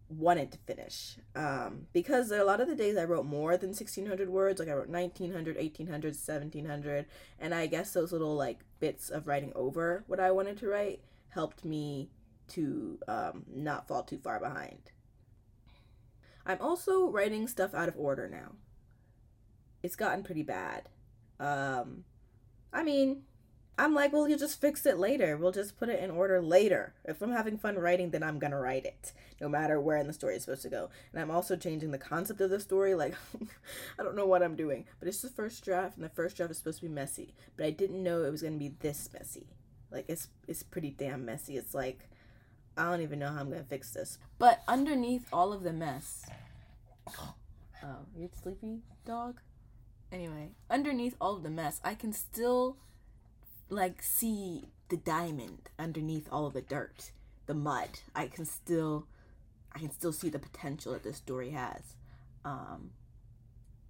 wanted 0.08 0.52
to 0.52 0.58
finish 0.58 1.16
um, 1.34 1.86
because 1.92 2.30
a 2.30 2.44
lot 2.44 2.60
of 2.60 2.68
the 2.68 2.74
days 2.74 2.96
I 2.96 3.04
wrote 3.04 3.24
more 3.24 3.56
than 3.56 3.70
1600 3.70 4.28
words 4.28 4.60
like 4.60 4.68
I 4.68 4.72
wrote 4.72 4.88
1900 4.88 5.56
1800 5.56 6.14
1700 6.14 7.06
and 7.38 7.54
I 7.54 7.66
guess 7.66 7.92
those 7.92 8.12
little 8.12 8.36
like 8.36 8.60
bits 8.80 9.08
of 9.08 9.26
writing 9.26 9.52
over 9.54 10.04
what 10.06 10.20
I 10.20 10.30
wanted 10.30 10.58
to 10.58 10.68
write 10.68 11.00
helped 11.30 11.64
me 11.64 12.10
to 12.48 12.98
um, 13.08 13.44
not 13.52 13.88
fall 13.88 14.02
too 14.02 14.18
far 14.18 14.38
behind 14.38 14.90
I'm 16.46 16.60
also 16.60 17.08
writing 17.08 17.48
stuff 17.48 17.74
out 17.74 17.88
of 17.88 17.96
order 17.96 18.28
now 18.28 18.52
it's 19.82 19.96
gotten 19.96 20.22
pretty 20.22 20.42
bad 20.42 20.88
um, 21.40 22.04
I 22.72 22.82
mean 22.82 23.22
I'm 23.76 23.92
like, 23.92 24.12
well, 24.12 24.28
you 24.28 24.38
just 24.38 24.60
fix 24.60 24.86
it 24.86 24.98
later. 24.98 25.36
We'll 25.36 25.50
just 25.50 25.76
put 25.76 25.88
it 25.88 26.00
in 26.00 26.10
order 26.12 26.40
later. 26.40 26.94
If 27.04 27.20
I'm 27.20 27.32
having 27.32 27.58
fun 27.58 27.76
writing, 27.76 28.10
then 28.10 28.22
I'm 28.22 28.38
gonna 28.38 28.60
write 28.60 28.84
it, 28.84 29.12
no 29.40 29.48
matter 29.48 29.80
where 29.80 29.96
in 29.96 30.06
the 30.06 30.12
story 30.12 30.36
is 30.36 30.44
supposed 30.44 30.62
to 30.62 30.68
go. 30.68 30.90
And 31.12 31.20
I'm 31.20 31.30
also 31.30 31.56
changing 31.56 31.90
the 31.90 31.98
concept 31.98 32.40
of 32.40 32.50
the 32.50 32.60
story. 32.60 32.94
Like, 32.94 33.16
I 33.98 34.04
don't 34.04 34.14
know 34.14 34.26
what 34.26 34.44
I'm 34.44 34.54
doing, 34.54 34.84
but 35.00 35.08
it's 35.08 35.22
the 35.22 35.28
first 35.28 35.64
draft, 35.64 35.96
and 35.96 36.04
the 36.04 36.08
first 36.08 36.36
draft 36.36 36.52
is 36.52 36.58
supposed 36.58 36.80
to 36.80 36.86
be 36.86 36.92
messy. 36.92 37.34
But 37.56 37.66
I 37.66 37.70
didn't 37.70 38.02
know 38.02 38.22
it 38.22 38.30
was 38.30 38.42
gonna 38.42 38.58
be 38.58 38.74
this 38.78 39.10
messy. 39.12 39.48
Like, 39.90 40.04
it's 40.06 40.28
it's 40.46 40.62
pretty 40.62 40.90
damn 40.90 41.24
messy. 41.24 41.56
It's 41.56 41.74
like, 41.74 42.08
I 42.76 42.90
don't 42.90 43.02
even 43.02 43.18
know 43.18 43.28
how 43.28 43.40
I'm 43.40 43.50
gonna 43.50 43.64
fix 43.64 43.90
this. 43.90 44.18
But 44.38 44.62
underneath 44.66 45.26
all 45.32 45.52
of 45.52 45.62
the 45.62 45.72
mess, 45.72 46.26
oh, 47.18 47.34
you 48.16 48.28
sleepy, 48.42 48.80
dog? 49.04 49.40
Anyway, 50.10 50.50
underneath 50.70 51.16
all 51.20 51.36
of 51.36 51.42
the 51.42 51.50
mess, 51.50 51.80
I 51.84 51.94
can 51.94 52.12
still 52.12 52.76
like 53.68 54.02
see 54.02 54.68
the 54.88 54.96
diamond 54.96 55.70
underneath 55.78 56.28
all 56.30 56.46
of 56.46 56.52
the 56.52 56.62
dirt, 56.62 57.10
the 57.46 57.54
mud. 57.54 58.00
I 58.14 58.26
can 58.26 58.44
still 58.44 59.06
I 59.74 59.78
can 59.78 59.90
still 59.90 60.12
see 60.12 60.28
the 60.28 60.38
potential 60.38 60.92
that 60.92 61.02
this 61.02 61.16
story 61.16 61.50
has. 61.50 61.96
Um 62.44 62.90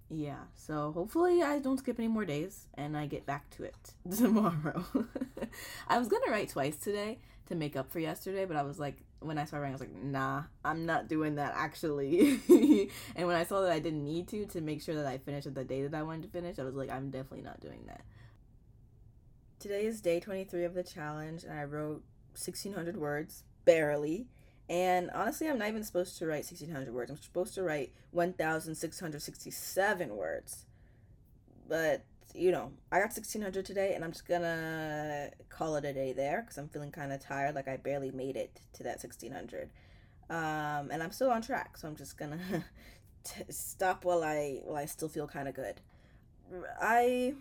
yeah, 0.09 0.43
so 0.55 0.91
hopefully 0.91 1.41
I 1.41 1.57
don't 1.59 1.79
skip 1.79 1.97
any 1.97 2.07
more 2.07 2.25
days 2.25 2.67
and 2.75 2.95
I 2.95 3.07
get 3.07 3.25
back 3.25 3.49
to 3.51 3.63
it 3.63 3.93
tomorrow. 4.15 4.85
I 5.87 5.97
was 5.97 6.07
gonna 6.07 6.31
write 6.31 6.49
twice 6.49 6.75
today 6.75 7.19
to 7.47 7.55
make 7.55 7.75
up 7.75 7.91
for 7.91 7.99
yesterday, 7.99 8.45
but 8.45 8.57
I 8.57 8.63
was 8.63 8.79
like, 8.79 8.97
when 9.19 9.37
I 9.37 9.45
started 9.45 9.63
writing, 9.63 9.73
I 9.73 9.79
was 9.79 9.81
like, 9.81 10.03
nah, 10.03 10.43
I'm 10.63 10.85
not 10.85 11.07
doing 11.07 11.35
that 11.35 11.53
actually. 11.55 12.39
and 13.15 13.27
when 13.27 13.35
I 13.35 13.43
saw 13.43 13.61
that 13.61 13.71
I 13.71 13.79
didn't 13.79 14.03
need 14.03 14.27
to 14.29 14.45
to 14.47 14.61
make 14.61 14.81
sure 14.81 14.95
that 14.95 15.05
I 15.05 15.17
finished 15.17 15.53
the 15.53 15.63
day 15.63 15.83
that 15.83 15.93
I 15.93 16.03
wanted 16.03 16.23
to 16.23 16.29
finish, 16.29 16.59
I 16.59 16.63
was 16.63 16.75
like, 16.75 16.89
I'm 16.89 17.09
definitely 17.09 17.41
not 17.41 17.59
doing 17.59 17.83
that. 17.87 18.01
Today 19.59 19.85
is 19.85 20.01
day 20.01 20.19
23 20.19 20.65
of 20.65 20.73
the 20.73 20.83
challenge, 20.83 21.43
and 21.43 21.57
I 21.57 21.63
wrote 21.63 22.03
1,600 22.33 22.97
words, 22.97 23.43
barely. 23.63 24.27
And 24.67 25.11
honestly, 25.11 25.47
I'm 25.47 25.59
not 25.59 25.69
even 25.69 25.83
supposed 25.83 26.17
to 26.19 26.25
write 26.25 26.45
1,600 26.45 26.93
words. 26.93 27.11
I'm 27.11 27.17
supposed 27.17 27.53
to 27.55 27.63
write 27.63 27.93
1,667 28.11 30.15
words. 30.15 30.65
But, 31.67 32.03
you 32.35 32.51
know, 32.51 32.71
I 32.91 32.97
got 32.97 33.09
1,600 33.09 33.65
today, 33.65 33.93
and 33.95 34.03
I'm 34.03 34.11
just 34.11 34.27
gonna 34.27 35.31
call 35.49 35.75
it 35.77 35.85
a 35.85 35.93
day 35.93 36.13
there 36.13 36.41
because 36.41 36.57
I'm 36.57 36.67
feeling 36.67 36.91
kind 36.91 37.11
of 37.13 37.21
tired. 37.21 37.55
Like, 37.55 37.67
I 37.67 37.77
barely 37.77 38.11
made 38.11 38.35
it 38.35 38.59
to 38.73 38.83
that 38.83 39.01
1,600. 39.03 39.69
Um, 40.29 40.89
and 40.91 41.03
I'm 41.03 41.11
still 41.11 41.31
on 41.31 41.41
track, 41.41 41.77
so 41.77 41.87
I'm 41.87 41.95
just 41.95 42.17
gonna 42.17 42.65
stop 43.49 44.05
while 44.05 44.23
I 44.23 44.61
while 44.63 44.77
I 44.77 44.85
still 44.85 45.09
feel 45.09 45.27
kind 45.27 45.47
of 45.47 45.53
good. 45.53 45.81
I 46.81 47.35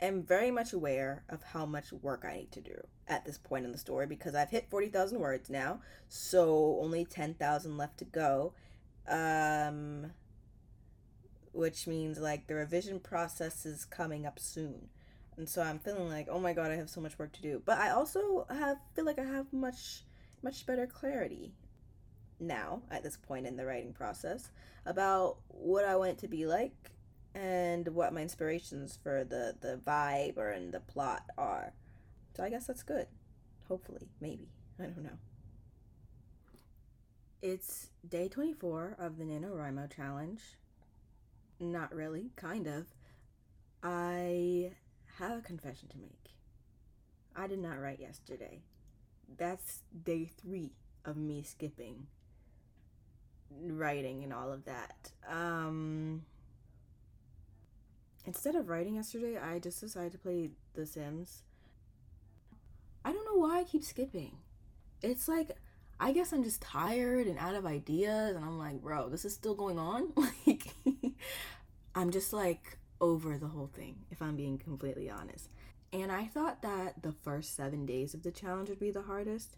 am 0.00 0.22
very 0.22 0.50
much 0.50 0.72
aware 0.72 1.24
of 1.28 1.42
how 1.42 1.64
much 1.66 1.92
work 1.92 2.24
I 2.24 2.36
need 2.38 2.52
to 2.52 2.60
do 2.60 2.74
at 3.08 3.24
this 3.24 3.38
point 3.38 3.64
in 3.64 3.72
the 3.72 3.78
story 3.78 4.06
because 4.06 4.34
I've 4.34 4.50
hit 4.50 4.68
40,000 4.70 5.18
words 5.18 5.50
now, 5.50 5.80
so 6.08 6.78
only 6.80 7.04
10,000 7.04 7.76
left 7.76 7.98
to 7.98 8.04
go. 8.04 8.52
Um, 9.08 10.12
which 11.52 11.86
means 11.86 12.18
like 12.18 12.46
the 12.46 12.54
revision 12.54 13.00
process 13.00 13.64
is 13.64 13.84
coming 13.84 14.26
up 14.26 14.38
soon. 14.38 14.88
And 15.36 15.48
so 15.48 15.62
I'm 15.62 15.78
feeling 15.78 16.08
like, 16.08 16.28
oh 16.30 16.38
my 16.38 16.52
god, 16.52 16.70
I 16.70 16.76
have 16.76 16.90
so 16.90 17.00
much 17.00 17.18
work 17.18 17.32
to 17.32 17.42
do. 17.42 17.62
But 17.64 17.78
I 17.78 17.90
also 17.90 18.46
have 18.50 18.78
feel 18.94 19.04
like 19.04 19.18
I 19.18 19.24
have 19.24 19.52
much 19.52 20.04
much 20.42 20.66
better 20.66 20.86
clarity 20.86 21.52
now 22.40 22.82
at 22.90 23.02
this 23.02 23.16
point 23.16 23.46
in 23.46 23.56
the 23.56 23.64
writing 23.64 23.92
process 23.92 24.50
about 24.84 25.36
what 25.48 25.84
I 25.84 25.96
want 25.96 26.10
it 26.10 26.18
to 26.18 26.28
be 26.28 26.46
like 26.46 26.90
and 27.34 27.86
what 27.88 28.12
my 28.12 28.22
inspirations 28.22 28.98
for 29.02 29.24
the 29.24 29.54
the 29.60 29.80
vibe 29.86 30.36
or 30.36 30.50
in 30.50 30.70
the 30.70 30.80
plot 30.80 31.24
are. 31.38 31.72
So 32.36 32.42
I 32.42 32.50
guess 32.50 32.66
that's 32.66 32.82
good. 32.82 33.06
Hopefully, 33.68 34.08
maybe. 34.20 34.48
I 34.78 34.84
don't 34.84 35.02
know. 35.02 35.18
It's 37.40 37.88
day 38.08 38.28
24 38.28 38.96
of 38.98 39.18
the 39.18 39.24
NaNoWriMo 39.24 39.94
challenge. 39.94 40.40
Not 41.62 41.94
really, 41.94 42.32
kind 42.34 42.66
of. 42.66 42.86
I 43.84 44.72
have 45.18 45.38
a 45.38 45.42
confession 45.42 45.88
to 45.90 45.96
make. 45.96 46.34
I 47.36 47.46
did 47.46 47.60
not 47.60 47.78
write 47.80 48.00
yesterday. 48.00 48.62
That's 49.38 49.78
day 50.04 50.28
3 50.42 50.72
of 51.04 51.16
me 51.16 51.42
skipping 51.44 52.08
writing 53.60 54.24
and 54.24 54.32
all 54.32 54.52
of 54.52 54.64
that. 54.64 55.12
Um 55.30 56.22
instead 58.26 58.56
of 58.56 58.68
writing 58.68 58.96
yesterday, 58.96 59.38
I 59.38 59.60
just 59.60 59.80
decided 59.80 60.12
to 60.12 60.18
play 60.18 60.50
The 60.74 60.84
Sims. 60.84 61.42
I 63.04 63.12
don't 63.12 63.24
know 63.24 63.40
why 63.40 63.60
I 63.60 63.64
keep 63.64 63.84
skipping. 63.84 64.38
It's 65.00 65.28
like 65.28 65.52
I 66.00 66.10
guess 66.10 66.32
I'm 66.32 66.42
just 66.42 66.60
tired 66.60 67.28
and 67.28 67.38
out 67.38 67.54
of 67.54 67.66
ideas 67.66 68.34
and 68.34 68.44
I'm 68.44 68.58
like, 68.58 68.82
bro, 68.82 69.08
this 69.08 69.24
is 69.24 69.32
still 69.32 69.54
going 69.54 69.78
on? 69.78 70.12
Like 70.46 70.74
I'm 71.94 72.10
just 72.10 72.32
like 72.32 72.78
over 73.00 73.36
the 73.36 73.48
whole 73.48 73.70
thing 73.74 73.96
if 74.10 74.22
I'm 74.22 74.36
being 74.36 74.58
completely 74.58 75.10
honest. 75.10 75.48
And 75.92 76.10
I 76.10 76.24
thought 76.24 76.62
that 76.62 77.02
the 77.02 77.12
first 77.12 77.54
7 77.54 77.84
days 77.84 78.14
of 78.14 78.22
the 78.22 78.30
challenge 78.30 78.70
would 78.70 78.78
be 78.80 78.90
the 78.90 79.02
hardest. 79.02 79.56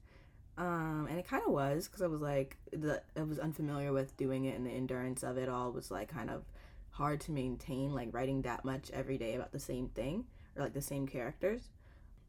Um, 0.56 1.06
and 1.08 1.18
it 1.18 1.28
kind 1.28 1.42
of 1.46 1.52
was 1.52 1.86
because 1.86 2.02
I 2.02 2.06
was 2.06 2.20
like, 2.20 2.56
the 2.72 3.02
I 3.16 3.22
was 3.22 3.38
unfamiliar 3.38 3.92
with 3.92 4.16
doing 4.16 4.44
it, 4.44 4.56
and 4.56 4.64
the 4.66 4.70
endurance 4.70 5.22
of 5.22 5.36
it 5.36 5.48
all 5.48 5.72
was 5.72 5.90
like 5.90 6.08
kind 6.08 6.30
of 6.30 6.44
hard 6.90 7.20
to 7.20 7.32
maintain 7.32 7.92
like 7.92 8.14
writing 8.14 8.42
that 8.42 8.64
much 8.64 8.90
every 8.92 9.18
day 9.18 9.34
about 9.34 9.50
the 9.50 9.58
same 9.58 9.88
thing 9.88 10.24
or 10.56 10.62
like 10.62 10.74
the 10.74 10.80
same 10.80 11.06
characters. 11.06 11.70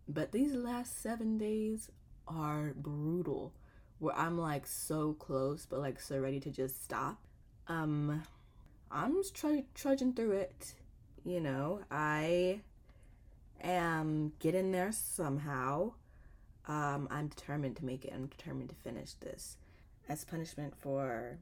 But 0.08 0.32
these 0.32 0.54
last 0.54 1.02
seven 1.02 1.38
days 1.38 1.92
are 2.28 2.74
brutal 2.76 3.54
where 4.00 4.16
I'm 4.16 4.40
like 4.40 4.66
so 4.66 5.14
close 5.14 5.68
but 5.68 5.80
like 5.80 6.00
so 6.00 6.20
ready 6.20 6.40
to 6.40 6.50
just 6.50 6.84
stop. 6.84 7.20
Um 7.68 8.24
I'm 8.92 9.16
just 9.16 9.36
trudging 9.76 10.14
through 10.14 10.32
it. 10.32 10.74
You 11.24 11.40
know, 11.40 11.82
I 11.90 12.62
am 13.62 14.34
getting 14.40 14.72
there 14.72 14.92
somehow. 14.92 15.94
Um, 16.68 17.08
I'm 17.12 17.28
determined 17.28 17.78
to 17.78 17.86
make 17.86 18.06
it. 18.06 18.14
I'm 18.14 18.28
determined 18.28 18.70
to 18.70 18.76
finish 18.76 19.14
this 19.14 19.58
as 20.08 20.24
punishment 20.24 20.76
for 20.78 21.38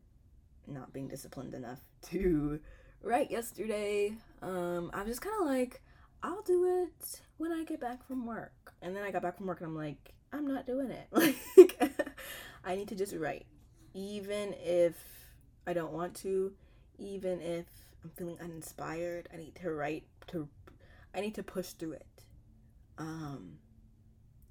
not 0.67 0.93
being 0.93 1.07
disciplined 1.07 1.53
enough 1.53 1.79
to 2.09 2.59
write 3.03 3.29
yesterday, 3.29 4.13
um, 4.41 4.89
I 4.93 4.99
was 4.99 5.09
just 5.09 5.21
kind 5.21 5.35
of 5.41 5.47
like, 5.47 5.81
I'll 6.23 6.41
do 6.41 6.83
it 6.83 7.21
when 7.37 7.51
I 7.51 7.63
get 7.65 7.81
back 7.81 8.05
from 8.07 8.25
work. 8.25 8.73
And 8.81 8.95
then 8.95 9.03
I 9.03 9.11
got 9.11 9.21
back 9.21 9.37
from 9.37 9.45
work 9.45 9.59
and 9.59 9.67
I'm 9.67 9.75
like, 9.75 10.13
I'm 10.31 10.47
not 10.47 10.65
doing 10.65 10.89
it. 10.89 11.07
Like, 11.57 11.81
I 12.65 12.75
need 12.75 12.87
to 12.89 12.95
just 12.95 13.13
write. 13.13 13.45
Even 13.93 14.55
if 14.57 14.95
I 15.67 15.73
don't 15.73 15.91
want 15.91 16.15
to, 16.17 16.53
even 16.97 17.41
if 17.41 17.65
I'm 18.03 18.11
feeling 18.11 18.37
uninspired, 18.41 19.29
I 19.33 19.37
need 19.37 19.55
to 19.55 19.71
write 19.71 20.03
to 20.27 20.47
I 21.15 21.21
need 21.21 21.35
to 21.35 21.43
push 21.43 21.69
through 21.69 21.93
it. 21.93 22.23
Um 22.97 23.57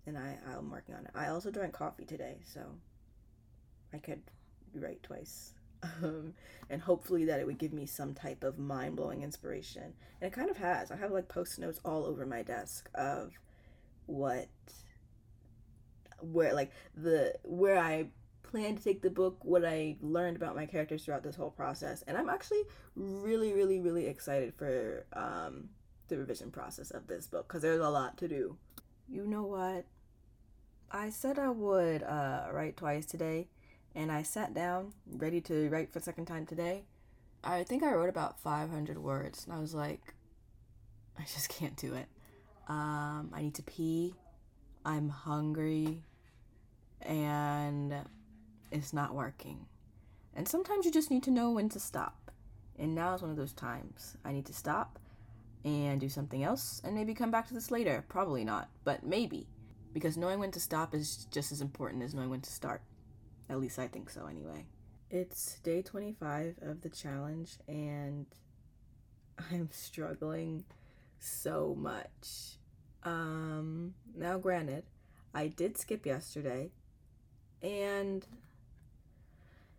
and 0.06 0.18
I 0.18 0.38
I'm 0.46 0.70
working 0.70 0.94
on 0.94 1.04
it. 1.04 1.10
I 1.14 1.28
also 1.28 1.50
drank 1.50 1.72
coffee 1.74 2.04
today, 2.04 2.40
so 2.44 2.60
I 3.92 3.98
could 3.98 4.22
write 4.74 5.02
twice 5.02 5.54
um, 6.02 6.34
and 6.70 6.80
hopefully 6.80 7.24
that 7.24 7.40
it 7.40 7.46
would 7.46 7.58
give 7.58 7.72
me 7.72 7.86
some 7.86 8.14
type 8.14 8.44
of 8.44 8.58
mind 8.58 8.96
blowing 8.96 9.22
inspiration. 9.22 9.82
And 10.20 10.32
it 10.32 10.32
kind 10.32 10.50
of 10.50 10.56
has. 10.56 10.90
I 10.90 10.96
have 10.96 11.10
like 11.10 11.28
post 11.28 11.58
notes 11.58 11.80
all 11.84 12.04
over 12.04 12.24
my 12.24 12.42
desk 12.42 12.88
of 12.94 13.32
what, 14.06 14.48
where 16.20 16.54
like 16.54 16.70
the 16.96 17.34
where 17.42 17.78
I 17.78 18.06
plan 18.52 18.76
to 18.76 18.84
take 18.84 19.00
the 19.00 19.10
book, 19.10 19.38
what 19.42 19.64
I 19.64 19.96
learned 20.02 20.36
about 20.36 20.54
my 20.54 20.66
characters 20.66 21.04
throughout 21.04 21.24
this 21.24 21.34
whole 21.34 21.50
process. 21.50 22.02
And 22.06 22.16
I'm 22.16 22.28
actually 22.28 22.62
really, 22.94 23.54
really, 23.54 23.80
really 23.80 24.06
excited 24.06 24.54
for 24.54 25.06
um, 25.14 25.70
the 26.08 26.18
revision 26.18 26.50
process 26.50 26.90
of 26.90 27.06
this 27.06 27.26
book 27.26 27.48
because 27.48 27.62
there's 27.62 27.80
a 27.80 27.88
lot 27.88 28.18
to 28.18 28.28
do. 28.28 28.56
You 29.08 29.26
know 29.26 29.44
what? 29.44 29.86
I 30.90 31.08
said 31.08 31.38
I 31.38 31.48
would 31.48 32.02
uh, 32.02 32.48
write 32.52 32.76
twice 32.76 33.06
today, 33.06 33.48
and 33.94 34.12
I 34.12 34.22
sat 34.22 34.52
down 34.52 34.92
ready 35.10 35.40
to 35.42 35.70
write 35.70 35.90
for 35.90 35.98
the 35.98 36.04
second 36.04 36.26
time 36.26 36.44
today. 36.44 36.84
I 37.42 37.64
think 37.64 37.82
I 37.82 37.92
wrote 37.94 38.10
about 38.10 38.38
500 38.38 38.98
words, 38.98 39.46
and 39.46 39.56
I 39.56 39.60
was 39.60 39.74
like, 39.74 40.14
I 41.18 41.22
just 41.22 41.48
can't 41.48 41.76
do 41.76 41.94
it. 41.94 42.06
Um, 42.68 43.30
I 43.32 43.40
need 43.40 43.54
to 43.54 43.62
pee. 43.62 44.14
I'm 44.84 45.08
hungry. 45.08 46.02
And 47.00 47.94
it's 48.72 48.92
not 48.92 49.14
working. 49.14 49.66
And 50.34 50.48
sometimes 50.48 50.84
you 50.84 50.90
just 50.90 51.10
need 51.10 51.22
to 51.24 51.30
know 51.30 51.50
when 51.50 51.68
to 51.70 51.80
stop. 51.80 52.30
And 52.78 52.94
now 52.94 53.14
is 53.14 53.22
one 53.22 53.30
of 53.30 53.36
those 53.36 53.52
times. 53.52 54.16
I 54.24 54.32
need 54.32 54.46
to 54.46 54.54
stop 54.54 54.98
and 55.64 56.00
do 56.00 56.08
something 56.08 56.42
else 56.42 56.80
and 56.84 56.94
maybe 56.94 57.14
come 57.14 57.30
back 57.30 57.46
to 57.48 57.54
this 57.54 57.70
later. 57.70 58.04
Probably 58.08 58.44
not, 58.44 58.68
but 58.84 59.04
maybe. 59.04 59.46
Because 59.92 60.16
knowing 60.16 60.38
when 60.38 60.50
to 60.52 60.60
stop 60.60 60.94
is 60.94 61.26
just 61.30 61.52
as 61.52 61.60
important 61.60 62.02
as 62.02 62.14
knowing 62.14 62.30
when 62.30 62.40
to 62.40 62.50
start. 62.50 62.82
At 63.50 63.60
least 63.60 63.78
I 63.78 63.86
think 63.86 64.08
so, 64.08 64.26
anyway. 64.26 64.64
It's 65.10 65.58
day 65.60 65.82
25 65.82 66.56
of 66.62 66.80
the 66.80 66.88
challenge, 66.88 67.58
and 67.68 68.24
I'm 69.50 69.68
struggling 69.70 70.64
so 71.18 71.76
much. 71.78 72.56
Um, 73.04 73.92
now, 74.16 74.38
granted, 74.38 74.84
I 75.34 75.48
did 75.48 75.76
skip 75.76 76.06
yesterday, 76.06 76.70
and 77.60 78.26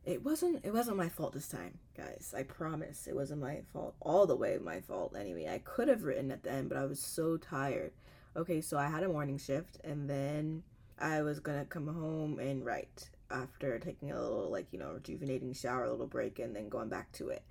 it 0.06 0.24
wasn't 0.24 0.66
it 0.66 0.74
wasn't 0.74 0.98
my 0.98 1.10
fault 1.10 1.34
this 1.34 1.48
time, 1.48 1.78
guys. 1.96 2.34
I 2.36 2.44
promise 2.44 3.08
it 3.08 3.16
wasn't 3.16 3.42
my 3.42 3.62
fault. 3.72 3.96
All 4.02 4.26
the 4.26 4.36
way 4.36 4.58
my 4.62 4.82
fault. 4.82 5.16
Anyway, 5.18 5.48
I 5.48 5.60
could 5.60 5.88
have 5.88 6.04
written 6.04 6.32
at 6.32 6.44
the 6.44 6.52
end, 6.52 6.70
but 6.70 6.78
I 6.78 6.86
was 6.86 7.00
so 7.00 7.38
tired. 7.38 7.92
Okay, 8.36 8.62
so 8.62 8.78
I 8.78 8.88
had 8.88 9.04
a 9.04 9.08
morning 9.08 9.38
shift, 9.38 9.80
and 9.84 10.10
then 10.10 10.64
I 11.00 11.22
was 11.22 11.40
gonna 11.40 11.66
come 11.66 11.88
home 11.88 12.40
and 12.40 12.66
write 12.66 13.10
after 13.32 13.80
taking 13.80 14.12
a 14.12 14.22
little 14.22 14.50
like 14.50 14.68
you 14.72 14.80
know 14.80 14.92
rejuvenating 14.94 15.54
shower, 15.54 15.86
a 15.86 15.92
little 15.92 16.08
break, 16.08 16.40
and 16.40 16.56
then 16.56 16.70
going 16.70 16.90
back 16.90 17.12
to 17.14 17.30
it. 17.30 17.44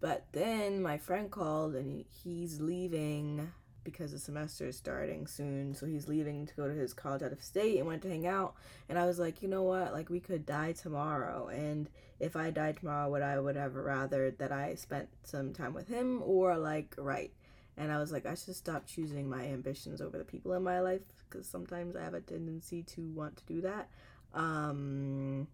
But 0.00 0.26
then 0.32 0.80
my 0.80 0.98
friend 0.98 1.30
called 1.30 1.74
and 1.74 2.04
he's 2.22 2.60
leaving 2.60 3.52
because 3.90 4.12
the 4.12 4.18
semester 4.18 4.66
is 4.66 4.76
starting 4.76 5.26
soon. 5.26 5.74
So 5.74 5.86
he's 5.86 6.08
leaving 6.08 6.46
to 6.46 6.54
go 6.54 6.68
to 6.68 6.74
his 6.74 6.92
college 6.92 7.22
out 7.22 7.32
of 7.32 7.42
state 7.42 7.78
and 7.78 7.86
went 7.86 8.02
to 8.02 8.08
hang 8.08 8.26
out. 8.26 8.54
And 8.88 8.98
I 8.98 9.06
was 9.06 9.18
like, 9.18 9.42
you 9.42 9.48
know 9.48 9.62
what? 9.62 9.92
Like 9.92 10.10
we 10.10 10.20
could 10.20 10.46
die 10.46 10.72
tomorrow. 10.72 11.48
And 11.48 11.88
if 12.20 12.36
I 12.36 12.50
died 12.50 12.78
tomorrow, 12.78 13.10
would 13.10 13.22
I 13.22 13.38
would 13.38 13.56
have 13.56 13.74
rather 13.74 14.30
that 14.32 14.52
I 14.52 14.74
spent 14.74 15.08
some 15.24 15.52
time 15.52 15.74
with 15.74 15.88
him 15.88 16.22
or 16.22 16.56
like 16.56 16.94
right? 16.98 17.32
And 17.76 17.92
I 17.92 17.98
was 17.98 18.10
like, 18.10 18.26
I 18.26 18.34
should 18.34 18.56
stop 18.56 18.86
choosing 18.86 19.30
my 19.30 19.44
ambitions 19.44 20.00
over 20.00 20.18
the 20.18 20.24
people 20.24 20.52
in 20.54 20.62
my 20.62 20.80
life 20.80 21.02
because 21.28 21.46
sometimes 21.46 21.94
I 21.94 22.02
have 22.02 22.14
a 22.14 22.20
tendency 22.20 22.82
to 22.82 23.02
want 23.14 23.36
to 23.36 23.44
do 23.46 23.60
that. 23.62 23.88
Um. 24.34 25.46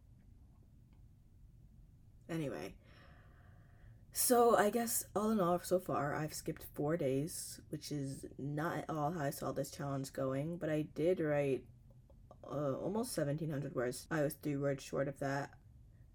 Anyway, 2.31 2.73
so 4.17 4.57
I 4.57 4.71
guess 4.71 5.05
all 5.17 5.33
in 5.33 5.41
all, 5.41 5.59
so 5.61 5.81
far, 5.81 6.15
I've 6.15 6.33
skipped 6.33 6.65
four 6.75 6.97
days, 6.97 7.61
which 7.71 7.91
is 7.91 8.25
not 8.39 8.79
at 8.79 8.85
all 8.89 9.11
how 9.11 9.25
I 9.25 9.31
saw 9.31 9.51
this 9.51 9.73
challenge 9.73 10.13
going. 10.13 10.57
But 10.57 10.71
I 10.71 10.87
did 10.95 11.19
write 11.19 11.65
uh, 12.45 12.75
almost 12.75 13.19
1,700 13.19 13.75
words. 13.75 14.07
I 14.13 14.23
was 14.23 14.35
three 14.35 14.57
words 14.57 14.85
short 14.85 15.09
of 15.09 15.19
that. 15.19 15.51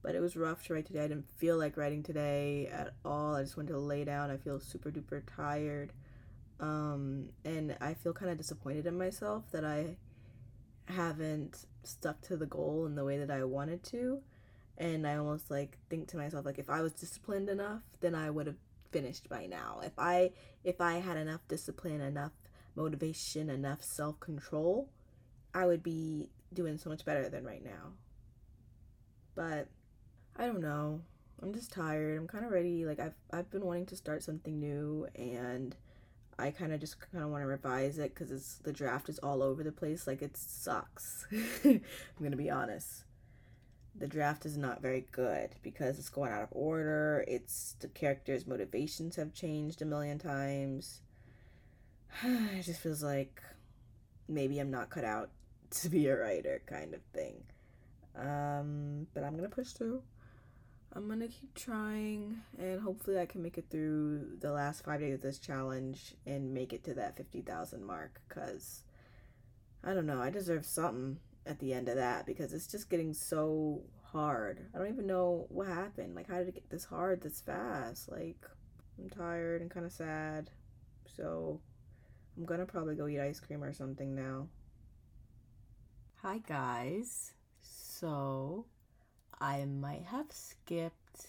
But 0.02 0.16
it 0.16 0.22
was 0.22 0.38
rough 0.38 0.64
to 0.68 0.76
write 0.76 0.86
today. 0.86 1.04
I 1.04 1.08
didn't 1.10 1.30
feel 1.36 1.58
like 1.58 1.76
writing 1.76 2.02
today 2.02 2.68
at 2.68 2.94
all. 3.04 3.36
I 3.36 3.42
just 3.42 3.58
wanted 3.58 3.74
to 3.74 3.80
lay 3.80 4.06
down. 4.06 4.32
I 4.32 4.38
feel 4.38 4.62
super 4.62 4.92
duper 4.92 5.22
tired. 5.36 5.92
Um, 6.62 7.32
and 7.44 7.76
I 7.82 7.96
feel 7.96 8.14
kind 8.14 8.32
of 8.32 8.38
disappointed 8.38 8.86
in 8.86 8.98
myself 8.98 9.44
that 9.52 9.66
I 9.66 9.98
haven't 10.86 11.66
stuck 11.84 12.22
to 12.22 12.38
the 12.38 12.46
goal 12.46 12.86
in 12.86 12.96
the 12.96 13.04
way 13.04 13.18
that 13.18 13.30
I 13.30 13.44
wanted 13.44 13.84
to 13.86 14.22
and 14.80 15.06
I 15.06 15.18
almost 15.18 15.52
like 15.52 15.78
think 15.90 16.08
to 16.10 16.18
myself 16.18 16.46
like 16.46 16.58
if 16.58 16.70
I 16.70 16.82
was 16.82 16.94
disciplined 16.94 17.50
enough, 17.50 17.82
then 18.00 18.16
I 18.16 18.30
would 18.30 18.48
have 18.48 18.56
finished 18.92 19.30
by 19.30 19.46
now. 19.46 19.82
If 19.84 19.94
I 19.98 20.32
if 20.64 20.80
I 20.80 20.94
had 20.96 21.18
enough 21.18 21.48
discipline, 21.48 22.02
enough 22.02 22.32
motivation, 22.76 23.50
enough 23.50 23.84
self-control, 23.84 24.90
I 25.54 25.66
would 25.66 25.84
be 25.84 26.30
doing 26.54 26.78
so 26.78 26.90
much 26.90 27.06
better 27.06 27.30
than 27.30 27.44
right 27.44 27.64
now. 27.64 27.94
But 29.36 29.68
I 30.38 30.46
don't 30.46 30.62
know. 30.62 31.02
I'm 31.42 31.54
just 31.54 31.72
tired. 31.72 32.18
I'm 32.18 32.28
kind 32.28 32.46
of 32.46 32.52
ready. 32.52 32.86
Like 32.86 33.00
I've 33.00 33.16
I've 33.32 33.52
been 33.52 33.66
wanting 33.66 33.88
to 33.88 33.98
start 33.98 34.24
something 34.24 34.60
new 34.60 35.08
and 35.16 35.76
I 36.38 36.52
kind 36.52 36.72
of 36.72 36.80
just 36.80 37.02
kind 37.12 37.22
of 37.22 37.32
want 37.32 37.42
to 37.42 37.48
revise 37.48 38.00
it 38.00 38.16
cuz 38.16 38.32
it's 38.32 38.56
the 38.60 38.72
draft 38.72 39.10
is 39.10 39.20
all 39.20 39.44
over 39.44 39.62
the 39.62 39.74
place. 39.74 40.08
Like 40.08 40.22
it 40.22 40.38
sucks. 40.38 41.28
I'm 41.66 41.82
to 42.32 42.38
be 42.38 42.50
honest 42.50 43.04
the 44.00 44.08
draft 44.08 44.46
is 44.46 44.58
not 44.58 44.82
very 44.82 45.06
good 45.12 45.50
because 45.62 46.00
it's 46.00 46.10
going 46.10 46.32
out 46.32 46.44
of 46.44 46.50
order. 46.52 47.26
It's 47.28 47.76
the 47.80 47.90
characters' 47.90 48.48
motivations 48.48 49.18
have 49.18 49.34
changed 49.34 49.82
a 49.82 49.86
million 49.86 50.18
times. 50.18 51.02
it 52.24 52.64
just 52.64 52.80
feels 52.80 53.04
like 53.04 53.42
maybe 54.28 54.60
I'm 54.60 54.72
not 54.72 54.90
cut 54.90 55.04
out 55.04 55.30
to 55.72 55.90
be 55.90 56.08
a 56.08 56.18
writer, 56.18 56.62
kind 56.66 56.94
of 56.94 57.02
thing. 57.14 57.44
Um, 58.16 59.08
but 59.14 59.24
I'm 59.24 59.36
gonna 59.36 59.50
push 59.50 59.70
through. 59.70 60.02
I'm 60.94 61.08
gonna 61.08 61.28
keep 61.28 61.54
trying, 61.54 62.42
and 62.58 62.82
hopefully, 62.82 63.20
I 63.20 63.26
can 63.26 63.44
make 63.44 63.58
it 63.58 63.66
through 63.70 64.38
the 64.40 64.52
last 64.52 64.84
five 64.84 65.02
days 65.02 65.14
of 65.14 65.22
this 65.22 65.38
challenge 65.38 66.16
and 66.26 66.54
make 66.54 66.74
it 66.74 66.84
to 66.86 66.96
that 66.96 67.16
50,000 67.18 67.84
mark. 67.86 68.22
Because 68.28 68.84
I 69.84 69.94
don't 69.94 70.08
know, 70.08 70.22
I 70.22 70.30
deserve 70.30 70.66
something 70.66 71.18
at 71.50 71.58
the 71.60 71.74
end 71.74 71.90
of 71.90 71.96
that 71.96 72.28
because 72.28 72.54
it's 72.54 72.68
just 72.68 72.90
getting 72.90 73.12
so 73.12 73.82
hard. 74.04 74.62
I 74.74 74.78
don't 74.78 74.88
even 74.88 75.08
know 75.08 75.48
what 75.50 75.68
happened. 75.68 76.16
Like, 76.16 76.30
how 76.30 76.38
did 76.38 76.50
it 76.50 76.54
get 76.54 76.70
this 76.70 76.86
hard 76.86 77.22
this 77.22 77.42
fast? 77.42 78.10
Like, 78.10 78.38
I'm 79.00 79.10
tired 79.10 79.62
and 79.62 79.72
kind 79.72 79.86
of 79.86 79.92
sad. 79.92 80.52
So, 81.08 81.60
I'm 82.38 82.46
gonna 82.46 82.68
probably 82.68 82.96
go 82.96 83.08
eat 83.08 83.20
ice 83.20 83.40
cream 83.40 83.64
or 83.64 83.74
something 83.74 84.16
now. 84.16 84.48
Hi, 86.22 86.38
guys. 86.48 87.34
So, 87.62 88.66
I 89.42 89.66
might 89.66 90.04
have 90.06 90.32
skipped 90.32 91.26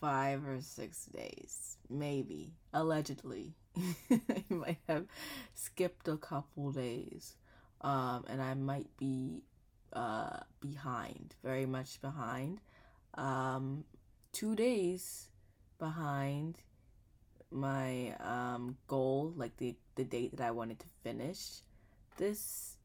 five 0.00 0.46
or 0.46 0.60
six 0.60 1.06
days. 1.06 1.78
Maybe. 1.90 2.52
Allegedly. 2.72 3.54
I 4.10 4.44
might 4.48 4.78
have 4.88 5.06
skipped 5.54 6.06
a 6.06 6.16
couple 6.16 6.70
days 6.70 7.34
um, 7.80 8.24
and 8.28 8.42
I 8.42 8.54
might 8.54 8.88
be 8.96 9.42
uh, 9.92 10.40
behind, 10.60 11.34
very 11.42 11.66
much 11.66 12.00
behind. 12.00 12.60
Um, 13.14 13.84
two 14.32 14.54
days 14.54 15.28
behind 15.78 16.58
my 17.50 18.14
um, 18.20 18.76
goal, 18.86 19.32
like 19.36 19.56
the, 19.56 19.74
the 19.94 20.04
date 20.04 20.36
that 20.36 20.46
I 20.46 20.50
wanted 20.50 20.78
to 20.80 20.86
finish 21.02 21.62
this 22.16 22.76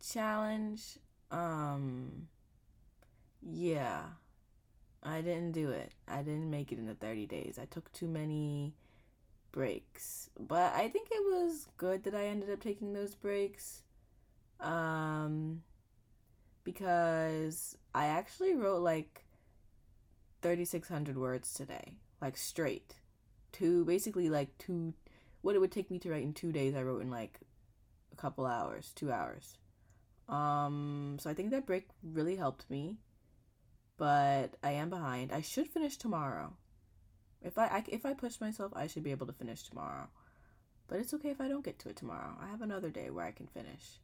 challenge. 0.00 0.98
Um, 1.30 2.28
yeah, 3.42 4.02
I 5.02 5.20
didn't 5.20 5.52
do 5.52 5.70
it. 5.70 5.92
I 6.08 6.18
didn't 6.22 6.50
make 6.50 6.72
it 6.72 6.78
in 6.78 6.86
the 6.86 6.94
30 6.94 7.26
days. 7.26 7.58
I 7.60 7.66
took 7.66 7.92
too 7.92 8.08
many 8.08 8.74
breaks. 9.52 10.30
But 10.38 10.72
I 10.74 10.88
think 10.88 11.08
it 11.10 11.22
was 11.24 11.68
good 11.76 12.04
that 12.04 12.14
I 12.14 12.26
ended 12.26 12.50
up 12.50 12.60
taking 12.60 12.92
those 12.92 13.14
breaks 13.14 13.82
um, 14.60 15.62
because 16.64 17.76
I 17.94 18.06
actually 18.06 18.54
wrote 18.54 18.82
like 18.82 19.24
3,600 20.42 21.16
words 21.16 21.52
today, 21.52 21.94
like 22.20 22.36
straight. 22.36 22.94
Two, 23.52 23.84
basically, 23.84 24.28
like 24.28 24.56
two, 24.58 24.94
what 25.42 25.54
it 25.54 25.60
would 25.60 25.72
take 25.72 25.90
me 25.90 25.98
to 26.00 26.10
write 26.10 26.22
in 26.22 26.34
two 26.34 26.52
days, 26.52 26.74
I 26.74 26.82
wrote 26.82 27.02
in 27.02 27.10
like 27.10 27.40
a 28.12 28.16
couple 28.16 28.46
hours, 28.46 28.92
two 28.94 29.10
hours. 29.10 29.56
Um, 30.28 31.16
so 31.20 31.30
I 31.30 31.34
think 31.34 31.50
that 31.50 31.66
break 31.66 31.88
really 32.02 32.36
helped 32.36 32.68
me, 32.68 32.96
but 33.96 34.56
I 34.62 34.72
am 34.72 34.90
behind. 34.90 35.32
I 35.32 35.40
should 35.40 35.68
finish 35.68 35.96
tomorrow. 35.96 36.54
If 37.42 37.58
I, 37.58 37.66
I 37.66 37.84
if 37.88 38.04
I 38.04 38.12
push 38.14 38.40
myself, 38.40 38.72
I 38.74 38.88
should 38.88 39.04
be 39.04 39.12
able 39.12 39.26
to 39.26 39.32
finish 39.32 39.62
tomorrow. 39.62 40.08
But 40.88 40.98
it's 40.98 41.14
okay 41.14 41.30
if 41.30 41.40
I 41.40 41.48
don't 41.48 41.64
get 41.64 41.78
to 41.80 41.88
it 41.88 41.96
tomorrow. 41.96 42.36
I 42.40 42.48
have 42.48 42.62
another 42.62 42.90
day 42.90 43.10
where 43.10 43.24
I 43.24 43.32
can 43.32 43.46
finish. 43.46 44.00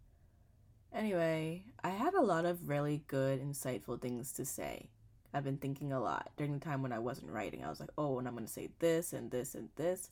Anyway, 0.95 1.65
I 1.83 1.89
had 1.89 2.15
a 2.15 2.21
lot 2.21 2.45
of 2.45 2.69
really 2.69 3.03
good, 3.07 3.41
insightful 3.43 4.01
things 4.01 4.33
to 4.33 4.45
say. 4.45 4.91
I've 5.33 5.45
been 5.45 5.57
thinking 5.57 5.93
a 5.93 6.01
lot 6.01 6.31
during 6.37 6.53
the 6.53 6.61
time 6.65 6.83
when 6.83 6.93
I 6.93 6.99
wasn't 6.99 7.33
writing. 7.33 7.65
I 7.65 7.71
was 7.71 7.81
like, 7.81 7.91
oh, 7.97 8.19
and 8.19 8.29
I'm 8.29 8.35
going 8.35 8.47
to 8.47 8.53
say 8.53 8.69
this 8.79 9.15
and 9.15 9.31
this 9.31 9.55
and 9.55 9.71
this. 9.77 10.11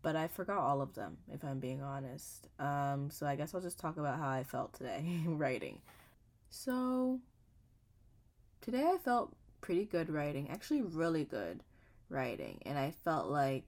But 0.00 0.16
I 0.16 0.28
forgot 0.28 0.58
all 0.58 0.80
of 0.80 0.94
them, 0.94 1.18
if 1.32 1.44
I'm 1.44 1.60
being 1.60 1.82
honest. 1.82 2.48
Um, 2.58 3.10
so 3.10 3.26
I 3.26 3.36
guess 3.36 3.54
I'll 3.54 3.60
just 3.60 3.78
talk 3.78 3.98
about 3.98 4.18
how 4.18 4.28
I 4.28 4.44
felt 4.44 4.72
today 4.72 5.04
writing. 5.26 5.80
So, 6.48 7.20
today 8.62 8.84
I 8.84 8.96
felt 8.98 9.34
pretty 9.60 9.84
good 9.84 10.08
writing, 10.08 10.50
actually, 10.50 10.82
really 10.82 11.24
good 11.24 11.62
writing. 12.08 12.62
And 12.64 12.78
I 12.78 12.92
felt 13.04 13.28
like 13.28 13.64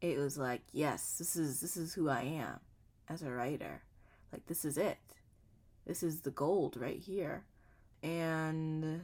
it 0.00 0.18
was 0.18 0.38
like, 0.38 0.62
yes, 0.72 1.16
this 1.18 1.36
is 1.36 1.60
this 1.60 1.76
is 1.76 1.92
who 1.92 2.08
I 2.08 2.22
am 2.22 2.60
as 3.08 3.22
a 3.22 3.30
writer. 3.30 3.82
Like 4.32 4.46
this 4.46 4.64
is 4.64 4.78
it. 4.78 4.98
This 5.86 6.02
is 6.02 6.20
the 6.20 6.30
gold 6.30 6.76
right 6.76 6.98
here. 6.98 7.44
And 8.02 9.02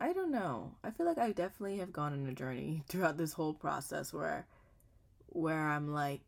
I 0.00 0.12
don't 0.12 0.32
know. 0.32 0.72
I 0.82 0.90
feel 0.90 1.06
like 1.06 1.18
I 1.18 1.32
definitely 1.32 1.78
have 1.78 1.92
gone 1.92 2.12
on 2.12 2.26
a 2.26 2.32
journey 2.32 2.82
throughout 2.88 3.16
this 3.16 3.32
whole 3.32 3.54
process 3.54 4.12
where 4.12 4.46
where 5.28 5.68
I'm 5.68 5.92
like 5.92 6.20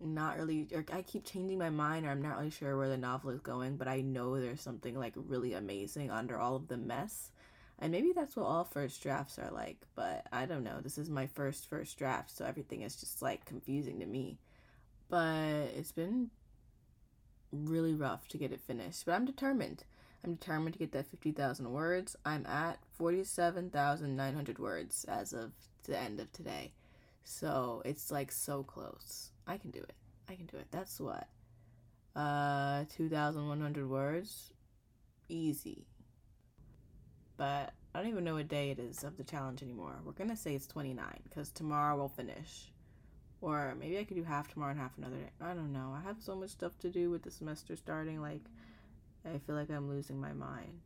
not 0.00 0.36
really 0.36 0.68
or 0.74 0.84
I 0.92 1.02
keep 1.02 1.24
changing 1.24 1.58
my 1.58 1.70
mind 1.70 2.06
or 2.06 2.10
I'm 2.10 2.22
not 2.22 2.36
really 2.36 2.50
sure 2.50 2.76
where 2.76 2.88
the 2.88 2.96
novel 2.96 3.30
is 3.30 3.40
going, 3.40 3.76
but 3.76 3.88
I 3.88 4.00
know 4.00 4.40
there's 4.40 4.60
something 4.60 4.98
like 4.98 5.14
really 5.16 5.54
amazing 5.54 6.10
under 6.10 6.38
all 6.38 6.56
of 6.56 6.68
the 6.68 6.76
mess. 6.76 7.30
And 7.78 7.90
maybe 7.90 8.12
that's 8.14 8.36
what 8.36 8.46
all 8.46 8.64
first 8.64 9.02
drafts 9.02 9.38
are 9.38 9.50
like, 9.50 9.78
but 9.96 10.26
I 10.32 10.46
don't 10.46 10.62
know. 10.62 10.80
This 10.80 10.98
is 10.98 11.10
my 11.10 11.26
first 11.26 11.68
first 11.68 11.98
draft, 11.98 12.30
so 12.30 12.44
everything 12.44 12.82
is 12.82 12.94
just 12.94 13.22
like 13.22 13.44
confusing 13.44 13.98
to 14.00 14.06
me. 14.06 14.38
But 15.08 15.72
it's 15.76 15.90
been 15.90 16.30
really 17.52 17.94
rough 17.94 18.28
to 18.28 18.38
get 18.38 18.52
it 18.52 18.60
finished, 18.60 19.04
but 19.06 19.12
I'm 19.12 19.24
determined. 19.24 19.84
I'm 20.24 20.34
determined 20.34 20.74
to 20.74 20.78
get 20.78 20.92
that 20.92 21.06
50,000 21.06 21.70
words. 21.70 22.16
I'm 22.24 22.46
at 22.46 22.78
47,900 22.96 24.58
words 24.58 25.04
as 25.08 25.32
of 25.32 25.52
the 25.84 25.98
end 25.98 26.20
of 26.20 26.32
today. 26.32 26.72
So 27.24 27.82
it's 27.84 28.10
like 28.10 28.30
so 28.32 28.62
close. 28.62 29.30
I 29.46 29.56
can 29.56 29.70
do 29.70 29.80
it. 29.80 29.94
I 30.28 30.34
can 30.34 30.46
do 30.46 30.56
it. 30.56 30.66
That's 30.70 31.00
what? 31.00 31.28
Uh, 32.14 32.84
2,100 32.94 33.88
words? 33.88 34.52
Easy. 35.28 35.86
But 37.36 37.72
I 37.94 38.00
don't 38.00 38.08
even 38.08 38.24
know 38.24 38.34
what 38.34 38.48
day 38.48 38.70
it 38.70 38.78
is 38.78 39.04
of 39.04 39.16
the 39.16 39.24
challenge 39.24 39.62
anymore. 39.62 39.96
We're 40.04 40.12
gonna 40.12 40.36
say 40.36 40.54
it's 40.54 40.66
29 40.66 41.04
because 41.24 41.50
tomorrow 41.50 41.96
we'll 41.96 42.08
finish. 42.08 42.70
Or 43.42 43.74
maybe 43.78 43.98
I 43.98 44.04
could 44.04 44.16
do 44.16 44.22
half 44.22 44.48
tomorrow 44.48 44.70
and 44.70 44.80
half 44.80 44.96
another 44.96 45.16
day. 45.16 45.30
I 45.40 45.48
don't 45.48 45.72
know. 45.72 45.94
I 45.94 46.00
have 46.06 46.16
so 46.20 46.36
much 46.36 46.50
stuff 46.50 46.78
to 46.78 46.88
do 46.88 47.10
with 47.10 47.24
the 47.24 47.30
semester 47.30 47.74
starting. 47.74 48.22
Like, 48.22 48.42
I 49.26 49.38
feel 49.38 49.56
like 49.56 49.68
I'm 49.68 49.90
losing 49.90 50.20
my 50.20 50.32
mind. 50.32 50.80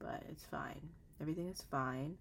But 0.00 0.24
it's 0.28 0.44
fine. 0.44 0.88
Everything 1.20 1.48
is 1.48 1.62
fine. 1.70 2.16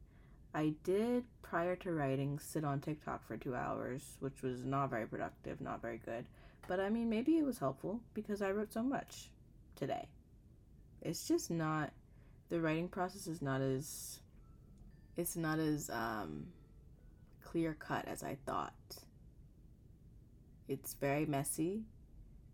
I 0.53 0.75
did, 0.83 1.23
prior 1.41 1.75
to 1.77 1.91
writing, 1.91 2.37
sit 2.37 2.63
on 2.63 2.81
TikTok 2.81 3.25
for 3.25 3.35
two 3.35 3.55
hours, 3.55 4.17
which 4.19 4.43
was 4.43 4.63
not 4.63 4.91
very 4.91 5.07
productive, 5.07 5.59
not 5.59 5.81
very 5.81 5.99
good. 6.05 6.25
But 6.67 6.79
I 6.79 6.89
mean, 6.89 7.09
maybe 7.09 7.37
it 7.37 7.45
was 7.45 7.57
helpful 7.57 7.99
because 8.13 8.43
I 8.43 8.51
wrote 8.51 8.71
so 8.71 8.83
much 8.83 9.29
today. 9.75 10.07
It's 11.01 11.27
just 11.27 11.49
not, 11.49 11.91
the 12.49 12.61
writing 12.61 12.89
process 12.89 13.25
is 13.25 13.41
not 13.41 13.61
as, 13.61 14.19
it's 15.17 15.35
not 15.35 15.57
as 15.57 15.89
um, 15.89 16.45
clear 17.43 17.73
cut 17.73 18.07
as 18.07 18.23
I 18.23 18.37
thought. 18.45 18.73
It's 20.67 20.93
very 20.93 21.25
messy 21.25 21.83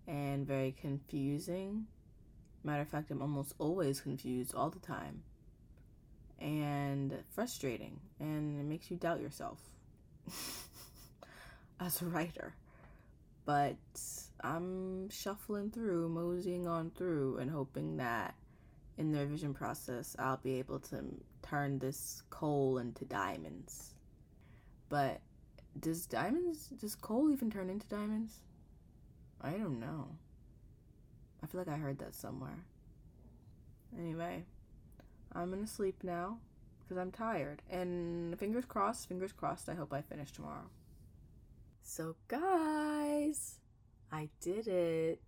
and 0.07 0.45
very 0.47 0.71
confusing. 0.71 1.87
Matter 2.63 2.81
of 2.81 2.89
fact, 2.89 3.11
I'm 3.11 3.21
almost 3.21 3.53
always 3.59 4.01
confused 4.01 4.55
all 4.55 4.69
the 4.69 4.79
time 4.79 5.23
and 6.39 7.23
frustrating 7.31 7.99
and 8.19 8.59
it 8.59 8.63
makes 8.63 8.91
you 8.91 8.97
doubt 8.97 9.19
yourself 9.19 9.59
as 11.79 12.01
a 12.01 12.05
writer. 12.05 12.53
But 13.45 13.77
I'm 14.41 15.09
shuffling 15.09 15.71
through, 15.71 16.09
moseying 16.09 16.67
on 16.67 16.91
through, 16.91 17.37
and 17.37 17.49
hoping 17.49 17.95
that 17.97 18.35
in 18.97 19.13
the 19.13 19.19
revision 19.19 19.53
process 19.53 20.15
I'll 20.19 20.37
be 20.37 20.59
able 20.59 20.79
to 20.79 21.05
turn 21.43 21.79
this 21.79 22.23
coal 22.29 22.77
into 22.77 23.05
diamonds. 23.05 23.93
But 24.89 25.19
does 25.79 26.05
diamonds, 26.05 26.67
does 26.79 26.95
coal 26.95 27.31
even 27.31 27.51
turn 27.51 27.69
into 27.69 27.87
diamonds? 27.87 28.35
I 29.41 29.51
don't 29.51 29.79
know. 29.79 30.07
I 31.43 31.47
feel 31.47 31.59
like 31.61 31.67
I 31.67 31.77
heard 31.77 31.99
that 31.99 32.15
somewhere. 32.15 32.63
Anyway. 33.97 34.45
I'm 35.33 35.51
gonna 35.51 35.67
sleep 35.67 36.03
now 36.03 36.39
because 36.79 36.97
I'm 36.97 37.11
tired. 37.11 37.61
And 37.69 38.37
fingers 38.39 38.65
crossed, 38.65 39.07
fingers 39.07 39.31
crossed, 39.31 39.69
I 39.69 39.75
hope 39.75 39.93
I 39.93 40.01
finish 40.01 40.31
tomorrow. 40.31 40.69
So, 41.83 42.15
guys, 42.27 43.59
I 44.11 44.29
did 44.41 44.67
it. 44.67 45.21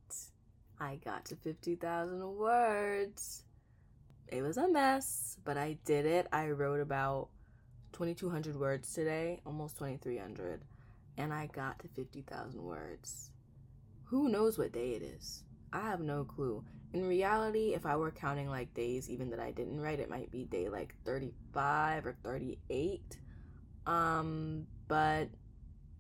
I 0.80 0.96
got 1.04 1.26
to 1.26 1.36
50,000 1.36 2.36
words. 2.38 3.44
It 4.28 4.42
was 4.42 4.58
a 4.58 4.68
mess, 4.68 5.38
but 5.44 5.58
I 5.58 5.78
did 5.86 6.06
it. 6.06 6.28
I 6.32 6.50
wrote 6.50 6.80
about 6.80 7.30
2,200 7.94 8.56
words 8.56 8.94
today, 8.94 9.42
almost 9.46 9.78
2,300, 9.78 10.62
and 11.18 11.34
I 11.34 11.48
got 11.48 11.80
to 11.80 11.88
50,000 11.88 12.62
words. 12.62 13.32
Who 14.06 14.30
knows 14.30 14.58
what 14.58 14.72
day 14.72 14.92
it 14.92 15.04
is? 15.04 15.44
I 15.72 15.82
have 15.82 16.00
no 16.00 16.24
clue. 16.24 16.64
In 16.94 17.06
reality, 17.06 17.74
if 17.76 17.86
I 17.86 17.96
were 17.96 18.10
counting 18.10 18.50
like 18.50 18.74
days 18.74 19.10
even 19.10 19.30
that 19.30 19.40
I 19.40 19.52
didn't 19.52 19.80
write, 19.80 20.00
it 20.00 20.10
might 20.10 20.32
be 20.32 20.46
day 20.46 20.70
like 20.70 20.96
35 21.06 22.08
or 22.08 22.16
38. 22.24 23.18
Um, 23.86 24.66
but 24.88 25.30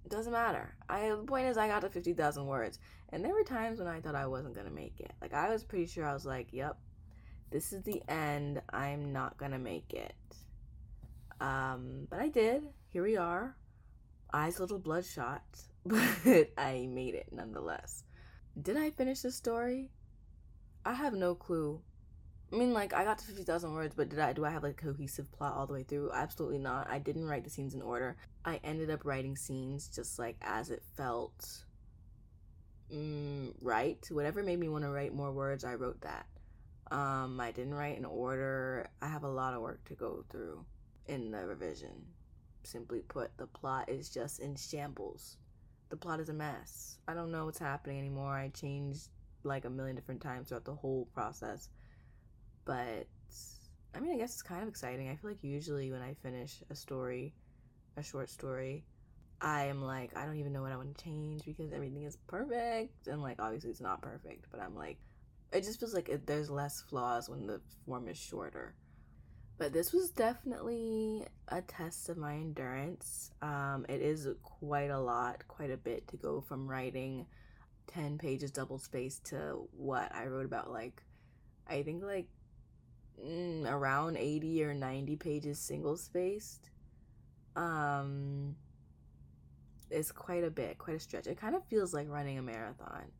it 0.04 0.10
doesn't 0.10 0.34
matter. 0.34 0.76
I 0.90 1.10
the 1.10 1.18
point 1.18 1.48
is 1.48 1.58
I 1.58 1.68
got 1.68 1.82
to 1.82 1.90
50,000 1.90 2.48
words. 2.48 2.80
And 3.10 3.24
there 3.24 3.34
were 3.34 3.44
times 3.44 3.80
when 3.80 3.88
I 3.88 4.02
thought 4.02 4.16
I 4.16 4.28
wasn't 4.28 4.56
going 4.56 4.68
to 4.68 4.74
make 4.74 5.00
it. 5.00 5.12
Like 5.22 5.34
I 5.34 5.50
was 5.50 5.64
pretty 5.64 5.86
sure 5.86 6.06
I 6.06 6.14
was 6.14 6.26
like, 6.26 6.52
"Yep. 6.52 6.78
This 7.52 7.74
is 7.74 7.84
the 7.84 8.02
end. 8.08 8.62
I'm 8.72 9.12
not 9.12 9.38
going 9.38 9.52
to 9.52 9.60
make 9.60 9.94
it." 9.94 10.14
Um, 11.40 12.08
but 12.10 12.20
I 12.20 12.28
did. 12.28 12.64
Here 12.90 13.04
we 13.04 13.18
are. 13.18 13.56
Eyes 14.34 14.60
a 14.60 14.62
little 14.62 14.80
bloodshot, 14.80 15.44
but 15.86 16.52
I 16.58 16.88
made 16.90 17.16
it 17.16 17.30
nonetheless. 17.32 18.04
Did 18.62 18.78
I 18.78 18.92
finish 18.92 19.22
the 19.22 19.32
story? 19.32 19.90
I 20.86 20.94
have 20.94 21.14
no 21.14 21.36
clue. 21.36 21.82
I 22.52 22.56
mean, 22.56 22.74
like 22.74 22.94
I 22.94 23.04
got 23.04 23.20
to 23.20 23.26
fifty 23.26 23.44
thousand 23.44 23.74
words, 23.74 23.94
but 23.96 24.10
did 24.10 24.20
I 24.20 24.34
do 24.34 24.44
I 24.44 24.50
have 24.50 24.64
like 24.64 24.82
a 24.82 24.86
cohesive 24.86 25.32
plot 25.32 25.56
all 25.56 25.68
the 25.68 25.74
way 25.74 25.84
through? 25.84 26.12
Absolutely 26.14 26.58
not. 26.58 26.90
I 26.90 27.00
didn't 27.00 27.28
write 27.28 27.44
the 27.44 27.50
scenes 27.50 27.74
in 27.74 27.82
order. 27.82 28.18
I 28.44 28.60
ended 28.64 28.90
up 28.90 29.06
writing 29.06 29.36
scenes 29.36 29.88
just 29.88 30.20
like 30.20 30.38
as 30.42 30.72
it 30.72 30.84
felt 30.98 31.64
mm, 32.92 33.54
right. 33.62 34.06
Whatever 34.10 34.44
made 34.44 34.60
me 34.60 34.68
want 34.68 34.84
to 34.84 34.90
write 34.90 35.14
more 35.14 35.32
words, 35.32 35.64
I 35.64 35.76
wrote 35.76 36.02
that. 36.02 36.26
Um, 36.92 37.40
I 37.40 37.52
didn't 37.52 37.76
write 37.76 37.98
in 37.98 38.06
order. 38.06 38.90
I 39.02 39.08
have 39.08 39.24
a 39.24 39.30
lot 39.30 39.54
of 39.54 39.62
work 39.62 39.84
to 39.86 39.94
go 39.94 40.26
through 40.30 40.66
in 41.10 41.32
the 41.32 41.46
revision. 41.46 42.06
Simply 42.64 43.00
put, 43.00 43.38
the 43.38 43.48
plot 43.48 43.90
is 43.90 44.10
just 44.10 44.40
in 44.40 44.56
shambles 44.56 45.38
the 45.90 45.98
plot 45.98 46.20
is 46.20 46.30
a 46.30 46.34
mess. 46.34 47.00
I 47.08 47.14
don't 47.14 47.32
know 47.32 47.46
what's 47.46 47.60
happening 47.60 47.98
anymore. 47.98 48.34
I 48.34 48.50
changed 48.50 49.10
like 49.44 49.66
a 49.66 49.70
million 49.70 49.96
different 49.96 50.22
times 50.22 50.50
throughout 50.50 50.66
the 50.66 50.74
whole 50.74 51.08
process. 51.14 51.70
But 52.66 53.08
I 53.96 54.00
mean, 54.00 54.14
I 54.14 54.18
guess 54.18 54.34
it's 54.34 54.44
kind 54.44 54.62
of 54.62 54.70
exciting. 54.70 55.10
I 55.10 55.16
feel 55.16 55.32
like 55.32 55.44
usually 55.44 55.92
when 55.92 56.02
I 56.02 56.14
finish 56.22 56.62
a 56.70 56.76
story, 56.76 57.34
a 57.98 58.04
short 58.04 58.30
story, 58.30 58.86
I 59.42 59.66
am 59.66 59.82
like, 59.82 60.16
I 60.16 60.26
don't 60.26 60.36
even 60.36 60.54
know 60.54 60.62
what 60.62 60.72
I 60.72 60.78
want 60.78 60.96
to 60.96 61.04
change 61.04 61.44
because 61.46 61.74
everything 61.74 62.04
is 62.04 62.18
perfect. 62.28 63.08
And 63.08 63.22
like, 63.22 63.38
obviously, 63.40 63.72
it's 63.72 63.82
not 63.82 64.02
perfect, 64.02 64.46
but 64.52 64.60
I'm 64.60 64.76
like, 64.76 65.00
it 65.52 65.64
just 65.64 65.80
feels 65.80 65.96
like 65.96 66.10
it, 66.10 66.28
there's 66.28 66.52
less 66.52 66.82
flaws 66.82 67.30
when 67.30 67.48
the 67.48 67.62
form 67.88 68.08
is 68.08 68.18
shorter. 68.18 68.76
But 69.60 69.74
this 69.74 69.92
was 69.92 70.10
definitely 70.10 71.26
a 71.50 71.62
test 71.62 72.08
of 72.08 72.16
my 72.16 72.34
endurance. 72.36 73.32
Um, 73.42 73.86
it 73.90 74.02
is 74.02 74.26
quite 74.42 74.90
a 74.90 74.98
lot, 74.98 75.46
quite 75.50 75.70
a 75.70 75.76
bit 75.76 76.08
to 76.08 76.18
go 76.18 76.40
from 76.40 76.66
writing 76.66 77.26
10 77.88 78.18
pages 78.18 78.52
double 78.52 78.80
spaced 78.80 79.26
to 79.28 79.68
what 79.76 80.16
I 80.16 80.28
wrote 80.28 80.46
about, 80.46 80.72
like, 80.72 81.04
I 81.68 81.84
think 81.84 82.04
like 82.04 82.30
mm, 83.22 83.70
around 83.70 84.16
80 84.16 84.64
or 84.64 84.74
90 84.74 85.18
pages 85.18 85.60
single 85.60 85.98
spaced. 85.98 86.70
Um, 87.58 88.56
it's 89.92 90.14
quite 90.14 90.46
a 90.46 90.50
bit, 90.50 90.78
quite 90.78 90.96
a 90.96 91.00
stretch. 91.02 91.28
It 91.28 91.38
kind 91.38 91.54
of 91.54 91.66
feels 91.66 91.94
like 91.94 92.08
running 92.10 92.38
a 92.38 92.42
marathon. 92.42 93.12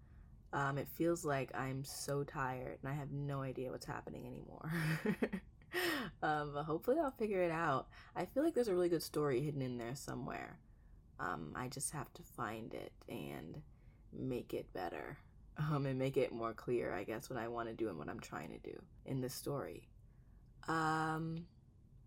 Um, 0.54 0.78
it 0.78 0.88
feels 0.88 1.26
like 1.26 1.52
I'm 1.54 1.84
so 1.84 2.24
tired 2.24 2.80
and 2.82 2.90
I 2.90 2.96
have 2.96 3.12
no 3.12 3.42
idea 3.42 3.72
what's 3.72 3.86
happening 3.86 4.26
anymore. 4.26 4.72
um, 6.24 6.52
but 6.54 6.64
hopefully 6.64 6.98
I'll 7.02 7.12
figure 7.12 7.42
it 7.42 7.52
out. 7.52 7.88
I 8.16 8.26
feel 8.26 8.44
like 8.44 8.54
there's 8.54 8.68
a 8.68 8.74
really 8.74 8.90
good 8.90 9.04
story 9.04 9.42
hidden 9.42 9.62
in 9.62 9.78
there 9.78 9.96
somewhere. 9.96 10.60
Um, 11.20 11.54
I 11.56 11.68
just 11.68 11.92
have 11.92 12.12
to 12.14 12.24
find 12.24 12.74
it 12.74 12.94
and 13.08 13.62
make 14.14 14.54
it 14.54 14.72
better. 14.74 15.18
Um, 15.74 15.86
and 15.88 16.00
make 16.00 16.16
it 16.16 16.32
more 16.32 16.54
clear, 16.54 16.94
I 16.94 17.04
guess, 17.04 17.30
what 17.30 17.38
I 17.38 17.50
want 17.50 17.68
to 17.68 17.76
do 17.76 17.90
and 17.90 17.98
what 17.98 18.08
I'm 18.08 18.22
trying 18.22 18.48
to 18.52 18.60
do 18.60 18.82
in 19.06 19.20
this 19.20 19.34
story. 19.34 19.90
Um, 20.70 21.48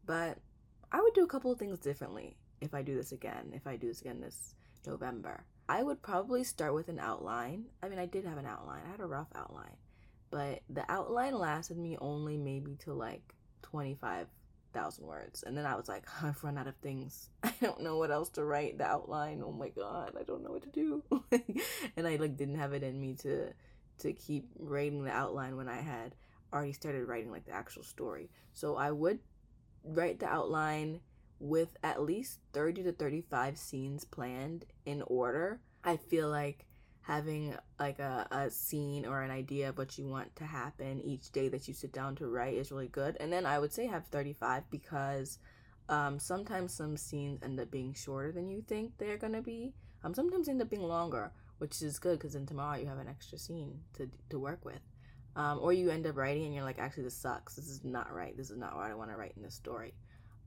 but 0.06 0.38
I 0.90 1.02
would 1.02 1.12
do 1.12 1.22
a 1.22 1.26
couple 1.26 1.52
of 1.52 1.58
things 1.58 1.78
differently 1.78 2.38
if 2.62 2.72
I 2.72 2.80
do 2.80 2.94
this 2.96 3.12
again, 3.12 3.52
if 3.52 3.66
I 3.66 3.76
do 3.76 3.88
this 3.88 4.00
again 4.00 4.22
this 4.22 4.54
November. 4.86 5.44
I 5.68 5.82
would 5.82 6.00
probably 6.00 6.44
start 6.44 6.72
with 6.72 6.88
an 6.88 6.98
outline. 6.98 7.66
I 7.82 7.90
mean, 7.90 7.98
I 7.98 8.06
did 8.06 8.24
have 8.24 8.38
an 8.38 8.46
outline, 8.46 8.84
I 8.86 8.90
had 8.90 9.00
a 9.00 9.06
rough 9.06 9.28
outline 9.34 9.76
but 10.32 10.62
the 10.70 10.90
outline 10.90 11.38
lasted 11.38 11.76
me 11.76 11.96
only 12.00 12.38
maybe 12.38 12.74
to 12.74 12.94
like 12.94 13.34
25,000 13.62 15.06
words. 15.06 15.42
And 15.42 15.56
then 15.56 15.66
I 15.66 15.74
was 15.74 15.88
like, 15.88 16.04
I've 16.22 16.42
run 16.42 16.58
out 16.58 16.66
of 16.66 16.76
things. 16.76 17.30
I 17.42 17.52
don't 17.60 17.82
know 17.82 17.98
what 17.98 18.10
else 18.10 18.30
to 18.30 18.44
write. 18.44 18.78
The 18.78 18.84
outline, 18.84 19.42
oh 19.44 19.52
my 19.52 19.68
god, 19.68 20.14
I 20.18 20.22
don't 20.24 20.42
know 20.42 20.50
what 20.50 20.62
to 20.62 20.68
do. 20.68 21.02
and 21.96 22.06
I 22.06 22.16
like 22.16 22.36
didn't 22.36 22.58
have 22.58 22.72
it 22.72 22.82
in 22.82 23.00
me 23.00 23.14
to 23.22 23.52
to 23.98 24.12
keep 24.12 24.48
writing 24.58 25.04
the 25.04 25.12
outline 25.12 25.56
when 25.56 25.68
I 25.68 25.80
had 25.80 26.14
already 26.52 26.72
started 26.72 27.06
writing 27.06 27.30
like 27.30 27.46
the 27.46 27.52
actual 27.52 27.82
story. 27.82 28.30
So 28.52 28.76
I 28.76 28.90
would 28.90 29.20
write 29.84 30.18
the 30.20 30.26
outline 30.26 31.00
with 31.38 31.76
at 31.82 32.02
least 32.02 32.38
30 32.52 32.84
to 32.84 32.92
35 32.92 33.58
scenes 33.58 34.04
planned 34.04 34.64
in 34.86 35.02
order. 35.06 35.60
I 35.84 35.96
feel 35.96 36.28
like 36.28 36.66
having 37.02 37.54
like 37.80 37.98
a, 37.98 38.26
a 38.30 38.50
scene 38.50 39.04
or 39.04 39.22
an 39.22 39.30
idea 39.30 39.68
of 39.68 39.76
what 39.76 39.98
you 39.98 40.06
want 40.06 40.34
to 40.36 40.44
happen 40.44 41.00
each 41.02 41.30
day 41.32 41.48
that 41.48 41.66
you 41.66 41.74
sit 41.74 41.92
down 41.92 42.14
to 42.16 42.28
write 42.28 42.54
is 42.54 42.70
really 42.70 42.88
good. 42.88 43.16
And 43.18 43.32
then 43.32 43.44
I 43.44 43.58
would 43.58 43.72
say 43.72 43.86
have 43.86 44.06
35 44.06 44.70
because 44.70 45.38
um, 45.88 46.18
sometimes 46.18 46.72
some 46.72 46.96
scenes 46.96 47.42
end 47.42 47.58
up 47.58 47.70
being 47.70 47.92
shorter 47.92 48.30
than 48.30 48.48
you 48.48 48.62
think 48.62 48.92
they're 48.98 49.18
going 49.18 49.32
to 49.32 49.42
be. 49.42 49.74
Um, 50.04 50.14
sometimes 50.14 50.48
end 50.48 50.62
up 50.62 50.70
being 50.70 50.82
longer, 50.82 51.32
which 51.58 51.82
is 51.82 51.98
good 51.98 52.18
because 52.18 52.34
then 52.34 52.46
tomorrow 52.46 52.78
you 52.78 52.86
have 52.86 52.98
an 52.98 53.08
extra 53.08 53.36
scene 53.36 53.80
to, 53.94 54.08
to 54.30 54.38
work 54.38 54.64
with. 54.64 54.80
Um, 55.34 55.58
or 55.60 55.72
you 55.72 55.90
end 55.90 56.06
up 56.06 56.16
writing 56.16 56.44
and 56.44 56.54
you're 56.54 56.64
like, 56.64 56.78
actually, 56.78 57.04
this 57.04 57.16
sucks. 57.16 57.56
This 57.56 57.68
is 57.68 57.82
not 57.82 58.12
right. 58.12 58.36
This 58.36 58.50
is 58.50 58.58
not 58.58 58.76
what 58.76 58.84
I 58.84 58.94
want 58.94 59.10
to 59.10 59.16
write 59.16 59.32
in 59.36 59.42
this 59.42 59.54
story. 59.54 59.94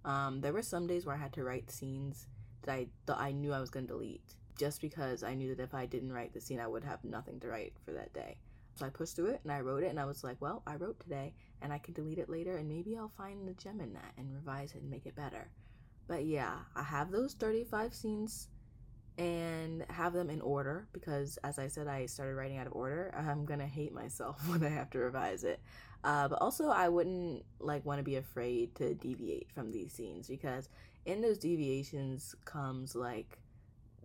Um, 0.05 0.39
there 0.39 0.53
were 0.53 0.61
some 0.61 0.87
days 0.87 1.05
where 1.05 1.15
I 1.15 1.19
had 1.19 1.33
to 1.33 1.43
write 1.43 1.69
scenes 1.69 2.27
that 2.61 2.71
I 2.71 2.87
thought 3.07 3.19
I 3.19 3.31
knew 3.31 3.51
I 3.51 3.59
was 3.59 3.71
going 3.71 3.87
to 3.87 3.93
delete 3.93 4.35
just 4.57 4.81
because 4.81 5.23
I 5.23 5.33
knew 5.33 5.55
that 5.55 5.63
if 5.63 5.73
I 5.73 5.85
didn't 5.85 6.13
write 6.13 6.33
the 6.33 6.41
scene, 6.41 6.59
I 6.59 6.67
would 6.67 6.83
have 6.83 7.03
nothing 7.03 7.39
to 7.41 7.47
write 7.47 7.73
for 7.85 7.91
that 7.91 8.13
day. 8.13 8.37
So 8.75 8.85
I 8.85 8.89
pushed 8.89 9.15
through 9.15 9.27
it 9.27 9.41
and 9.43 9.51
I 9.51 9.61
wrote 9.61 9.83
it 9.83 9.89
and 9.89 9.99
I 9.99 10.05
was 10.05 10.23
like, 10.23 10.37
well, 10.41 10.61
I 10.67 10.75
wrote 10.75 10.99
today 10.99 11.33
and 11.61 11.71
I 11.71 11.77
can 11.77 11.93
delete 11.93 12.17
it 12.17 12.29
later 12.29 12.57
and 12.57 12.67
maybe 12.67 12.97
I'll 12.97 13.11
find 13.17 13.47
the 13.47 13.53
gem 13.53 13.79
in 13.79 13.93
that 13.93 14.13
and 14.17 14.33
revise 14.33 14.71
it 14.73 14.81
and 14.81 14.89
make 14.89 15.05
it 15.05 15.15
better. 15.15 15.49
But 16.07 16.25
yeah, 16.25 16.55
I 16.75 16.83
have 16.83 17.09
those 17.09 17.33
35 17.33 17.93
scenes 17.93 18.49
and 19.17 19.85
have 19.89 20.11
them 20.11 20.29
in 20.29 20.41
order 20.41 20.87
because 20.91 21.37
as 21.43 21.57
I 21.57 21.67
said, 21.67 21.87
I 21.87 22.05
started 22.05 22.35
writing 22.35 22.57
out 22.57 22.67
of 22.67 22.73
order. 22.73 23.13
I'm 23.17 23.45
gonna 23.45 23.67
hate 23.67 23.93
myself 23.93 24.45
when 24.49 24.63
I 24.63 24.69
have 24.69 24.89
to 24.91 24.99
revise 24.99 25.43
it. 25.43 25.61
Uh, 26.03 26.27
but 26.27 26.39
also, 26.39 26.69
I 26.69 26.87
wouldn't 26.87 27.43
like 27.59 27.83
want 27.83 27.99
to 27.99 28.03
be 28.03 28.17
afraid 28.17 28.75
to 28.75 28.93
deviate 28.93 29.51
from 29.51 29.71
these 29.71 29.91
scenes 29.91 30.27
because 30.27 30.69
in 31.05 31.21
those 31.21 31.39
deviations 31.39 32.35
comes 32.45 32.93
like 32.93 33.39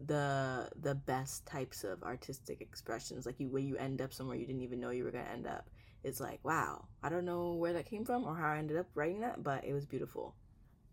the 0.06 0.68
the 0.80 0.94
best 0.94 1.44
types 1.46 1.84
of 1.84 2.02
artistic 2.02 2.60
expressions 2.60 3.26
like 3.26 3.38
you 3.38 3.48
where 3.48 3.62
you 3.62 3.76
end 3.76 4.00
up 4.00 4.12
somewhere 4.12 4.36
you 4.36 4.46
didn't 4.46 4.62
even 4.62 4.80
know 4.80 4.90
you 4.90 5.04
were 5.04 5.10
going 5.10 5.24
to 5.24 5.30
end 5.30 5.46
up 5.46 5.68
it's 6.04 6.20
like 6.20 6.40
wow 6.42 6.84
i 7.02 7.08
don't 7.08 7.24
know 7.26 7.52
where 7.52 7.74
that 7.74 7.84
came 7.84 8.04
from 8.04 8.24
or 8.24 8.34
how 8.34 8.48
i 8.48 8.58
ended 8.58 8.78
up 8.78 8.86
writing 8.94 9.20
that 9.20 9.42
but 9.42 9.64
it 9.64 9.72
was 9.72 9.86
beautiful. 9.86 10.34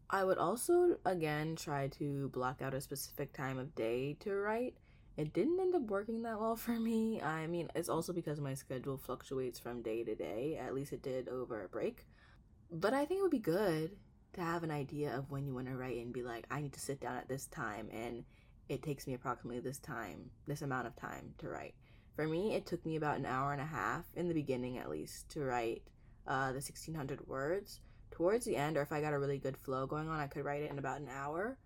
I 0.09 0.23
would 0.23 0.37
also 0.37 0.97
again 1.05 1.57
try 1.57 1.89
to 1.99 2.29
block 2.29 2.61
out 2.61 2.73
a 2.73 2.79
specific 2.79 3.33
time 3.33 3.57
of 3.57 3.75
day 3.75 4.13
to 4.21 4.33
write. 4.35 4.75
It 5.17 5.33
didn't 5.33 5.59
end 5.59 5.75
up 5.75 5.81
working 5.81 6.21
that 6.23 6.39
well 6.39 6.55
for 6.65 6.79
me. 6.79 7.21
I 7.21 7.47
mean 7.47 7.69
it's 7.75 7.89
also 7.89 8.13
because 8.13 8.39
my 8.39 8.53
schedule 8.53 8.97
fluctuates 8.97 9.59
from 9.59 9.81
day 9.81 10.03
to 10.03 10.15
day. 10.15 10.57
At 10.61 10.73
least 10.73 10.93
it 10.93 11.01
did 11.01 11.27
over 11.27 11.63
a 11.63 11.67
break. 11.67 12.05
But 12.71 12.93
i 12.93 13.05
think 13.05 13.19
it 13.19 13.23
would 13.23 13.31
be 13.31 13.39
good 13.39 13.97
to 14.33 14.41
have 14.41 14.63
an 14.63 14.71
idea 14.71 15.15
of 15.15 15.31
when 15.31 15.45
you 15.45 15.53
want 15.53 15.67
to 15.67 15.75
write 15.75 15.97
and 15.97 16.13
be 16.13 16.21
like 16.21 16.45
i 16.51 16.61
need 16.61 16.73
to 16.73 16.79
sit 16.79 16.99
down 16.99 17.15
at 17.15 17.27
this 17.27 17.45
time 17.47 17.89
and 17.91 18.23
it 18.69 18.83
takes 18.83 19.07
me 19.07 19.13
approximately 19.13 19.59
this 19.59 19.79
time, 19.79 20.29
this 20.45 20.61
amount 20.61 20.87
of 20.87 20.95
time 20.95 21.33
to 21.39 21.49
write. 21.49 21.75
For 22.15 22.27
me, 22.27 22.55
it 22.55 22.65
took 22.65 22.85
me 22.85 22.95
about 22.95 23.17
an 23.17 23.25
hour 23.25 23.53
and 23.53 23.61
a 23.61 23.65
half, 23.65 24.05
in 24.15 24.27
the 24.27 24.33
beginning 24.33 24.77
at 24.77 24.89
least, 24.89 25.29
to 25.29 25.43
write 25.43 25.83
uh, 26.27 26.47
the 26.47 26.55
1600 26.55 27.27
words. 27.27 27.81
Towards 28.09 28.45
the 28.45 28.55
end, 28.55 28.77
or 28.77 28.81
if 28.81 28.91
I 28.91 29.01
got 29.01 29.13
a 29.13 29.19
really 29.19 29.37
good 29.37 29.57
flow 29.57 29.85
going 29.85 30.09
on, 30.09 30.19
I 30.19 30.27
could 30.27 30.43
write 30.43 30.63
it 30.63 30.71
in 30.71 30.79
about 30.79 30.99
an 30.99 31.09
hour. 31.09 31.57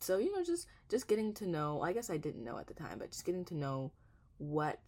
So, 0.00 0.18
you 0.18 0.34
know, 0.34 0.42
just 0.42 0.66
just 0.88 1.06
getting 1.06 1.32
to 1.34 1.46
know, 1.46 1.80
I 1.80 1.92
guess 1.92 2.10
I 2.10 2.16
didn't 2.16 2.42
know 2.42 2.58
at 2.58 2.66
the 2.66 2.74
time, 2.74 2.98
but 2.98 3.12
just 3.12 3.24
getting 3.24 3.44
to 3.46 3.54
know 3.54 3.92
what 4.38 4.80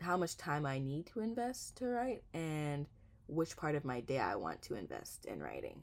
how 0.00 0.16
much 0.16 0.36
time 0.36 0.64
I 0.64 0.78
need 0.78 1.06
to 1.06 1.20
invest 1.20 1.78
to 1.78 1.86
write 1.86 2.22
and 2.34 2.86
which 3.28 3.56
part 3.56 3.74
of 3.74 3.84
my 3.84 4.00
day 4.00 4.18
I 4.18 4.36
want 4.36 4.62
to 4.62 4.76
invest 4.76 5.24
in 5.24 5.42
writing. 5.42 5.82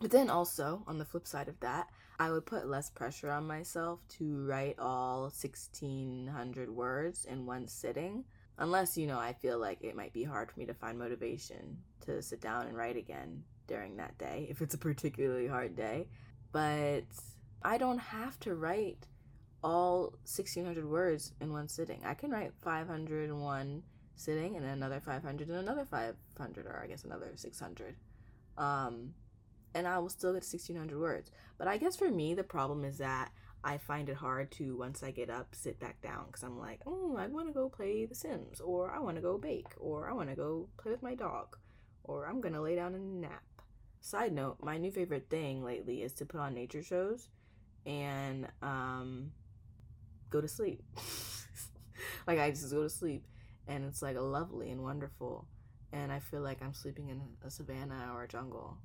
But 0.00 0.10
then 0.10 0.30
also, 0.30 0.84
on 0.86 0.98
the 0.98 1.04
flip 1.04 1.26
side 1.26 1.48
of 1.48 1.58
that, 1.60 1.88
I 2.18 2.30
would 2.30 2.46
put 2.46 2.68
less 2.68 2.90
pressure 2.90 3.30
on 3.30 3.46
myself 3.46 4.00
to 4.18 4.44
write 4.44 4.78
all 4.78 5.22
1600 5.22 6.70
words 6.70 7.24
in 7.24 7.46
one 7.46 7.66
sitting. 7.66 8.24
Unless, 8.56 8.96
you 8.96 9.08
know, 9.08 9.18
I 9.18 9.32
feel 9.32 9.58
like 9.58 9.82
it 9.82 9.96
might 9.96 10.12
be 10.12 10.22
hard 10.22 10.50
for 10.50 10.60
me 10.60 10.66
to 10.66 10.74
find 10.74 10.96
motivation 10.96 11.78
to 12.06 12.22
sit 12.22 12.40
down 12.40 12.66
and 12.66 12.76
write 12.76 12.96
again 12.96 13.42
during 13.66 13.96
that 13.96 14.16
day, 14.16 14.46
if 14.48 14.62
it's 14.62 14.74
a 14.74 14.78
particularly 14.78 15.48
hard 15.48 15.74
day. 15.74 16.06
But 16.52 17.04
I 17.62 17.78
don't 17.78 17.98
have 17.98 18.38
to 18.40 18.54
write 18.54 19.08
all 19.64 20.10
1600 20.22 20.88
words 20.88 21.32
in 21.40 21.52
one 21.52 21.68
sitting. 21.68 22.00
I 22.04 22.14
can 22.14 22.30
write 22.30 22.52
500 22.62 23.30
in 23.30 23.40
one 23.40 23.82
sitting 24.14 24.56
and 24.56 24.64
another 24.64 25.00
500 25.00 25.48
and 25.48 25.58
another 25.58 25.84
500, 25.84 26.66
or 26.66 26.80
I 26.84 26.86
guess 26.86 27.04
another 27.04 27.32
600. 27.34 27.96
Um, 28.56 29.14
and 29.74 29.86
I 29.86 29.98
will 29.98 30.08
still 30.08 30.30
get 30.30 30.44
1600 30.44 30.98
words. 30.98 31.30
But 31.58 31.68
I 31.68 31.76
guess 31.76 31.96
for 31.96 32.10
me, 32.10 32.34
the 32.34 32.44
problem 32.44 32.84
is 32.84 32.98
that 32.98 33.30
I 33.64 33.78
find 33.78 34.08
it 34.08 34.16
hard 34.16 34.50
to, 34.52 34.76
once 34.76 35.02
I 35.02 35.10
get 35.10 35.30
up, 35.30 35.54
sit 35.54 35.80
back 35.80 36.00
down 36.02 36.26
because 36.26 36.42
I'm 36.42 36.58
like, 36.58 36.80
oh, 36.86 37.16
I 37.18 37.26
want 37.26 37.48
to 37.48 37.52
go 37.52 37.68
play 37.68 38.04
The 38.04 38.14
Sims, 38.14 38.60
or 38.60 38.90
I 38.92 39.00
want 39.00 39.16
to 39.16 39.22
go 39.22 39.38
bake, 39.38 39.72
or 39.78 40.08
I 40.08 40.12
want 40.12 40.28
to 40.28 40.36
go 40.36 40.68
play 40.76 40.92
with 40.92 41.02
my 41.02 41.14
dog, 41.14 41.56
or 42.04 42.26
I'm 42.26 42.40
going 42.40 42.54
to 42.54 42.60
lay 42.60 42.76
down 42.76 42.94
and 42.94 43.22
nap. 43.22 43.42
Side 44.02 44.32
note, 44.32 44.58
my 44.62 44.76
new 44.76 44.90
favorite 44.90 45.30
thing 45.30 45.64
lately 45.64 46.02
is 46.02 46.12
to 46.14 46.26
put 46.26 46.40
on 46.40 46.52
nature 46.52 46.82
shows 46.82 47.28
and 47.86 48.46
um, 48.60 49.32
go 50.28 50.42
to 50.42 50.48
sleep. 50.48 50.82
like, 52.26 52.38
I 52.38 52.50
just 52.50 52.70
go 52.70 52.82
to 52.82 52.90
sleep, 52.90 53.24
and 53.66 53.84
it's 53.86 54.02
like 54.02 54.18
lovely 54.18 54.70
and 54.70 54.82
wonderful. 54.82 55.48
And 55.90 56.12
I 56.12 56.18
feel 56.18 56.42
like 56.42 56.60
I'm 56.60 56.74
sleeping 56.74 57.08
in 57.08 57.22
a 57.42 57.50
savannah 57.50 58.10
or 58.12 58.24
a 58.24 58.28
jungle 58.28 58.76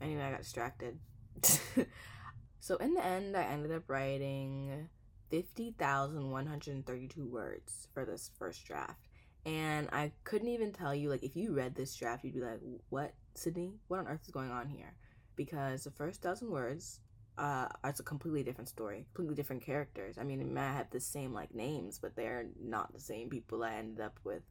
Anyway, 0.00 0.22
I 0.22 0.30
got 0.30 0.42
distracted. 0.42 0.98
so 2.60 2.76
in 2.76 2.94
the 2.94 3.04
end, 3.04 3.36
I 3.36 3.42
ended 3.42 3.72
up 3.72 3.88
writing 3.88 4.88
50,132 5.30 7.26
words 7.26 7.88
for 7.92 8.04
this 8.04 8.30
first 8.38 8.64
draft. 8.64 9.08
And 9.46 9.88
I 9.92 10.12
couldn't 10.24 10.48
even 10.48 10.72
tell 10.72 10.94
you, 10.94 11.10
like, 11.10 11.22
if 11.22 11.36
you 11.36 11.52
read 11.52 11.74
this 11.74 11.94
draft, 11.94 12.24
you'd 12.24 12.34
be 12.34 12.40
like, 12.40 12.60
what, 12.88 13.12
Sydney? 13.34 13.74
What 13.88 14.00
on 14.00 14.08
earth 14.08 14.22
is 14.24 14.30
going 14.30 14.50
on 14.50 14.68
here? 14.68 14.94
Because 15.36 15.84
the 15.84 15.90
first 15.90 16.22
thousand 16.22 16.50
words, 16.50 17.00
uh, 17.36 17.68
it's 17.84 18.00
a 18.00 18.04
completely 18.04 18.42
different 18.42 18.68
story, 18.68 19.04
completely 19.12 19.34
different 19.34 19.62
characters. 19.62 20.16
I 20.18 20.24
mean, 20.24 20.40
it 20.40 20.50
might 20.50 20.72
have 20.72 20.88
the 20.90 21.00
same, 21.00 21.34
like, 21.34 21.54
names, 21.54 21.98
but 21.98 22.16
they're 22.16 22.46
not 22.58 22.94
the 22.94 23.00
same 23.00 23.28
people 23.28 23.62
I 23.62 23.74
ended 23.74 24.00
up 24.00 24.18
with 24.24 24.42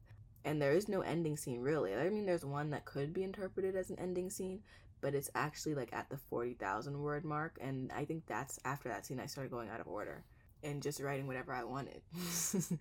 and 0.44 0.60
there 0.60 0.72
is 0.72 0.88
no 0.88 1.00
ending 1.00 1.36
scene 1.36 1.60
really. 1.60 1.94
I 1.94 2.08
mean, 2.10 2.26
there's 2.26 2.44
one 2.44 2.70
that 2.70 2.84
could 2.84 3.12
be 3.12 3.22
interpreted 3.22 3.76
as 3.76 3.90
an 3.90 3.98
ending 3.98 4.30
scene, 4.30 4.60
but 5.00 5.14
it's 5.14 5.30
actually 5.34 5.74
like 5.74 5.92
at 5.92 6.08
the 6.10 6.16
40,000 6.16 6.98
word 6.98 7.24
mark. 7.24 7.58
And 7.60 7.92
I 7.92 8.04
think 8.04 8.26
that's 8.26 8.58
after 8.64 8.88
that 8.88 9.06
scene, 9.06 9.20
I 9.20 9.26
started 9.26 9.50
going 9.50 9.68
out 9.68 9.80
of 9.80 9.88
order 9.88 10.24
and 10.62 10.82
just 10.82 11.00
writing 11.00 11.26
whatever 11.26 11.52
I 11.52 11.64
wanted. 11.64 12.00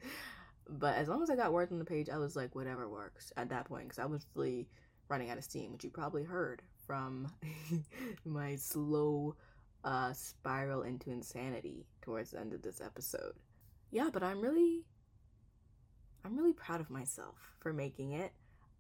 but 0.70 0.96
as 0.96 1.08
long 1.08 1.22
as 1.22 1.30
I 1.30 1.36
got 1.36 1.54
words 1.54 1.72
on 1.72 1.80
the 1.80 1.86
page, 1.86 2.10
I 2.10 2.18
was 2.18 2.36
like, 2.36 2.56
whatever 2.56 2.88
works 2.88 3.32
at 3.38 3.50
that 3.50 3.66
point 3.66 3.86
because 3.86 4.00
I 4.00 4.06
was 4.06 4.26
really 4.36 4.68
running 5.10 5.30
out 5.30 5.38
of 5.38 5.44
steam, 5.44 5.74
which 5.74 5.84
you 5.84 5.90
probably 5.90 6.24
heard 6.24 6.62
from 6.88 7.32
my 8.26 8.56
slow 8.56 9.36
uh, 9.84 10.14
spiral 10.14 10.84
into 10.84 11.12
insanity 11.12 11.86
towards 12.02 12.32
the 12.32 12.40
end 12.40 12.54
of 12.54 12.62
this 12.62 12.82
episode. 12.82 13.34
Yeah, 13.92 14.10
but 14.12 14.24
I'm 14.24 14.42
really 14.42 14.86
I'm 16.26 16.38
really 16.38 16.54
proud 16.54 16.80
of 16.80 16.90
myself 16.90 17.36
for 17.60 17.74
making 17.74 18.14
it. 18.14 18.32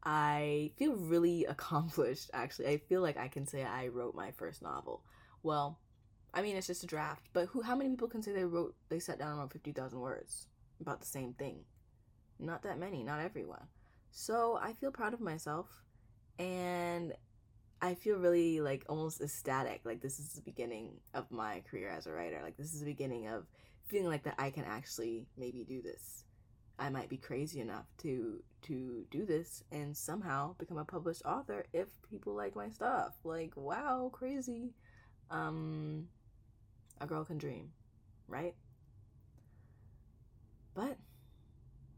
I 0.03 0.71
feel 0.77 0.95
really 0.95 1.45
accomplished, 1.49 2.29
actually. 2.33 2.67
I 2.67 2.77
feel 2.77 3.01
like 3.01 3.17
I 3.17 3.27
can 3.27 3.45
say 3.45 3.63
I 3.63 3.87
wrote 3.87 4.15
my 4.15 4.31
first 4.31 4.61
novel. 4.61 5.03
Well, 5.41 5.79
I 6.33 6.41
mean, 6.41 6.55
it's 6.55 6.67
just 6.67 6.83
a 6.83 6.87
draft, 6.87 7.29
but 7.33 7.47
who? 7.47 7.61
how 7.61 7.75
many 7.75 7.89
people 7.91 8.07
can 8.07 8.23
say 8.23 8.31
they 8.31 8.45
wrote, 8.45 8.75
they 8.89 8.99
sat 8.99 9.19
down 9.19 9.31
and 9.31 9.39
wrote 9.39 9.53
50,000 9.53 9.99
words 9.99 10.47
about 10.81 10.99
the 10.99 11.05
same 11.05 11.33
thing? 11.33 11.59
Not 12.39 12.63
that 12.63 12.79
many, 12.79 13.03
not 13.03 13.19
everyone. 13.19 13.67
So 14.11 14.59
I 14.61 14.73
feel 14.73 14.91
proud 14.91 15.13
of 15.13 15.21
myself, 15.21 15.67
and 16.39 17.13
I 17.81 17.95
feel 17.95 18.17
really 18.17 18.61
like 18.61 18.85
almost 18.89 19.21
ecstatic. 19.21 19.81
Like 19.83 20.01
this 20.01 20.19
is 20.19 20.29
the 20.29 20.41
beginning 20.41 20.93
of 21.13 21.29
my 21.31 21.61
career 21.69 21.89
as 21.89 22.07
a 22.07 22.11
writer. 22.11 22.39
Like 22.41 22.57
this 22.57 22.73
is 22.73 22.79
the 22.79 22.85
beginning 22.85 23.27
of 23.27 23.45
feeling 23.87 24.07
like 24.07 24.23
that 24.23 24.35
I 24.37 24.51
can 24.51 24.63
actually 24.63 25.27
maybe 25.37 25.63
do 25.63 25.81
this. 25.81 26.22
I 26.79 26.89
might 26.89 27.09
be 27.09 27.17
crazy 27.17 27.59
enough 27.59 27.85
to 27.99 28.41
to 28.63 29.05
do 29.11 29.25
this 29.25 29.63
and 29.71 29.95
somehow 29.95 30.55
become 30.57 30.77
a 30.77 30.85
published 30.85 31.23
author 31.25 31.65
if 31.73 31.87
people 32.09 32.33
like 32.33 32.55
my 32.55 32.69
stuff. 32.69 33.13
Like, 33.23 33.53
wow, 33.55 34.09
crazy. 34.11 34.73
Um 35.29 36.07
a 36.99 37.05
girl 37.07 37.25
can 37.25 37.37
dream, 37.37 37.71
right? 38.27 38.55
But 40.73 40.97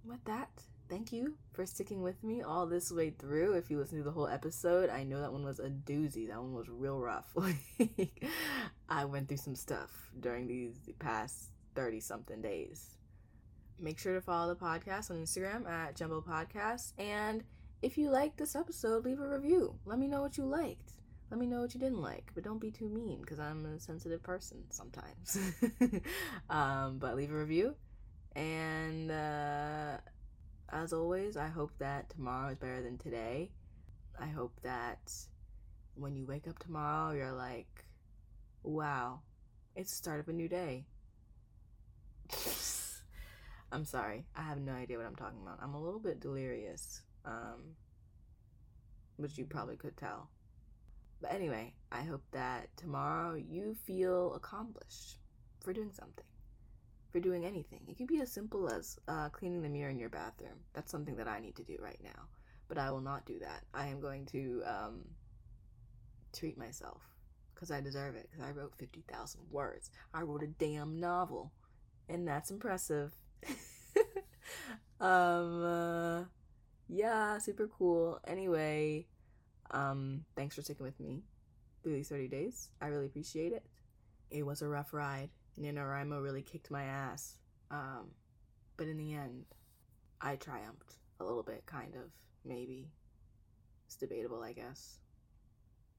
with 0.03 0.23
that, 0.25 0.49
thank 0.89 1.11
you 1.11 1.37
for 1.53 1.65
sticking 1.65 2.01
with 2.01 2.23
me 2.23 2.41
all 2.41 2.65
this 2.65 2.91
way 2.91 3.11
through. 3.11 3.53
If 3.53 3.69
you 3.69 3.77
listen 3.77 3.97
to 3.99 4.03
the 4.03 4.11
whole 4.11 4.27
episode, 4.27 4.89
I 4.89 5.03
know 5.03 5.21
that 5.21 5.31
one 5.31 5.43
was 5.43 5.59
a 5.59 5.69
doozy. 5.69 6.27
That 6.27 6.41
one 6.41 6.53
was 6.53 6.69
real 6.69 6.99
rough. 6.99 7.35
I 8.89 9.05
went 9.05 9.27
through 9.27 9.37
some 9.37 9.55
stuff 9.55 9.91
during 10.19 10.47
these 10.47 10.75
past 10.99 11.49
30 11.75 11.99
something 11.99 12.41
days. 12.41 12.94
Make 13.79 13.99
sure 13.99 14.13
to 14.13 14.21
follow 14.21 14.53
the 14.53 14.59
podcast 14.59 15.11
on 15.11 15.17
Instagram 15.17 15.69
at 15.69 15.95
Jumble 15.95 16.21
Podcast. 16.21 16.93
And 16.97 17.43
if 17.81 17.97
you 17.97 18.09
liked 18.09 18.37
this 18.37 18.55
episode, 18.55 19.03
leave 19.03 19.19
a 19.19 19.27
review. 19.27 19.75
Let 19.85 19.99
me 19.99 20.07
know 20.07 20.21
what 20.21 20.37
you 20.37 20.45
liked. 20.45 20.93
Let 21.29 21.39
me 21.39 21.45
know 21.45 21.61
what 21.61 21.73
you 21.73 21.79
didn't 21.79 22.01
like, 22.01 22.31
but 22.33 22.43
don't 22.43 22.59
be 22.59 22.71
too 22.71 22.87
mean 22.87 23.19
because 23.19 23.39
I'm 23.39 23.65
a 23.65 23.79
sensitive 23.79 24.23
person 24.23 24.63
sometimes. 24.69 25.37
um, 26.49 26.99
but 26.99 27.15
leave 27.15 27.31
a 27.31 27.37
review. 27.37 27.75
And 28.35 29.11
uh, 29.11 29.97
as 30.69 30.93
always, 30.93 31.35
I 31.35 31.47
hope 31.47 31.71
that 31.79 32.09
tomorrow 32.09 32.51
is 32.51 32.57
better 32.57 32.81
than 32.81 32.97
today. 32.97 33.51
I 34.19 34.27
hope 34.27 34.53
that 34.63 35.11
when 35.95 36.15
you 36.15 36.25
wake 36.25 36.47
up 36.47 36.59
tomorrow, 36.59 37.13
you're 37.13 37.33
like, 37.33 37.85
wow, 38.63 39.19
it's 39.75 39.91
the 39.91 39.97
start 39.97 40.19
of 40.19 40.29
a 40.29 40.33
new 40.33 40.47
day. 40.47 40.85
I'm 43.71 43.85
sorry. 43.85 44.25
I 44.35 44.43
have 44.43 44.59
no 44.59 44.73
idea 44.73 44.97
what 44.97 45.05
I'm 45.05 45.15
talking 45.15 45.41
about. 45.41 45.59
I'm 45.61 45.73
a 45.73 45.81
little 45.81 45.99
bit 45.99 46.19
delirious, 46.19 47.01
um, 47.25 47.75
which 49.17 49.37
you 49.37 49.45
probably 49.45 49.75
could 49.75 49.97
tell. 49.97 50.29
But 51.21 51.33
anyway, 51.33 51.73
I 51.91 52.03
hope 52.03 52.23
that 52.31 52.69
tomorrow 52.77 53.35
you 53.35 53.75
feel 53.85 54.33
accomplished 54.35 55.17
for 55.61 55.73
doing 55.73 55.91
something 55.91 56.25
for 57.15 57.21
doing 57.21 57.45
anything. 57.45 57.79
It 57.87 57.95
can 57.95 58.07
be 58.07 58.19
as 58.19 58.29
simple 58.29 58.67
as 58.67 58.99
uh, 59.07 59.29
cleaning 59.29 59.61
the 59.61 59.69
mirror 59.69 59.89
in 59.89 59.97
your 59.97 60.09
bathroom. 60.09 60.59
That's 60.73 60.91
something 60.91 61.15
that 61.15 61.29
I 61.29 61.39
need 61.39 61.55
to 61.55 61.63
do 61.63 61.77
right 61.79 61.99
now. 62.03 62.27
But 62.67 62.77
I 62.77 62.91
will 62.91 62.99
not 62.99 63.25
do 63.25 63.39
that. 63.39 63.63
I 63.73 63.87
am 63.87 64.01
going 64.01 64.25
to 64.33 64.61
um, 64.65 65.05
treat 66.37 66.57
myself 66.57 67.01
because 67.53 67.71
I 67.71 67.79
deserve 67.79 68.17
it. 68.17 68.27
Because 68.29 68.45
I 68.45 68.51
wrote 68.51 68.75
50,000 68.77 69.39
words. 69.49 69.91
I 70.13 70.23
wrote 70.23 70.43
a 70.43 70.47
damn 70.47 70.99
novel. 70.99 71.53
And 72.09 72.27
that's 72.27 72.51
impressive. 72.51 73.13
um, 74.99 75.63
uh, 75.63 76.23
yeah, 76.87 77.37
super 77.39 77.67
cool. 77.67 78.19
Anyway, 78.27 79.07
um, 79.71 80.25
thanks 80.35 80.55
for 80.55 80.61
sticking 80.61 80.85
with 80.85 80.99
me 80.99 81.23
through 81.83 81.93
these 81.93 82.09
30 82.09 82.27
days. 82.27 82.69
I 82.81 82.87
really 82.87 83.05
appreciate 83.05 83.53
it. 83.53 83.65
It 84.29 84.45
was 84.45 84.61
a 84.61 84.67
rough 84.67 84.93
ride. 84.93 85.29
NaNoWriMo 85.59 86.21
really 86.21 86.41
kicked 86.41 86.71
my 86.71 86.83
ass. 86.83 87.37
Um, 87.71 88.11
but 88.77 88.87
in 88.87 88.97
the 88.97 89.13
end, 89.13 89.45
I 90.21 90.35
triumphed 90.35 90.95
a 91.19 91.23
little 91.23 91.43
bit, 91.43 91.65
kind 91.65 91.95
of, 91.95 92.11
maybe. 92.43 92.89
It's 93.85 93.95
debatable, 93.95 94.41
I 94.41 94.53
guess. 94.53 94.99